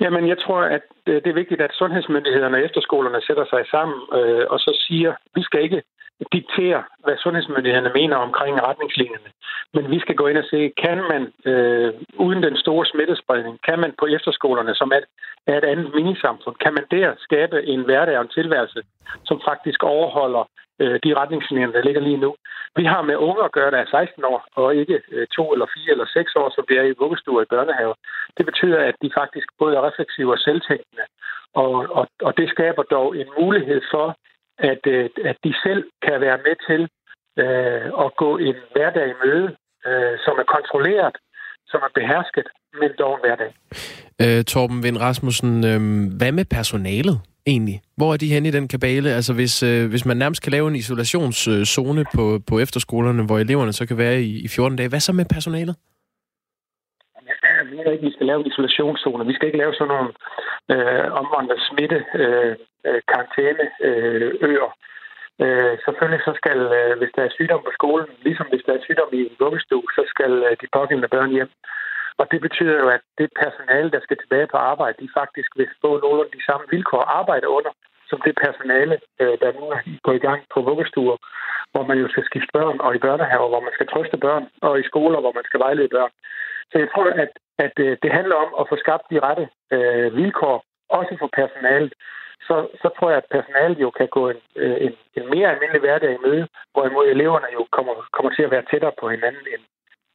Jamen, 0.00 0.28
jeg 0.28 0.38
tror, 0.44 0.60
at 0.76 0.86
øh, 1.06 1.14
det 1.22 1.30
er 1.30 1.40
vigtigt, 1.42 1.60
at 1.60 1.72
sundhedsmyndighederne 1.80 2.56
og 2.56 2.64
efterskolerne 2.64 3.20
sætter 3.22 3.44
sig 3.52 3.62
sammen 3.74 3.96
øh, 4.18 4.44
og 4.52 4.58
så 4.58 4.70
siger, 4.86 5.12
vi 5.34 5.42
skal 5.42 5.62
ikke 5.62 5.82
diktere, 6.32 6.82
hvad 7.04 7.16
sundhedsmyndighederne 7.16 7.92
mener 7.94 8.16
omkring 8.16 8.62
retningslinjerne. 8.62 9.30
Men 9.74 9.90
vi 9.90 9.98
skal 10.00 10.16
gå 10.16 10.26
ind 10.26 10.38
og 10.38 10.44
se, 10.50 10.72
kan 10.84 10.98
man 11.10 11.22
øh, 11.50 11.92
uden 12.18 12.42
den 12.42 12.56
store 12.56 12.86
smittespredning, 12.86 13.58
kan 13.68 13.78
man 13.78 13.92
på 13.98 14.06
efterskolerne, 14.06 14.74
som 14.74 14.92
er, 14.96 15.00
er 15.46 15.58
et 15.58 15.64
andet 15.64 15.94
minisamfund, 15.94 16.56
kan 16.56 16.74
man 16.74 16.84
der 16.90 17.14
skabe 17.18 17.66
en 17.66 17.82
hverdag 17.84 18.16
og 18.16 18.22
en 18.22 18.36
tilværelse, 18.38 18.80
som 19.24 19.40
faktisk 19.48 19.82
overholder 19.82 20.44
øh, 20.80 21.00
de 21.04 21.14
retningslinjer, 21.14 21.70
der 21.70 21.82
ligger 21.84 22.00
lige 22.00 22.24
nu. 22.24 22.34
Vi 22.76 22.84
har 22.84 23.02
med 23.02 23.16
unge 23.16 23.44
at 23.44 23.52
gøre, 23.52 23.70
der 23.70 23.78
er 23.78 23.90
16 23.90 24.24
år, 24.24 24.44
og 24.54 24.76
ikke 24.76 25.02
øh, 25.12 25.26
to 25.36 25.52
eller 25.52 25.66
fire 25.74 25.90
eller 25.92 26.06
seks 26.06 26.36
år, 26.36 26.48
som 26.54 26.64
det 26.68 26.76
er 26.78 26.82
i 26.82 26.98
vuggestuer 26.98 27.42
i 27.42 27.52
børnehaver. 27.54 27.94
Det 28.36 28.46
betyder, 28.46 28.78
at 28.78 28.94
de 29.02 29.10
faktisk 29.20 29.48
både 29.58 29.76
er 29.76 29.86
refleksive 29.88 30.32
og 30.32 30.38
selvtænkende, 30.38 31.04
og, 31.54 31.72
og, 31.98 32.06
og 32.22 32.36
det 32.38 32.48
skaber 32.48 32.82
dog 32.82 33.16
en 33.16 33.28
mulighed 33.40 33.80
for, 33.90 34.16
at, 34.70 34.82
øh, 34.86 35.10
at 35.30 35.36
de 35.44 35.52
selv 35.64 35.82
kan 36.06 36.20
være 36.20 36.38
med 36.46 36.56
til 36.68 36.82
øh, 37.42 37.86
at 38.04 38.08
gå 38.22 38.30
en 38.48 38.56
hverdag 38.72 39.06
i 39.12 39.16
møde, 39.24 39.46
øh, 39.88 40.14
som 40.24 40.34
er 40.42 40.46
kontrolleret, 40.56 41.16
som 41.70 41.80
er 41.86 41.92
behersket, 41.94 42.46
men 42.80 42.90
dog 42.98 43.12
en 43.14 43.22
hverdag. 43.24 43.50
Øh, 44.22 44.44
Torben 44.44 44.82
Vind 44.82 44.98
Rasmussen, 44.98 45.52
øh, 45.70 45.80
hvad 46.18 46.32
med 46.32 46.44
personalet 46.44 47.20
egentlig? 47.46 47.80
Hvor 47.96 48.12
er 48.12 48.16
de 48.16 48.32
henne 48.34 48.48
i 48.48 48.52
den 48.52 48.68
kabale? 48.68 49.10
Altså 49.10 49.32
hvis, 49.32 49.62
øh, 49.62 49.90
hvis 49.90 50.04
man 50.04 50.16
nærmest 50.16 50.42
kan 50.42 50.52
lave 50.52 50.68
en 50.68 50.76
isolationszone 50.76 52.04
på, 52.14 52.40
på 52.46 52.58
efterskolerne, 52.58 53.22
hvor 53.26 53.38
eleverne 53.38 53.72
så 53.72 53.86
kan 53.86 53.98
være 53.98 54.22
i, 54.22 54.44
i 54.44 54.48
14 54.48 54.76
dage, 54.76 54.88
hvad 54.88 55.00
så 55.00 55.12
med 55.12 55.24
personalet? 55.24 55.76
Jeg 57.84 57.92
ikke, 57.92 58.06
at 58.06 58.10
vi 58.10 58.16
skal 58.16 58.26
lave 58.26 58.46
isolationszoner. 58.46 59.24
Vi 59.24 59.34
skal 59.34 59.46
ikke 59.46 59.62
lave 59.62 59.74
sådan 59.74 59.94
nogle 59.94 60.10
øh, 60.72 61.06
omvandrende 61.20 61.66
smitte 61.68 61.98
øh, 62.22 62.54
øh 62.86 63.00
karantæneøer. 63.10 63.70
øh, 63.80 64.32
øer. 64.50 64.70
Øh, 65.44 65.74
selvfølgelig 65.84 66.22
så 66.28 66.32
skal, 66.40 66.60
øh, 66.78 66.92
hvis 66.98 67.12
der 67.16 67.22
er 67.24 67.36
sygdom 67.36 67.62
på 67.64 67.72
skolen, 67.78 68.08
ligesom 68.26 68.46
hvis 68.50 68.64
der 68.66 68.72
er 68.74 68.86
sygdom 68.86 69.10
i 69.18 69.20
en 69.28 69.36
vuggestue, 69.42 69.88
så 69.96 70.02
skal 70.12 70.32
øh, 70.46 70.56
de 70.60 70.66
pågældende 70.76 71.14
børn 71.14 71.30
hjem. 71.36 71.50
Og 72.20 72.24
det 72.32 72.40
betyder 72.46 72.76
jo, 72.82 72.88
at 72.96 73.02
det 73.18 73.28
personale, 73.42 73.90
der 73.94 74.00
skal 74.02 74.16
tilbage 74.18 74.48
på 74.50 74.56
arbejde, 74.56 75.02
de 75.02 75.08
faktisk 75.20 75.50
vil 75.58 75.68
få 75.82 75.90
nogle 76.04 76.20
af 76.24 76.30
de 76.36 76.44
samme 76.48 76.66
vilkår 76.74 77.00
at 77.02 77.12
arbejde 77.20 77.48
under, 77.48 77.72
som 78.10 78.18
det 78.26 78.34
personale, 78.46 78.94
øh, 79.20 79.34
der 79.42 79.50
nu 79.58 79.64
er 79.76 79.80
gået 80.04 80.18
i 80.20 80.26
gang 80.28 80.40
på 80.54 80.58
vuggestuer, 80.68 81.16
hvor 81.72 81.84
man 81.90 81.98
jo 82.02 82.08
skal 82.08 82.24
skifte 82.24 82.52
børn, 82.58 82.80
og 82.80 82.90
i 82.94 83.04
børnehaver, 83.06 83.48
hvor 83.48 83.62
man 83.66 83.74
skal 83.76 83.88
trøste 83.88 84.18
børn, 84.26 84.44
og 84.66 84.80
i 84.80 84.88
skoler, 84.90 85.20
hvor 85.20 85.32
man 85.38 85.44
skal 85.48 85.60
vejlede 85.60 85.94
børn. 85.96 86.12
Så 86.70 86.74
jeg 86.82 86.88
tror, 86.92 87.06
at, 87.24 87.32
at 87.64 87.74
øh, 87.84 87.96
det 88.02 88.10
handler 88.18 88.36
om 88.44 88.50
at 88.60 88.68
få 88.70 88.76
skabt 88.84 89.04
de 89.10 89.18
rette 89.26 89.44
øh, 89.76 90.16
vilkår, 90.16 90.56
også 90.98 91.12
for 91.20 91.30
personalet, 91.40 91.92
så, 92.48 92.56
så 92.82 92.88
tror 92.96 93.08
jeg, 93.10 93.18
at 93.22 93.32
personalet 93.36 93.78
jo 93.84 93.90
kan 93.98 94.08
gå 94.16 94.22
en, 94.32 94.40
øh, 94.62 94.76
en, 94.86 94.92
en 95.18 95.26
mere 95.34 95.48
almindelig 95.52 95.80
hverdag 95.80 96.10
i 96.14 96.22
møde, 96.26 96.44
hvorimod 96.72 97.06
eleverne 97.14 97.48
jo 97.58 97.62
kommer, 97.76 97.94
kommer 98.16 98.30
til 98.34 98.42
at 98.42 98.50
være 98.50 98.68
tættere 98.70 98.94
på 99.00 99.06
hinanden, 99.14 99.44
end, 99.54 99.62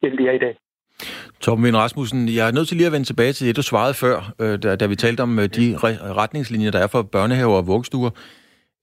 end 0.04 0.18
de 0.18 0.28
er 0.28 0.36
i 0.40 0.44
dag. 0.46 0.56
Torben 1.40 1.64
Vind 1.64 1.76
Rasmussen, 1.76 2.28
jeg 2.28 2.48
er 2.48 2.52
nødt 2.52 2.68
til 2.68 2.76
lige 2.76 2.86
at 2.86 2.92
vende 2.92 3.06
tilbage 3.06 3.32
til 3.32 3.46
det, 3.46 3.56
du 3.56 3.62
svarede 3.62 3.94
før, 3.94 4.16
øh, 4.42 4.62
da, 4.62 4.76
da 4.76 4.86
vi 4.86 4.96
talte 4.96 5.20
om 5.20 5.30
de 5.58 5.66
retningslinjer, 6.22 6.70
der 6.70 6.78
er 6.78 6.86
for 6.86 7.02
børnehaver 7.02 7.56
og 7.56 7.66
vuggestuer. 7.66 8.10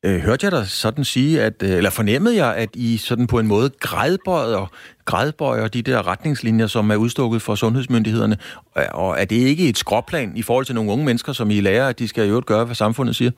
Øh, 0.06 0.20
hørte 0.26 0.46
jeg 0.46 0.52
dig 0.52 0.66
sådan 0.84 1.04
sige, 1.04 1.34
at, 1.48 1.58
øh, 1.68 1.78
eller 1.80 1.94
fornemmede 2.00 2.36
jeg, 2.44 2.52
at 2.64 2.72
I 2.88 2.98
sådan 2.98 3.28
på 3.34 3.38
en 3.40 3.48
måde 3.48 3.70
grædbøjer, 3.88 4.66
grædbøjer 5.06 5.68
de 5.68 5.82
der 5.90 6.08
retningslinjer, 6.12 6.68
som 6.68 6.92
er 6.92 6.96
udstukket 6.96 7.42
for 7.42 7.56
sundhedsmyndighederne? 7.56 8.38
Og 9.04 9.12
er 9.22 9.26
det 9.32 9.40
ikke 9.52 9.70
et 9.70 9.78
skråplan 9.84 10.30
i 10.42 10.44
forhold 10.48 10.66
til 10.66 10.76
nogle 10.76 10.92
unge 10.94 11.06
mennesker, 11.06 11.32
som 11.40 11.48
I 11.50 11.60
lærer, 11.68 11.88
at 11.90 12.00
de 12.00 12.08
skal 12.08 12.30
jo 12.30 12.44
gøre, 12.52 12.66
hvad 12.66 12.76
samfundet 12.76 13.16
siger? 13.16 13.32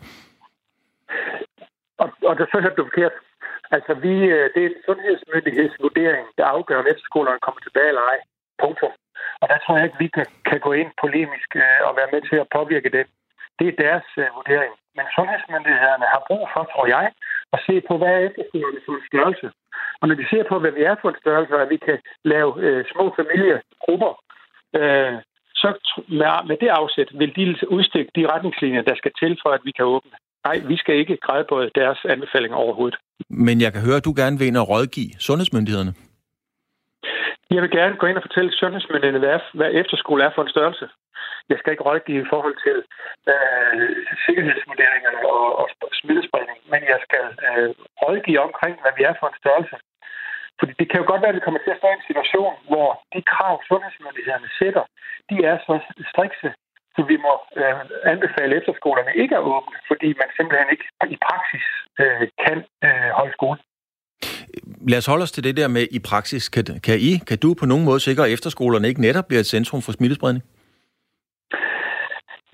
Og, 2.01 2.07
og 2.30 2.34
det 2.38 2.45
så 2.51 2.57
hørte 2.63 2.78
du 2.80 2.86
forkert. 2.91 3.16
Altså, 3.76 3.93
vi, 4.05 4.13
øh, 4.36 4.45
det 4.53 4.61
er 4.63 4.70
en 4.74 4.82
sundhedsmyndighedsvurdering, 4.88 6.26
der 6.38 6.45
afgør, 6.55 6.80
om 6.84 6.88
efterskolerne 6.91 7.39
kommer 7.45 7.61
tilbage 7.61 7.89
eller 7.93 8.05
ej. 8.13 8.20
Punktum. 8.63 8.93
Og 9.41 9.45
der 9.51 9.57
tror 9.59 9.76
jeg 9.78 9.86
ikke, 9.86 10.03
vi 10.05 10.09
kan, 10.18 10.28
kan 10.49 10.59
gå 10.68 10.72
ind 10.82 10.89
polemisk 11.03 11.49
øh, 11.63 11.80
og 11.88 11.91
være 11.99 12.09
med 12.13 12.22
til 12.30 12.38
at 12.43 12.51
påvirke 12.57 12.89
det. 12.97 13.05
Det 13.59 13.68
er 13.68 13.82
deres 13.86 14.07
vurdering. 14.38 14.74
Men 14.97 15.05
sundhedsmyndighederne 15.15 16.07
har 16.13 16.21
brug 16.29 16.43
for, 16.53 16.63
tror 16.73 16.87
jeg, 16.95 17.05
at 17.55 17.59
se 17.67 17.75
på, 17.87 17.93
hvad 17.97 18.11
er 18.15 18.21
efterskolen 18.27 18.81
for 18.85 18.93
en 18.99 19.07
størrelse. 19.09 19.47
Og 19.99 20.05
når 20.07 20.15
vi 20.21 20.25
ser 20.31 20.43
på, 20.51 20.55
hvad 20.59 20.73
vi 20.77 20.83
er 20.91 20.95
for 21.01 21.09
en 21.09 21.21
størrelse, 21.23 21.53
og 21.55 21.61
at 21.65 21.73
vi 21.75 21.79
kan 21.87 21.97
lave 22.33 22.51
øh, 22.65 22.85
små 22.91 23.03
familiegrupper, 23.19 24.13
øh, 24.79 25.15
så 25.61 25.69
med, 26.19 26.29
med 26.49 26.57
det 26.63 26.71
afsæt 26.81 27.09
vil 27.19 27.35
de 27.35 27.45
udstikke 27.75 28.11
de 28.15 28.27
retningslinjer, 28.33 28.81
der 28.81 28.95
skal 28.95 29.11
til 29.21 29.33
for, 29.43 29.49
at 29.57 29.61
vi 29.67 29.71
kan 29.71 29.85
åbne. 29.85 30.15
Nej, 30.45 30.57
vi 30.71 30.77
skal 30.77 30.95
ikke 30.95 31.17
græde 31.17 31.45
på 31.49 31.55
deres 31.75 31.99
anbefalinger 32.13 32.57
overhovedet. 32.57 32.97
Men 33.29 33.61
jeg 33.61 33.71
kan 33.73 33.81
høre, 33.81 33.97
at 33.97 34.05
du 34.05 34.13
gerne 34.21 34.37
vil 34.39 34.47
ind 34.47 34.57
og 34.57 34.69
rådgive 34.69 35.11
sundhedsmyndighederne. 35.19 35.93
Jeg 37.55 37.61
vil 37.61 37.71
gerne 37.71 37.95
gå 37.95 38.05
ind 38.07 38.17
og 38.17 38.25
fortælle 38.27 38.51
sundhedsmyndighederne, 38.51 39.19
hvad, 39.25 39.39
hvad 39.53 39.69
efterskole 39.81 40.23
er 40.23 40.31
for 40.35 40.41
en 40.43 40.49
størrelse. 40.49 40.85
Jeg 41.51 41.57
skal 41.59 41.71
ikke 41.71 41.87
rådgive 41.89 42.21
i 42.23 42.31
forhold 42.33 42.57
til 42.65 42.77
øh, 43.33 43.75
sikkerhedsvurderingerne 44.25 45.19
og, 45.35 45.45
og 45.59 45.67
smittespredning, 45.99 46.59
men 46.73 46.81
jeg 46.91 46.99
skal 47.07 47.25
øh, 47.47 47.69
rådgive 48.01 48.45
omkring, 48.47 48.75
hvad 48.81 48.93
vi 48.97 49.03
er 49.09 49.15
for 49.19 49.27
en 49.29 49.41
størrelse. 49.41 49.77
Fordi 50.59 50.73
det 50.79 50.87
kan 50.89 50.99
jo 51.01 51.05
godt 51.11 51.21
være, 51.21 51.33
at 51.33 51.39
vi 51.39 51.45
kommer 51.45 51.61
til 51.61 51.73
at 51.73 51.79
stå 51.81 51.87
i 51.91 51.97
en 51.99 52.09
situation, 52.09 52.53
hvor 52.71 52.89
de 53.13 53.21
krav, 53.33 53.55
sundhedsmyndighederne 53.69 54.49
sætter, 54.59 54.83
de 55.29 55.35
er 55.49 55.57
så 55.67 55.75
strikse, 56.11 56.49
så 56.95 57.01
vi 57.11 57.17
må 57.25 57.33
øh, 57.59 57.75
anbefale 58.13 58.51
efterskolerne 58.59 59.11
ikke 59.21 59.35
at 59.39 59.43
åbne, 59.53 59.77
fordi 59.89 60.09
man 60.21 60.29
simpelthen 60.37 60.69
ikke 60.73 60.85
i 61.15 61.17
praksis 61.27 61.65
øh, 62.01 62.23
kan 62.43 62.57
øh, 62.87 63.09
holde 63.19 63.33
skole. 63.39 63.59
Lad 64.91 64.97
os 64.97 65.05
holde 65.05 65.23
os 65.23 65.31
til 65.31 65.43
det 65.43 65.57
der 65.57 65.67
med 65.67 65.85
i 65.97 65.99
praksis. 66.09 66.49
Kan, 66.49 66.63
kan 66.87 66.97
I, 67.09 67.11
kan 67.29 67.37
du 67.37 67.49
på 67.61 67.65
nogen 67.65 67.85
måde 67.85 67.99
sikre, 67.99 68.25
at 68.25 68.33
efterskolerne 68.33 68.87
ikke 68.87 69.01
netop 69.01 69.27
bliver 69.27 69.39
et 69.39 69.51
centrum 69.55 69.81
for 69.81 69.91
smittespredning? 69.91 70.43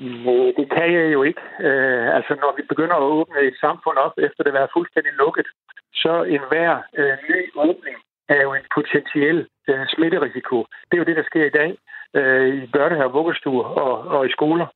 Nej, 0.01 0.53
det 0.57 0.67
kan 0.75 0.93
jeg 0.93 1.13
jo 1.13 1.23
ikke. 1.23 1.41
Øh, 1.59 2.15
altså, 2.15 2.33
når 2.43 2.53
vi 2.57 2.63
begynder 2.69 2.95
at 2.95 3.09
åbne 3.17 3.39
et 3.41 3.57
samfund 3.65 3.97
op, 3.97 4.13
efter 4.17 4.43
det 4.43 4.53
være 4.53 4.73
fuldstændig 4.73 5.13
lukket, 5.13 5.47
så 5.93 6.23
enhver 6.23 6.81
øh, 6.97 7.17
ny 7.29 7.39
åbning 7.55 7.97
er 8.29 8.41
jo 8.41 8.53
en 8.53 8.67
potentiel 8.75 9.47
øh, 9.69 9.85
smitterisiko. 9.93 10.57
Det 10.87 10.93
er 10.93 11.01
jo 11.03 11.09
det, 11.09 11.17
der 11.17 11.23
sker 11.23 11.45
i 11.45 11.55
dag 11.59 11.77
øh, 12.17 12.63
i 12.63 12.67
børnehaver, 12.67 13.11
vuggestuer 13.11 13.63
og, 13.63 13.93
og 14.15 14.25
i 14.25 14.31
skoler. 14.31 14.67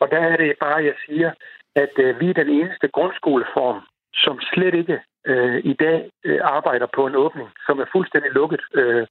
Og 0.00 0.10
der 0.10 0.18
er 0.18 0.36
det 0.36 0.54
bare, 0.60 0.84
jeg 0.84 0.94
siger, 1.06 1.30
at 1.74 1.94
øh, 1.98 2.20
vi 2.20 2.30
er 2.30 2.34
den 2.34 2.48
eneste 2.48 2.88
grundskoleform, 2.88 3.80
som 4.14 4.40
slet 4.40 4.74
ikke 4.74 5.00
øh, 5.26 5.60
i 5.64 5.72
dag 5.72 6.10
øh, 6.24 6.40
arbejder 6.42 6.86
på 6.94 7.06
en 7.06 7.14
åbning, 7.14 7.48
som 7.66 7.78
er 7.78 7.92
fuldstændig 7.92 8.30
lukket, 8.32 8.62
øh, 8.74 9.06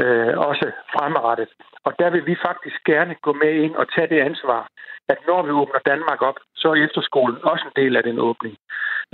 øh, 0.00 0.38
også 0.48 0.66
fremadrettet. 0.94 1.48
Og 1.86 1.92
der 1.98 2.10
vil 2.10 2.26
vi 2.26 2.36
faktisk 2.48 2.78
gerne 2.92 3.14
gå 3.26 3.32
med 3.32 3.52
ind 3.64 3.74
og 3.74 3.86
tage 3.94 4.08
det 4.12 4.20
ansvar, 4.28 4.68
at 5.08 5.18
når 5.28 5.42
vi 5.46 5.50
åbner 5.50 5.80
Danmark 5.92 6.22
op, 6.22 6.38
så 6.54 6.68
er 6.68 6.84
efterskolen 6.86 7.38
også 7.42 7.64
en 7.66 7.82
del 7.82 7.96
af 7.96 8.02
den 8.02 8.18
åbning. 8.18 8.54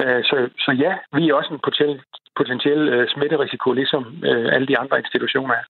Øh, 0.02 0.20
så, 0.28 0.36
så 0.64 0.70
ja, 0.84 0.92
vi 1.16 1.28
er 1.28 1.34
også 1.34 1.50
en 1.54 1.60
potentiel, 1.66 2.00
potentiel 2.36 2.82
øh, 2.94 3.08
smitterisiko, 3.14 3.72
ligesom 3.72 4.02
øh, 4.28 4.46
alle 4.54 4.66
de 4.66 4.78
andre 4.78 4.98
institutioner 4.98 5.54
er. 5.54 5.64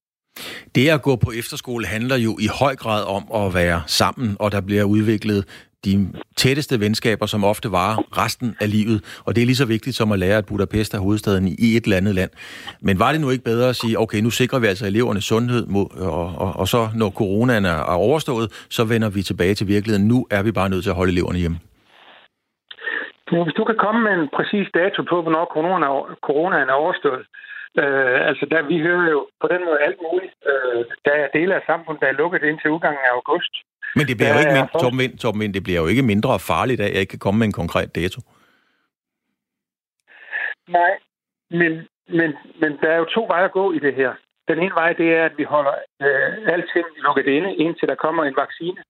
Det 0.74 0.88
at 0.88 1.02
gå 1.02 1.16
på 1.16 1.30
efterskole 1.40 1.86
handler 1.86 2.16
jo 2.26 2.32
i 2.46 2.48
høj 2.61 2.74
grad 2.82 3.02
om 3.16 3.24
at 3.40 3.54
være 3.54 3.82
sammen, 3.86 4.36
og 4.40 4.52
der 4.52 4.61
bliver 4.61 4.84
udviklet 4.84 5.68
de 5.85 6.12
tætteste 6.37 6.81
venskaber, 6.81 7.26
som 7.26 7.45
ofte 7.45 7.72
varer 7.72 7.97
resten 8.22 8.57
af 8.61 8.70
livet. 8.70 9.22
Og 9.26 9.35
det 9.35 9.41
er 9.43 9.47
lige 9.47 9.62
så 9.62 9.66
vigtigt 9.66 9.97
som 9.97 10.12
at 10.12 10.18
lære, 10.18 10.39
at 10.39 10.47
Budapest 10.47 10.95
er 10.95 10.99
hovedstaden 10.99 11.49
i 11.49 11.76
et 11.76 11.85
eller 11.85 11.97
andet 11.97 12.14
land. 12.14 12.31
Men 12.81 12.99
var 12.99 13.12
det 13.12 13.20
nu 13.20 13.31
ikke 13.31 13.45
bedre 13.45 13.68
at 13.68 13.76
sige, 13.76 13.99
okay, 13.99 14.20
nu 14.20 14.31
sikrer 14.31 14.59
vi 14.59 14.66
altså 14.66 14.87
elevernes 14.87 15.24
sundhed, 15.24 15.66
mod, 15.66 15.87
og, 16.01 16.29
og, 16.45 16.51
og 16.61 16.68
så 16.68 16.89
når 17.01 17.11
coronaen 17.11 17.64
er 17.64 17.81
overstået, 18.09 18.66
så 18.70 18.85
vender 18.85 19.11
vi 19.11 19.22
tilbage 19.22 19.55
til 19.55 19.66
virkeligheden. 19.68 20.09
Nu 20.09 20.26
er 20.31 20.43
vi 20.43 20.53
bare 20.53 20.68
nødt 20.68 20.83
til 20.85 20.91
at 20.91 20.97
holde 20.97 21.12
eleverne 21.12 21.39
hjemme. 21.39 21.59
Ja, 23.33 23.43
hvis 23.45 23.55
du 23.55 23.64
kan 23.64 23.79
komme 23.85 24.01
med 24.07 24.12
en 24.18 24.29
præcis 24.37 24.66
dato 24.74 25.01
på, 25.11 25.16
hvornår 25.22 25.45
corona, 25.55 25.87
coronaen 26.29 26.68
er 26.68 26.72
overstået, 26.85 27.22
Øh, 27.83 28.18
altså, 28.31 28.45
der, 28.53 28.62
vi 28.72 28.76
hører 28.87 29.11
jo 29.14 29.20
på 29.41 29.47
den 29.53 29.61
måde 29.66 29.81
alt 29.87 29.99
muligt. 30.07 30.35
Øh, 30.51 30.81
der 31.07 31.14
er 31.22 31.29
dele 31.39 31.55
af 31.55 31.62
samfundet, 31.66 32.01
der 32.03 32.09
er 32.09 32.20
lukket 32.22 32.43
indtil 32.43 32.74
udgangen 32.76 33.05
af 33.07 33.14
august. 33.18 33.55
Men 33.97 34.07
det 34.07 34.16
bliver 34.16 34.32
jo 34.34 34.39
ikke 34.39 34.53
mindre, 34.53 34.80
Torben 34.82 34.99
Vind, 34.99 35.18
Torben 35.18 35.41
Vind, 35.41 35.55
det 35.55 35.62
bliver 35.62 35.80
jo 35.80 35.86
ikke 35.86 36.03
mindre 36.03 36.39
farligt, 36.39 36.80
at 36.80 36.93
jeg 36.93 37.01
ikke 37.01 37.11
kan 37.11 37.18
komme 37.18 37.39
med 37.39 37.47
en 37.47 37.61
konkret 37.62 37.95
dato. 37.95 38.20
Nej, 40.68 40.93
men, 41.51 41.72
men, 42.18 42.30
men 42.61 42.70
der 42.82 42.89
er 42.91 42.97
jo 42.97 43.05
to 43.05 43.26
veje 43.28 43.45
at 43.45 43.53
gå 43.53 43.72
i 43.72 43.78
det 43.78 43.95
her. 43.95 44.12
Den 44.49 44.59
ene 44.59 44.74
vej, 44.74 44.93
det 44.93 45.09
er, 45.14 45.24
at 45.24 45.39
vi 45.39 45.45
holder 45.45 45.74
øh, 46.03 46.53
alting 46.55 46.86
lukket 46.97 47.26
inde, 47.26 47.55
indtil 47.55 47.89
der 47.89 47.95
kommer 47.95 48.24
en 48.24 48.36
vaccine. 48.36 48.80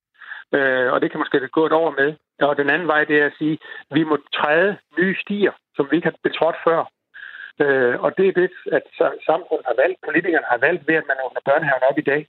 Øh, 0.54 0.92
og 0.92 1.00
det 1.00 1.10
kan 1.10 1.20
måske 1.20 1.48
gå 1.48 1.66
et 1.66 1.72
år 1.72 1.90
med. 2.00 2.14
Og 2.40 2.56
den 2.56 2.70
anden 2.70 2.88
vej, 2.88 3.04
det 3.04 3.16
er 3.22 3.26
at 3.26 3.38
sige, 3.38 3.58
at 3.90 3.94
vi 3.98 4.04
må 4.04 4.18
træde 4.34 4.76
nye 4.98 5.16
stier, 5.22 5.52
som 5.76 5.88
vi 5.90 5.96
ikke 5.96 6.08
har 6.10 6.16
betrådt 6.22 6.56
før. 6.66 6.80
Øh, 7.62 8.00
og 8.04 8.10
det 8.18 8.28
er 8.28 8.32
det, 8.32 8.50
at 8.72 8.84
samfundet 9.30 9.66
har 9.70 9.76
valgt, 9.82 9.98
politikerne 10.06 10.46
har 10.52 10.58
valgt 10.66 10.88
ved, 10.88 10.94
at 10.94 11.08
man 11.10 11.22
åbner 11.24 11.40
børnehaven 11.48 11.88
op 11.90 11.98
i 11.98 12.08
dag. 12.12 12.22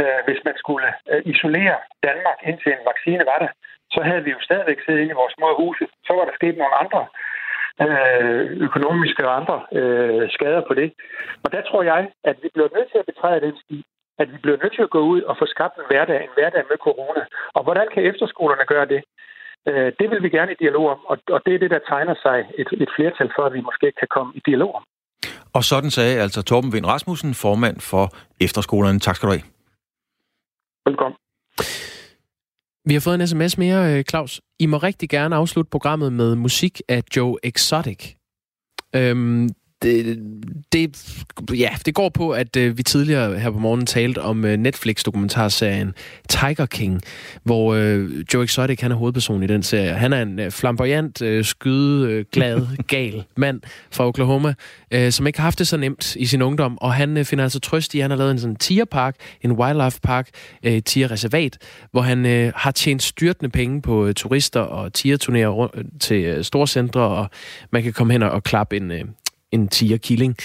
Øh, 0.00 0.20
hvis 0.26 0.40
man 0.48 0.56
skulle 0.62 0.88
øh, 1.10 1.22
isolere 1.32 1.76
Danmark 2.08 2.38
indtil 2.48 2.72
en 2.72 2.88
vaccine 2.90 3.24
var 3.32 3.38
der, 3.44 3.50
så 3.94 4.00
havde 4.08 4.24
vi 4.24 4.30
jo 4.36 4.40
stadigvæk 4.40 4.80
siddet 4.80 5.00
inde 5.00 5.14
i 5.14 5.20
vores 5.20 5.34
små 5.38 5.48
huse. 5.60 5.86
Så 6.06 6.12
var 6.18 6.24
der 6.24 6.34
sket 6.40 6.56
nogle 6.58 6.76
andre 6.82 7.02
øh, 7.84 8.44
økonomiske 8.66 9.22
og 9.28 9.36
andre 9.40 9.56
øh, 9.78 10.24
skader 10.36 10.62
på 10.68 10.74
det. 10.80 10.88
Og 11.44 11.52
der 11.54 11.62
tror 11.68 11.82
jeg, 11.92 12.02
at 12.24 12.36
vi 12.42 12.48
bliver 12.54 12.70
nødt 12.76 12.90
til 12.90 12.98
at 13.02 13.10
betræde 13.10 13.40
den 13.46 13.56
sti, 13.64 13.78
at 14.18 14.32
vi 14.32 14.36
bliver 14.42 14.58
nødt 14.62 14.74
til 14.74 14.86
at 14.86 14.94
gå 14.96 15.00
ud 15.12 15.20
og 15.22 15.34
få 15.40 15.46
skabt 15.54 15.74
en 15.76 15.88
hverdag, 15.90 16.20
en 16.22 16.34
hverdag 16.36 16.64
med 16.70 16.78
corona. 16.86 17.22
Og 17.56 17.62
hvordan 17.64 17.86
kan 17.94 18.02
efterskolerne 18.10 18.64
gøre 18.72 18.86
det? 18.94 19.00
Øh, 19.68 19.92
det 20.00 20.06
vil 20.10 20.22
vi 20.22 20.30
gerne 20.36 20.52
i 20.52 20.60
dialog 20.64 20.86
om, 20.94 21.00
og 21.34 21.40
det 21.46 21.54
er 21.54 21.58
det, 21.58 21.70
der 21.70 21.88
tegner 21.92 22.14
sig 22.22 22.38
et, 22.60 22.68
et 22.84 22.90
flertal 22.96 23.30
for, 23.36 23.44
at 23.48 23.52
vi 23.52 23.60
måske 23.60 23.92
kan 24.00 24.08
komme 24.10 24.32
i 24.34 24.40
dialog 24.46 24.74
om. 24.74 24.84
Og 25.54 25.62
sådan 25.64 25.90
sagde 25.90 26.20
altså 26.24 26.42
Torben 26.42 26.72
Vind 26.72 26.86
Rasmussen, 26.86 27.34
formand 27.34 27.80
for 27.90 28.04
efterskolerne. 28.40 28.98
Tak 28.98 29.16
skal 29.16 29.26
du 29.28 29.32
have. 29.32 29.59
Velkommen. 30.88 31.16
Vi 32.88 32.94
har 32.94 33.00
fået 33.00 33.20
en 33.20 33.26
sms 33.26 33.58
mere, 33.58 33.98
øh, 33.98 34.04
Claus. 34.04 34.40
I 34.58 34.66
må 34.66 34.76
rigtig 34.76 35.08
gerne 35.08 35.36
afslutte 35.36 35.70
programmet 35.70 36.12
med 36.12 36.34
musik 36.34 36.80
af 36.88 37.02
Joe 37.16 37.36
Exotic. 37.42 38.14
Øhm, 38.96 39.48
det, 39.82 40.18
det, 40.72 40.96
ja, 41.58 41.70
det 41.86 41.94
går 41.94 42.08
på, 42.08 42.30
at 42.30 42.56
øh, 42.56 42.78
vi 42.78 42.82
tidligere 42.82 43.38
her 43.38 43.50
på 43.50 43.58
morgen 43.58 43.86
talte 43.86 44.18
om 44.22 44.44
øh, 44.44 44.56
Netflix-dokumentarserien 44.56 45.94
Tiger 46.28 46.66
King, 46.66 47.02
hvor 47.42 47.74
øh, 47.74 48.24
Joe 48.34 48.44
Exotic 48.44 48.80
han 48.80 48.92
er 48.92 48.96
hovedperson 48.96 49.42
i 49.42 49.46
den 49.46 49.62
serie. 49.62 49.90
Han 49.90 50.12
er 50.12 50.22
en 50.22 50.38
øh, 50.38 50.50
flamboyant, 50.50 51.22
øh, 51.22 51.44
skyde, 51.44 52.10
øh, 52.10 52.24
glad, 52.32 52.66
gal 52.88 53.24
mand 53.36 53.60
fra 53.90 54.06
Oklahoma, 54.06 54.54
øh, 54.90 55.12
som 55.12 55.26
ikke 55.26 55.38
har 55.38 55.46
haft 55.46 55.58
det 55.58 55.68
så 55.68 55.76
nemt 55.76 56.16
i 56.16 56.26
sin 56.26 56.42
ungdom, 56.42 56.78
og 56.78 56.94
han 56.94 57.16
øh, 57.16 57.24
finder 57.24 57.44
altså 57.44 57.60
trøst 57.60 57.94
i, 57.94 57.98
at 57.98 58.02
han 58.02 58.10
har 58.10 58.18
lavet 58.18 58.30
en 58.30 58.38
sådan 58.38 58.56
tierpark, 58.56 59.16
en 59.42 59.52
wildlife 59.52 60.00
park, 60.00 60.28
øh, 60.62 60.82
tierreservat, 60.82 61.58
hvor 61.92 62.00
han 62.00 62.26
øh, 62.26 62.52
har 62.56 62.70
tjent 62.70 63.02
styrtende 63.02 63.50
penge 63.50 63.82
på 63.82 64.06
øh, 64.06 64.14
turister 64.14 64.60
og 64.60 64.92
tierturnerer 64.92 65.68
til 66.00 66.24
øh, 66.24 66.44
storcentre, 66.44 67.00
og 67.00 67.30
man 67.72 67.82
kan 67.82 67.92
komme 67.92 68.12
hen 68.12 68.22
og, 68.22 68.30
og 68.30 68.42
klappe 68.42 68.76
en, 68.76 68.90
øh, 68.90 69.04
en 69.52 69.68
tiger-killing. 69.68 70.36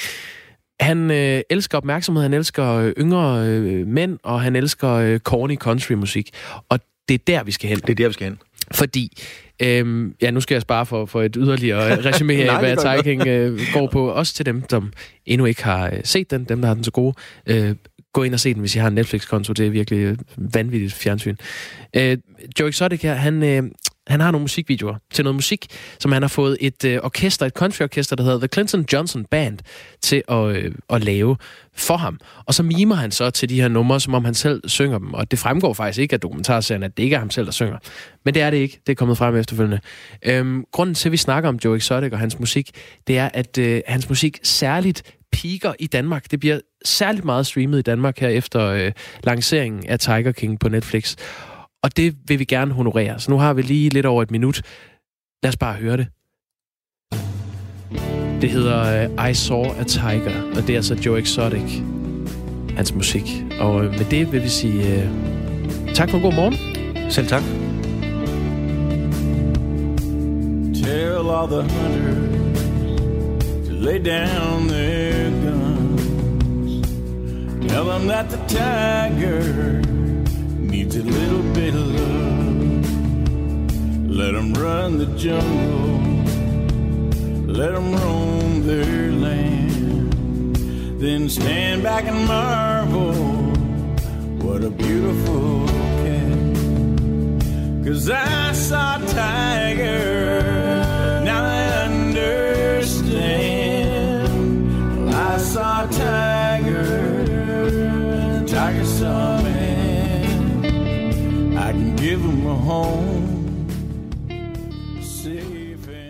Han 0.80 1.12
øh, 1.12 1.42
elsker 1.50 1.78
opmærksomhed, 1.78 2.24
han 2.24 2.34
elsker 2.34 2.74
øh, 2.74 2.94
yngre 3.00 3.48
øh, 3.48 3.88
mænd, 3.88 4.18
og 4.24 4.42
han 4.42 4.56
elsker 4.56 4.90
øh, 4.90 5.20
corny 5.20 5.56
country-musik. 5.56 6.30
Og 6.70 6.80
det 7.10 7.14
er 7.14 7.24
der, 7.28 7.44
vi 7.44 7.52
skal 7.52 7.70
hen. 7.70 7.80
Det 7.80 7.90
er 7.90 7.96
der, 7.96 8.08
vi 8.08 8.14
skal 8.14 8.28
hen. 8.28 8.38
Fordi, 8.72 9.24
øh, 9.62 10.12
ja, 10.22 10.32
nu 10.32 10.42
skal 10.42 10.56
jeg 10.56 10.62
spare 10.62 10.86
for, 10.86 11.06
for 11.06 11.22
et 11.22 11.36
yderligere 11.40 11.96
resume 12.10 12.34
af, 12.34 12.60
hvad 12.60 12.78
Tiger 12.78 13.24
øh, 13.28 13.60
går 13.74 13.88
på. 13.88 14.10
Også 14.10 14.34
til 14.34 14.46
dem, 14.46 14.64
som 14.70 14.94
endnu 15.26 15.46
ikke 15.46 15.64
har 15.64 15.86
øh, 15.86 16.00
set 16.04 16.32
den, 16.32 16.44
dem, 16.44 16.62
der 16.62 16.68
har 16.68 16.76
den 16.76 16.84
så 16.84 16.92
gode. 16.92 17.14
Øh, 17.48 17.76
gå 18.14 18.24
ind 18.24 18.34
og 18.34 18.40
se 18.40 18.54
den, 18.54 18.60
hvis 18.60 18.76
I 18.76 18.80
har 18.80 18.88
en 18.88 18.96
Netflix-konto. 18.96 19.54
Det 19.54 19.66
er 19.66 19.70
virkelig 19.70 20.00
øh, 20.00 20.18
vanvittigt 20.38 20.94
fjernsyn. 20.94 21.36
Øh, 21.96 22.18
Joe 22.60 22.70
Exotic 22.70 23.02
her, 23.02 23.14
han, 23.14 23.44
øh, 23.44 23.64
han 24.08 24.20
har 24.20 24.32
nogle 24.32 24.44
musikvideoer 24.44 24.96
til 25.14 25.24
noget 25.24 25.36
musik, 25.36 25.68
som 26.00 26.12
han 26.12 26.22
har 26.22 26.30
fået 26.30 26.58
et 26.62 26.86
øh, 26.86 27.00
orkester, 27.04 27.46
et 27.46 27.54
countryorkester, 27.54 28.16
der 28.16 28.24
hedder 28.24 28.40
The 28.40 28.48
Clinton 28.54 28.86
Johnson 28.94 29.26
Band, 29.26 29.60
til 30.02 30.24
at, 30.28 30.46
øh, 30.46 30.72
at 30.90 31.04
lave 31.04 31.38
for 31.74 31.98
ham. 31.98 32.20
Og 32.46 32.54
så 32.54 32.64
mimer 32.64 32.96
han 32.96 33.12
så 33.12 33.30
til 33.30 33.50
de 33.50 33.62
her 33.62 33.68
numre, 33.68 34.00
som 34.00 34.14
om 34.14 34.26
han 34.26 34.34
selv 34.34 34.70
synger 34.70 34.98
dem. 34.98 35.14
Og 35.14 35.32
det 35.32 35.40
fremgår 35.40 35.74
faktisk 35.74 36.00
ikke 36.00 36.14
af 36.14 36.20
dokumentarserien, 36.20 36.84
at 36.84 36.98
det 36.98 37.04
ikke 37.04 37.16
er 37.16 37.20
ham 37.20 37.30
selv, 37.30 37.46
der 37.46 37.52
synger. 37.52 37.78
Men 38.26 38.34
det 38.34 38.42
er 38.42 38.50
det 38.50 38.58
ikke. 38.58 38.80
Det 38.88 38.92
er 38.92 38.96
kommet 38.96 39.18
frem 39.18 39.36
efterfølgende. 39.36 39.80
Øhm, 40.24 40.64
grunden 40.72 40.96
til, 40.96 41.10
at 41.10 41.12
vi 41.12 41.18
snakker 41.18 41.50
om 41.50 41.60
Joe 41.66 41.78
Exotic 41.78 42.14
og 42.14 42.20
hans 42.20 42.40
musik, 42.40 42.72
det 43.08 43.18
er, 43.18 43.30
at 43.34 43.58
øh, 43.58 43.82
hans 43.88 44.10
musik 44.10 44.40
særligt 44.44 45.16
piker 45.32 45.74
i 45.80 45.88
Danmark. 45.88 46.32
Det 46.32 46.40
bliver 46.40 46.60
særligt 46.86 47.26
meget 47.26 47.48
streamet 47.48 47.80
i 47.80 47.82
Danmark 47.82 48.20
her 48.20 48.30
efter 48.30 48.62
øh, 48.62 48.92
lanceringen 49.24 49.88
af 49.88 50.00
Tiger 50.00 50.32
King 50.32 50.60
på 50.60 50.70
Netflix. 50.70 51.16
Og 51.86 51.98
det 51.98 52.16
vil 52.28 52.40
vi 52.40 52.46
gerne 52.46 52.74
honorere. 52.74 53.20
Så 53.20 53.32
nu 53.32 53.38
har 53.38 53.54
vi 53.54 53.62
lige 53.62 53.90
lidt 53.90 54.06
over 54.06 54.24
et 54.24 54.32
minut. 54.32 54.62
Lad 55.44 55.50
os 55.50 55.58
bare 55.58 55.74
høre 55.74 55.98
det. 55.98 56.08
Det 58.42 58.50
hedder 58.50 59.08
uh, 59.08 59.30
I 59.30 59.34
Saw 59.34 59.64
a 59.64 59.84
Tiger, 59.84 60.42
og 60.56 60.62
det 60.62 60.70
er 60.70 60.76
altså 60.76 60.96
Joe 61.06 61.20
Exotic, 61.20 61.82
hans 62.76 62.94
musik. 62.94 63.44
Og 63.60 63.76
uh, 63.76 63.84
med 63.84 64.06
det 64.12 64.32
vil 64.32 64.44
vi 64.44 64.50
sige 64.50 65.04
uh, 65.04 65.10
tak 65.94 66.10
for 66.10 66.18
en 66.18 66.24
god 66.24 66.34
morgen. 66.34 66.58
Selv 67.12 67.28
tak. 67.28 67.44
Tell 70.84 71.30
all 71.30 71.48
the 71.48 71.62
hunters 71.62 72.60
to 73.68 73.74
lay 73.74 74.00
down 74.00 74.68
their 74.68 75.30
guns. 75.44 76.88
Tell 77.70 77.84
them 77.84 78.08
that 78.08 78.30
the 78.30 78.40
tiger 78.48 79.82
needs 80.76 80.96
a 80.98 81.04
little 81.04 81.44
bit 81.54 81.74
of 81.74 81.88
love. 82.00 82.86
Let 84.20 84.32
them 84.34 84.54
run 84.54 84.98
the 84.98 85.06
jungle, 85.26 86.00
let 87.60 87.72
them 87.76 87.96
roam 87.96 88.68
their 88.68 89.12
land. 89.26 90.14
Then 91.00 91.30
stand 91.30 91.84
back 91.84 92.04
and 92.06 92.28
marvel, 92.28 93.14
what 94.44 94.64
a 94.66 94.70
beautiful 94.70 95.66
cat. 96.04 96.40
Cause 97.86 98.10
I 98.10 98.52
saw 98.52 98.98
a 98.98 99.06
tiger, 99.24 100.42
now 101.30 101.42
I 101.60 101.62
understand. 101.88 103.16
Well, 104.98 105.16
I 105.32 105.38
saw 105.38 105.86
a 105.86 105.88
tiger, 105.88 106.84
tiger 108.46 108.86
saw. 108.86 109.35
Give 112.06 112.20
them 112.20 112.48
a 112.48 112.54
home. 112.54 113.36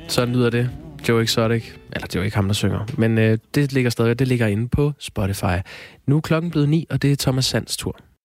Sådan 0.07 0.35
lyder 0.35 0.49
det. 0.49 0.69
Joe 1.09 1.23
Exotic. 1.23 1.63
Eller 1.93 2.07
det 2.07 2.15
er 2.15 2.19
jo 2.19 2.23
ikke 2.23 2.35
ham, 2.35 2.45
der 2.47 2.53
synger. 2.53 2.85
Men 2.97 3.17
øh, 3.17 3.37
det 3.55 3.73
ligger 3.73 3.89
stadig 3.89 4.19
det 4.19 4.27
ligger 4.27 4.47
inde 4.47 4.67
på 4.67 4.93
Spotify. 4.99 5.57
Nu 6.07 6.17
er 6.17 6.21
klokken 6.21 6.51
blevet 6.51 6.69
ni, 6.69 6.87
og 6.89 7.01
det 7.01 7.11
er 7.11 7.15
Thomas 7.15 7.45
Sands 7.45 7.77
tur. 7.77 7.99